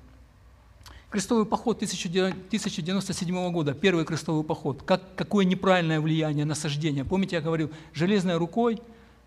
Крестовый 1.09 1.45
поход 1.45 1.75
1097 1.75 3.51
года, 3.51 3.73
первый 3.73 4.05
крестовый 4.05 4.45
поход. 4.45 4.81
Как, 4.83 5.13
какое 5.15 5.43
неправильное 5.43 5.99
влияние 5.99 6.45
на 6.45 6.55
сождение. 6.55 7.03
Помните, 7.03 7.35
я 7.35 7.41
говорил, 7.41 7.69
железной 7.93 8.37
рукой 8.37 8.81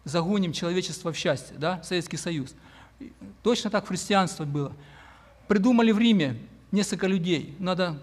загоним 0.05 0.55
человечество 0.55 1.13
в 1.13 1.17
счастье, 1.17 1.57
да, 1.59 1.83
Советский 1.83 2.17
Союз. 2.17 2.55
Точно 3.43 3.69
так 3.69 3.87
христианство 3.87 4.45
было. 4.45 4.73
Придумали 5.47 5.93
в 5.93 5.99
Риме 5.99 6.39
несколько 6.75 7.07
людей, 7.07 7.57
надо 7.59 7.99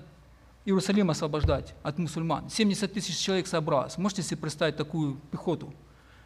Иерусалим 0.66 1.10
освобождать 1.10 1.74
от 1.84 1.98
мусульман. 1.98 2.50
70 2.50 2.94
тысяч 2.94 3.18
человек 3.18 3.48
собралось. 3.48 3.98
Можете 3.98 4.24
себе 4.24 4.38
представить 4.38 4.78
такую 4.78 5.16
пехоту, 5.32 5.74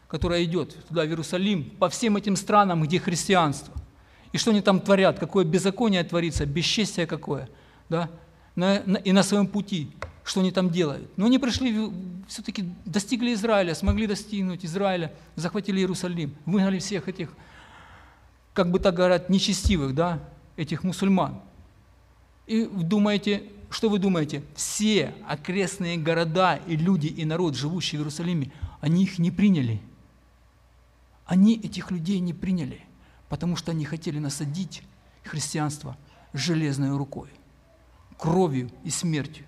которая 0.07 0.43
идет 0.43 0.85
туда, 0.87 1.03
в 1.03 1.07
Иерусалим, 1.07 1.63
по 1.79 1.89
всем 1.89 2.17
этим 2.17 2.35
странам, 2.35 2.83
где 2.83 2.99
христианство. 2.99 3.73
И 4.31 4.37
что 4.37 4.51
они 4.51 4.61
там 4.61 4.79
творят, 4.79 5.19
какое 5.19 5.45
беззаконие 5.45 6.03
творится, 6.03 6.45
бесчестие 6.45 7.07
какое, 7.07 7.49
да? 7.89 8.09
на, 8.55 8.81
на, 8.85 8.97
и 8.97 9.11
на 9.11 9.23
своем 9.23 9.47
пути, 9.47 9.91
что 10.23 10.39
они 10.39 10.51
там 10.51 10.69
делают. 10.69 11.09
Но 11.17 11.27
они 11.27 11.39
пришли, 11.39 11.91
все-таки 12.27 12.65
достигли 12.85 13.33
Израиля, 13.33 13.75
смогли 13.75 14.07
достигнуть 14.07 14.65
Израиля, 14.65 15.13
захватили 15.35 15.79
Иерусалим, 15.79 16.35
выгнали 16.45 16.79
всех 16.79 17.07
этих, 17.07 17.29
как 18.53 18.71
бы 18.71 18.79
так 18.79 18.95
говорят, 18.95 19.29
нечестивых, 19.29 19.93
да, 19.93 20.19
этих 20.55 20.83
мусульман. 20.83 21.41
И 22.47 22.65
думаете, 22.65 23.43
что 23.69 23.89
вы 23.89 23.99
думаете? 23.99 24.43
Все 24.55 25.13
окрестные 25.27 25.97
города 25.97 26.59
и 26.67 26.75
люди, 26.75 27.07
и 27.07 27.25
народ, 27.25 27.55
живущий 27.55 27.97
в 27.97 28.01
Иерусалиме, 28.01 28.51
они 28.81 29.03
их 29.03 29.19
не 29.19 29.31
приняли. 29.31 29.81
Они 31.25 31.55
этих 31.55 31.89
людей 31.91 32.19
не 32.19 32.33
приняли, 32.33 32.81
потому 33.29 33.55
что 33.55 33.71
они 33.71 33.83
хотели 33.83 34.19
насадить 34.19 34.83
христианство 35.23 35.97
железной 36.33 36.95
рукой, 36.95 37.29
кровью 38.17 38.69
и 38.83 38.89
смертью. 38.91 39.45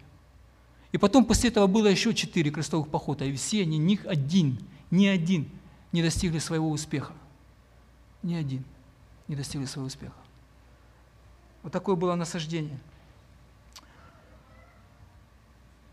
И 0.92 0.98
потом 0.98 1.26
после 1.26 1.50
этого 1.50 1.68
было 1.68 1.88
еще 1.88 2.14
четыре 2.14 2.50
крестовых 2.50 2.90
похода, 2.90 3.26
и 3.26 3.36
все 3.36 3.62
они, 3.62 3.78
ни 3.78 4.00
один, 4.06 4.60
ни 4.90 5.06
один 5.06 5.48
не 5.92 6.02
достигли 6.02 6.40
своего 6.40 6.70
успеха. 6.72 7.14
Ни 8.24 8.34
один 8.34 8.64
не 9.28 9.36
достигли 9.36 9.66
своего 9.66 9.88
успеха. 9.88 10.16
Вот 11.64 11.72
такое 11.72 11.96
было 11.96 12.16
насаждение. 12.16 12.80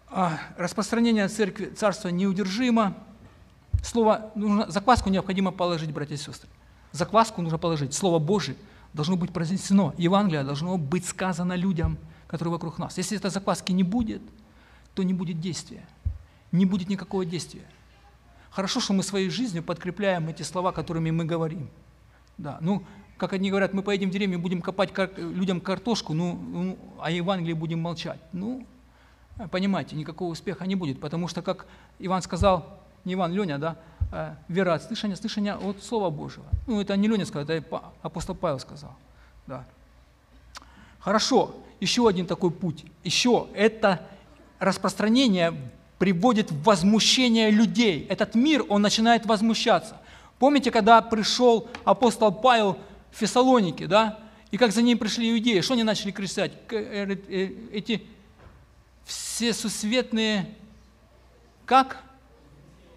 А 0.09 0.39
распространение 0.57 1.27
церкви, 1.29 1.67
царства 1.67 2.09
неудержимо. 2.09 2.95
Слово, 3.83 4.31
нужно, 4.37 4.71
закваску 4.71 5.11
необходимо 5.11 5.51
положить, 5.51 5.93
братья 5.93 6.15
и 6.15 6.19
сестры. 6.19 6.49
Закваску 6.93 7.43
нужно 7.43 7.59
положить. 7.59 7.93
Слово 7.93 8.21
Божие 8.21 8.57
должно 8.93 9.17
быть 9.17 9.33
произнесено. 9.33 9.93
Евангелие 9.99 10.45
должно 10.45 10.79
быть 10.79 11.05
сказано 11.05 11.55
людям, 11.55 11.99
которые 12.29 12.53
вокруг 12.53 12.79
нас. 12.79 12.97
Если 12.97 13.19
этой 13.19 13.31
закваски 13.31 13.73
не 13.73 13.83
будет, 13.83 14.23
то 14.95 15.03
не 15.03 15.13
будет 15.13 15.41
действия. 15.41 15.85
Не 16.53 16.65
будет 16.65 16.89
никакого 16.89 17.25
действия. 17.25 17.65
Хорошо, 18.51 18.79
что 18.79 18.93
мы 18.93 19.03
своей 19.03 19.31
жизнью 19.31 19.65
подкрепляем 19.65 20.29
эти 20.29 20.43
слова, 20.43 20.71
которыми 20.71 21.11
мы 21.11 21.25
говорим. 21.25 21.69
Да, 22.39 22.59
ну, 22.61 22.85
как 23.17 23.33
одни 23.33 23.51
говорят, 23.51 23.73
мы 23.75 23.83
поедем 23.83 24.11
в 24.11 24.13
деревню, 24.13 24.39
будем 24.39 24.61
копать 24.61 24.93
кар- 24.93 25.11
людям 25.17 25.61
картошку, 25.61 26.15
ну, 26.15 26.35
ну, 26.35 26.79
а 27.01 27.11
Евангелии 27.11 27.53
будем 27.53 27.81
молчать. 27.81 28.19
Ну, 28.33 28.67
понимаете, 29.51 29.97
никакого 29.97 30.31
успеха 30.31 30.67
не 30.67 30.75
будет, 30.75 31.01
потому 31.01 31.29
что, 31.29 31.43
как 31.43 31.67
Иван 31.99 32.23
сказал, 32.23 32.81
не 33.05 33.15
Иван, 33.15 33.33
Леня, 33.33 33.59
да, 33.59 33.77
э, 34.13 34.35
вера 34.49 34.75
от 34.75 34.83
слышания, 34.83 35.17
слышания 35.17 35.57
от 35.57 35.83
Слова 35.83 36.11
Божьего. 36.11 36.47
Ну, 36.67 36.81
это 36.81 36.97
не 36.97 37.09
Леня 37.09 37.27
сказал, 37.27 37.49
это 37.49 37.83
апостол 38.03 38.35
Павел 38.35 38.59
сказал. 38.59 38.95
Да. 39.47 39.65
Хорошо, 41.01 41.55
еще 41.81 42.09
один 42.09 42.27
такой 42.27 42.51
путь. 42.51 42.85
Еще 43.05 43.47
это 43.55 44.07
распространение 44.59 45.53
приводит 45.99 46.51
в 46.51 46.63
возмущение 46.63 47.51
людей. 47.51 48.07
Этот 48.09 48.35
мир, 48.35 48.65
он 48.69 48.83
начинает 48.83 49.27
возмущаться. 49.27 49.99
Помните, 50.39 50.71
когда 50.71 51.01
пришел 51.03 51.69
апостол 51.85 52.33
Павел 52.33 52.79
в 53.15 53.87
да? 53.89 54.19
И 54.51 54.57
как 54.57 54.73
за 54.73 54.83
ним 54.83 54.99
пришли 54.99 55.31
иудеи, 55.33 55.61
что 55.61 55.75
они 55.75 55.83
начали 55.83 56.11
кричать? 56.11 56.53
К- 56.67 56.75
э, 56.75 57.17
э, 57.29 57.53
Эти 57.73 58.03
все 59.05 59.53
сусветные, 59.53 60.47
как? 61.67 62.03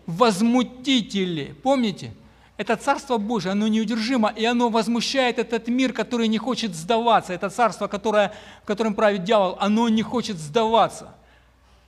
Возмутители. 0.06 1.56
Помните? 1.64 2.14
Это 2.58 2.76
Царство 2.76 3.18
Божие, 3.18 3.52
оно 3.52 3.68
неудержимо, 3.68 4.30
и 4.30 4.44
оно 4.44 4.70
возмущает 4.70 5.38
этот 5.38 5.68
мир, 5.68 5.94
который 5.94 6.28
не 6.28 6.40
хочет 6.40 6.76
сдаваться. 6.76 7.34
Это 7.34 7.50
царство, 7.50 7.88
которое, 7.88 8.34
в 8.64 8.66
котором 8.66 8.96
правит 8.96 9.24
дьявол, 9.24 9.58
оно 9.60 9.90
не 9.90 10.02
хочет 10.02 10.38
сдаваться. 10.38 11.14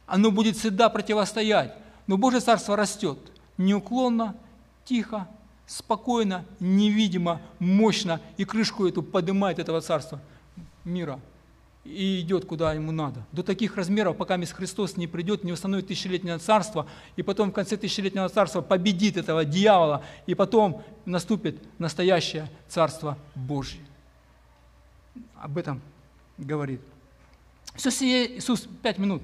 Оно 0.05 0.29
будет 0.29 0.57
всегда 0.57 0.89
противостоять. 0.89 1.73
Но 2.05 2.17
Божье 2.17 2.39
Царство 2.39 2.75
растет 2.75 3.17
неуклонно, 3.57 4.35
тихо, 4.85 5.27
спокойно, 5.69 6.45
невидимо, 6.59 7.41
мощно, 7.59 8.19
и 8.37 8.43
крышку 8.43 8.87
эту 8.87 9.03
поднимает 9.03 9.59
этого 9.59 9.81
Царства 9.81 10.19
мира 10.83 11.19
и 11.85 12.19
идет 12.21 12.45
куда 12.45 12.73
ему 12.73 12.91
надо. 12.91 13.25
До 13.31 13.43
таких 13.43 13.77
размеров, 13.77 14.17
пока 14.17 14.35
Мест 14.37 14.53
Христос 14.53 14.97
не 14.97 15.07
придет, 15.07 15.43
не 15.43 15.51
установит 15.51 15.87
тысячелетнее 15.87 16.37
царство, 16.37 16.87
и 17.15 17.23
потом 17.23 17.51
в 17.51 17.53
конце 17.53 17.77
тысячелетнего 17.77 18.27
царства 18.29 18.61
победит 18.61 19.17
этого 19.17 19.45
дьявола, 19.45 20.03
и 20.25 20.35
потом 20.35 20.83
наступит 21.05 21.61
настоящее 21.79 22.49
Царство 22.67 23.17
Божье. 23.33 23.79
Об 25.35 25.57
этом 25.57 25.81
говорит. 26.37 26.81
Все 27.75 27.91
сие 27.91 28.37
Иисус, 28.37 28.67
пять 28.81 28.97
минут, 28.97 29.21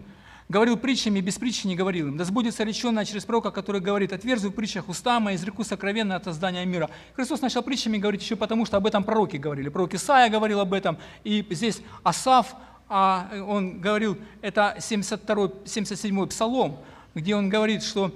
говорил 0.50 0.78
притчами, 0.78 1.20
без 1.22 1.38
притчи 1.38 1.68
не 1.68 1.76
говорил 1.76 2.08
им. 2.08 2.18
Да 2.18 2.24
сбудется 2.26 2.64
реченное 2.64 3.06
через 3.06 3.26
пророка, 3.26 3.52
который 3.52 3.82
говорит, 3.82 4.14
отверзу 4.14 4.50
в 4.50 4.54
притчах 4.54 4.88
уста 4.90 5.20
мои, 5.20 5.36
изреку 5.36 5.64
сокровенно 5.64 6.16
от 6.16 6.26
создания 6.26 6.66
мира. 6.66 6.90
Христос 7.16 7.42
начал 7.42 7.64
притчами 7.64 7.98
говорить 7.98 8.22
еще 8.22 8.36
потому, 8.36 8.66
что 8.66 8.78
об 8.78 8.86
этом 8.86 9.04
пророки 9.04 9.38
говорили. 9.38 9.70
Пророк 9.70 9.94
Исаия 9.94 10.30
говорил 10.30 10.60
об 10.60 10.74
этом, 10.74 10.98
и 11.24 11.46
здесь 11.50 11.82
Асав, 12.04 12.56
а, 12.88 13.30
он 13.48 13.80
говорил, 13.80 14.18
это 14.42 14.78
72 14.80 15.50
77 15.66 16.28
псалом, 16.28 16.78
где 17.16 17.36
он 17.36 17.50
говорит, 17.50 17.82
что 17.82 18.12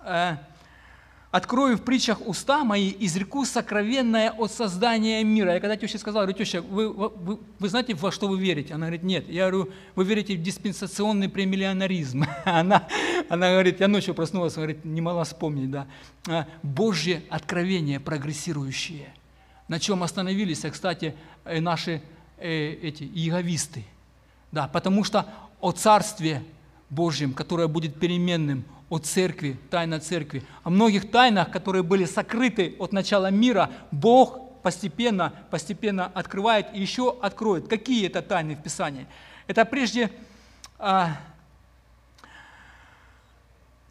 э, 0.00 0.36
«Открою 1.34 1.76
в 1.76 1.82
притчах 1.82 2.24
уста 2.28 2.62
мои, 2.62 2.94
изреку 3.00 3.44
сокровенное 3.44 4.30
от 4.30 4.52
создания 4.52 5.24
мира». 5.24 5.54
Я 5.54 5.58
когда 5.58 5.76
теще 5.76 5.98
сказал, 5.98 6.22
говорю, 6.22 6.38
теща, 6.38 6.62
вы, 6.62 6.88
вы, 6.92 7.40
вы 7.58 7.68
знаете, 7.68 7.94
во 7.94 8.12
что 8.12 8.28
вы 8.28 8.38
верите? 8.38 8.72
Она 8.72 8.86
говорит, 8.86 9.02
нет. 9.02 9.28
Я 9.28 9.50
говорю, 9.50 9.72
вы 9.96 10.04
верите 10.04 10.36
в 10.36 10.42
диспенсационный 10.42 11.28
премиллионаризм. 11.28 12.24
Она, 12.44 12.86
она 13.28 13.50
говорит, 13.50 13.80
я 13.80 13.88
ночью 13.88 14.14
проснулась, 14.14 14.54
говорит, 14.54 14.84
не 14.84 15.00
могла 15.00 15.24
вспомнить, 15.24 15.72
да. 15.72 15.88
А, 16.28 16.46
Божье 16.62 17.24
откровение 17.30 17.98
прогрессирующее. 17.98 19.12
На 19.66 19.80
чем 19.80 20.04
остановились, 20.04 20.64
а, 20.64 20.70
кстати, 20.70 21.16
э, 21.44 21.58
наши 21.58 22.00
э, 22.38 22.74
эти 22.80 23.02
иеговисты. 23.02 23.84
Да, 24.52 24.68
потому 24.68 25.02
что 25.02 25.26
о 25.60 25.72
Царстве 25.72 26.44
Божьем, 26.90 27.32
которое 27.32 27.66
будет 27.66 27.98
переменным, 27.98 28.64
о 28.88 28.98
церкви, 28.98 29.56
тайна 29.70 30.00
церкви, 30.00 30.42
о 30.62 30.70
многих 30.70 31.10
тайнах, 31.10 31.50
которые 31.50 31.82
были 31.82 32.04
сокрыты 32.04 32.76
от 32.78 32.92
начала 32.92 33.30
мира, 33.30 33.70
Бог 33.90 34.62
постепенно, 34.62 35.32
постепенно 35.50 36.06
открывает 36.06 36.66
и 36.74 36.80
еще 36.80 37.16
откроет. 37.22 37.68
Какие 37.68 38.06
это 38.06 38.22
тайны 38.22 38.56
в 38.56 38.62
Писании? 38.62 39.06
Это 39.46 39.64
прежде 39.64 40.10
а, 40.78 41.16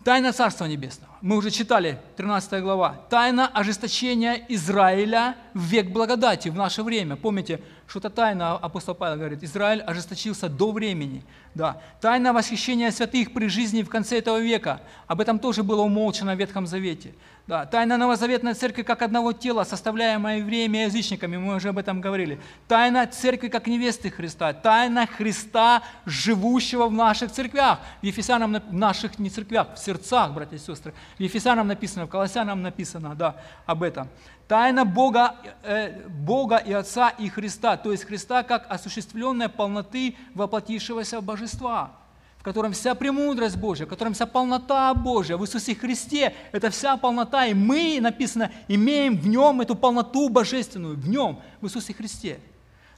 тайна 0.04 0.34
Царства 0.34 0.66
Небесного. 0.66 1.14
Мы 1.22 1.38
уже 1.38 1.52
читали, 1.52 2.00
13 2.18 2.62
глава. 2.62 3.06
Тайна 3.10 3.48
ожесточения 3.48 4.46
Израиля 4.50 5.36
в 5.54 5.62
век 5.62 5.92
благодати, 5.92 6.50
в 6.50 6.56
наше 6.56 6.84
время. 6.84 7.16
Помните, 7.16 7.62
что 7.94 8.00
это 8.00 8.10
тайна, 8.10 8.54
апостол 8.54 8.96
Павел 8.96 9.18
говорит, 9.18 9.44
Израиль 9.44 9.82
ожесточился 9.82 10.50
до 10.50 10.72
времени. 10.72 11.24
Да. 11.54 11.78
Тайна 12.02 12.34
восхищения 12.34 12.90
святых 12.90 13.34
при 13.34 13.48
жизни 13.50 13.84
в 13.84 13.90
конце 13.90 14.18
этого 14.18 14.40
века. 14.40 14.82
Об 15.06 15.22
этом 15.22 15.38
тоже 15.38 15.62
было 15.62 15.82
умолчено 15.82 16.34
в 16.34 16.40
Ветхом 16.40 16.66
Завете. 16.66 17.14
Да. 17.46 17.68
Тайна 17.68 17.98
Новозаветной 17.98 18.56
Церкви 18.56 18.82
как 18.82 19.04
одного 19.04 19.32
тела, 19.32 19.64
составляемая 19.64 20.40
евреями 20.40 20.80
и 20.80 20.82
язычниками, 20.86 21.38
мы 21.38 21.56
уже 21.56 21.70
об 21.70 21.78
этом 21.78 22.02
говорили. 22.02 22.40
Тайна 22.68 23.06
Церкви 23.06 23.50
как 23.50 23.68
невесты 23.68 24.10
Христа. 24.10 24.54
Тайна 24.54 25.06
Христа, 25.06 25.84
живущего 26.08 26.88
в 26.88 26.94
наших 26.94 27.32
церквях. 27.32 27.78
В 28.02 28.06
Ефесянам, 28.06 28.56
в 28.56 28.74
наших 28.74 29.20
не 29.20 29.30
церквях, 29.30 29.76
в 29.76 29.78
сердцах, 29.78 30.32
братья 30.32 30.56
и 30.56 30.60
сестры. 30.60 30.96
В 31.20 31.22
Ефесянам 31.22 31.68
написано, 31.68 32.08
в 32.08 32.10
Колоссянам 32.10 32.64
написано 32.64 33.14
да, 33.14 33.36
об 33.68 33.84
этом. 33.84 34.10
Тайна 34.54 34.86
Бога, 34.86 35.36
э, 35.64 36.08
Бога 36.08 36.58
и 36.58 36.72
Отца 36.72 37.10
и 37.10 37.28
Христа, 37.28 37.76
то 37.76 37.92
есть 37.92 38.04
Христа 38.04 38.44
как 38.44 38.68
осуществленная 38.70 39.50
полноты 39.50 40.16
воплотившегося 40.36 41.22
божества, 41.22 41.94
в 42.38 42.44
котором 42.44 42.74
вся 42.74 42.94
премудрость 42.94 43.58
Божья, 43.58 43.88
в 43.88 43.90
котором 43.90 44.14
вся 44.14 44.28
полнота 44.28 44.94
Божья, 44.94 45.38
в 45.38 45.44
Иисусе 45.44 45.74
Христе, 45.74 46.36
это 46.52 46.70
вся 46.70 46.98
полнота, 46.98 47.48
и 47.48 47.56
мы, 47.56 47.98
написано, 48.00 48.52
имеем 48.68 49.18
в 49.18 49.28
Нем 49.28 49.60
эту 49.60 49.74
полноту 49.74 50.30
божественную, 50.30 50.98
в 50.98 51.10
Нем, 51.10 51.40
в 51.60 51.66
Иисусе 51.66 51.96
Христе. 51.96 52.40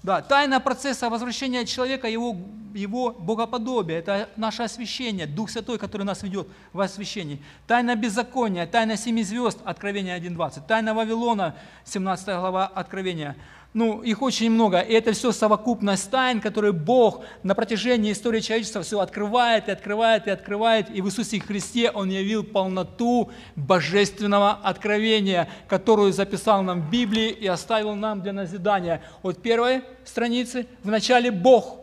Да, 0.06 0.22
тайна 0.22 0.60
процесса 0.60 1.10
возвращения 1.10 1.66
человека, 1.66 2.08
его, 2.08 2.38
его 2.76 3.10
богоподобия, 3.12 3.98
это 3.98 4.30
наше 4.36 4.62
освящение, 4.62 5.26
Дух 5.26 5.50
Святой, 5.50 5.80
который 5.80 6.04
нас 6.04 6.22
ведет 6.22 6.48
в 6.74 6.80
освящении. 6.80 7.42
Тайна 7.66 7.96
беззакония, 7.96 8.68
тайна 8.68 8.98
семи 8.98 9.24
звезд, 9.24 9.58
Откровение 9.66 10.20
1.20. 10.20 10.68
Тайна 10.68 10.94
Вавилона, 10.94 11.56
17 11.86 12.28
глава 12.28 12.68
Откровения. 12.68 13.36
Ну, 13.76 14.02
их 14.04 14.22
очень 14.22 14.50
много. 14.52 14.80
И 14.80 14.94
это 14.94 15.12
все 15.12 15.34
совокупность 15.34 16.10
тайн, 16.10 16.40
которые 16.40 16.72
Бог 16.72 17.26
на 17.44 17.56
протяжении 17.56 18.14
истории 18.14 18.40
человечества 18.40 18.84
все 18.84 19.02
открывает 19.02 19.68
и 19.68 19.72
открывает 19.72 20.28
и 20.28 20.30
открывает. 20.30 20.90
И 20.96 21.02
в 21.02 21.08
Иисусе 21.08 21.42
Христе 21.42 21.92
Он 21.92 22.10
явил 22.10 22.46
полноту 22.46 23.32
божественного 23.58 24.52
откровения, 24.64 25.50
которую 25.68 26.14
записал 26.14 26.64
нам 26.64 26.84
в 26.84 26.90
Библии 26.90 27.32
и 27.32 27.48
оставил 27.48 27.96
нам 27.96 28.22
для 28.22 28.32
назидания. 28.32 29.04
От 29.24 29.42
первой 29.42 29.82
страницы 30.06 30.68
в 30.82 30.90
начале 30.90 31.30
Бог 31.30 31.82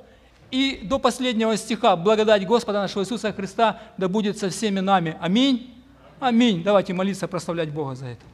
и 0.51 0.80
до 0.84 0.99
последнего 0.99 1.55
стиха 1.59 1.95
благодать 1.97 2.47
Господа 2.47 2.80
нашего 2.80 3.03
Иисуса 3.03 3.34
Христа 3.34 3.82
да 3.99 4.09
будет 4.09 4.38
со 4.38 4.49
всеми 4.49 4.80
нами. 4.80 5.18
Аминь. 5.20 5.74
Аминь. 6.20 6.62
Давайте 6.62 6.95
молиться, 6.95 7.28
прославлять 7.28 7.68
Бога 7.68 7.97
за 7.97 8.07
это. 8.07 8.32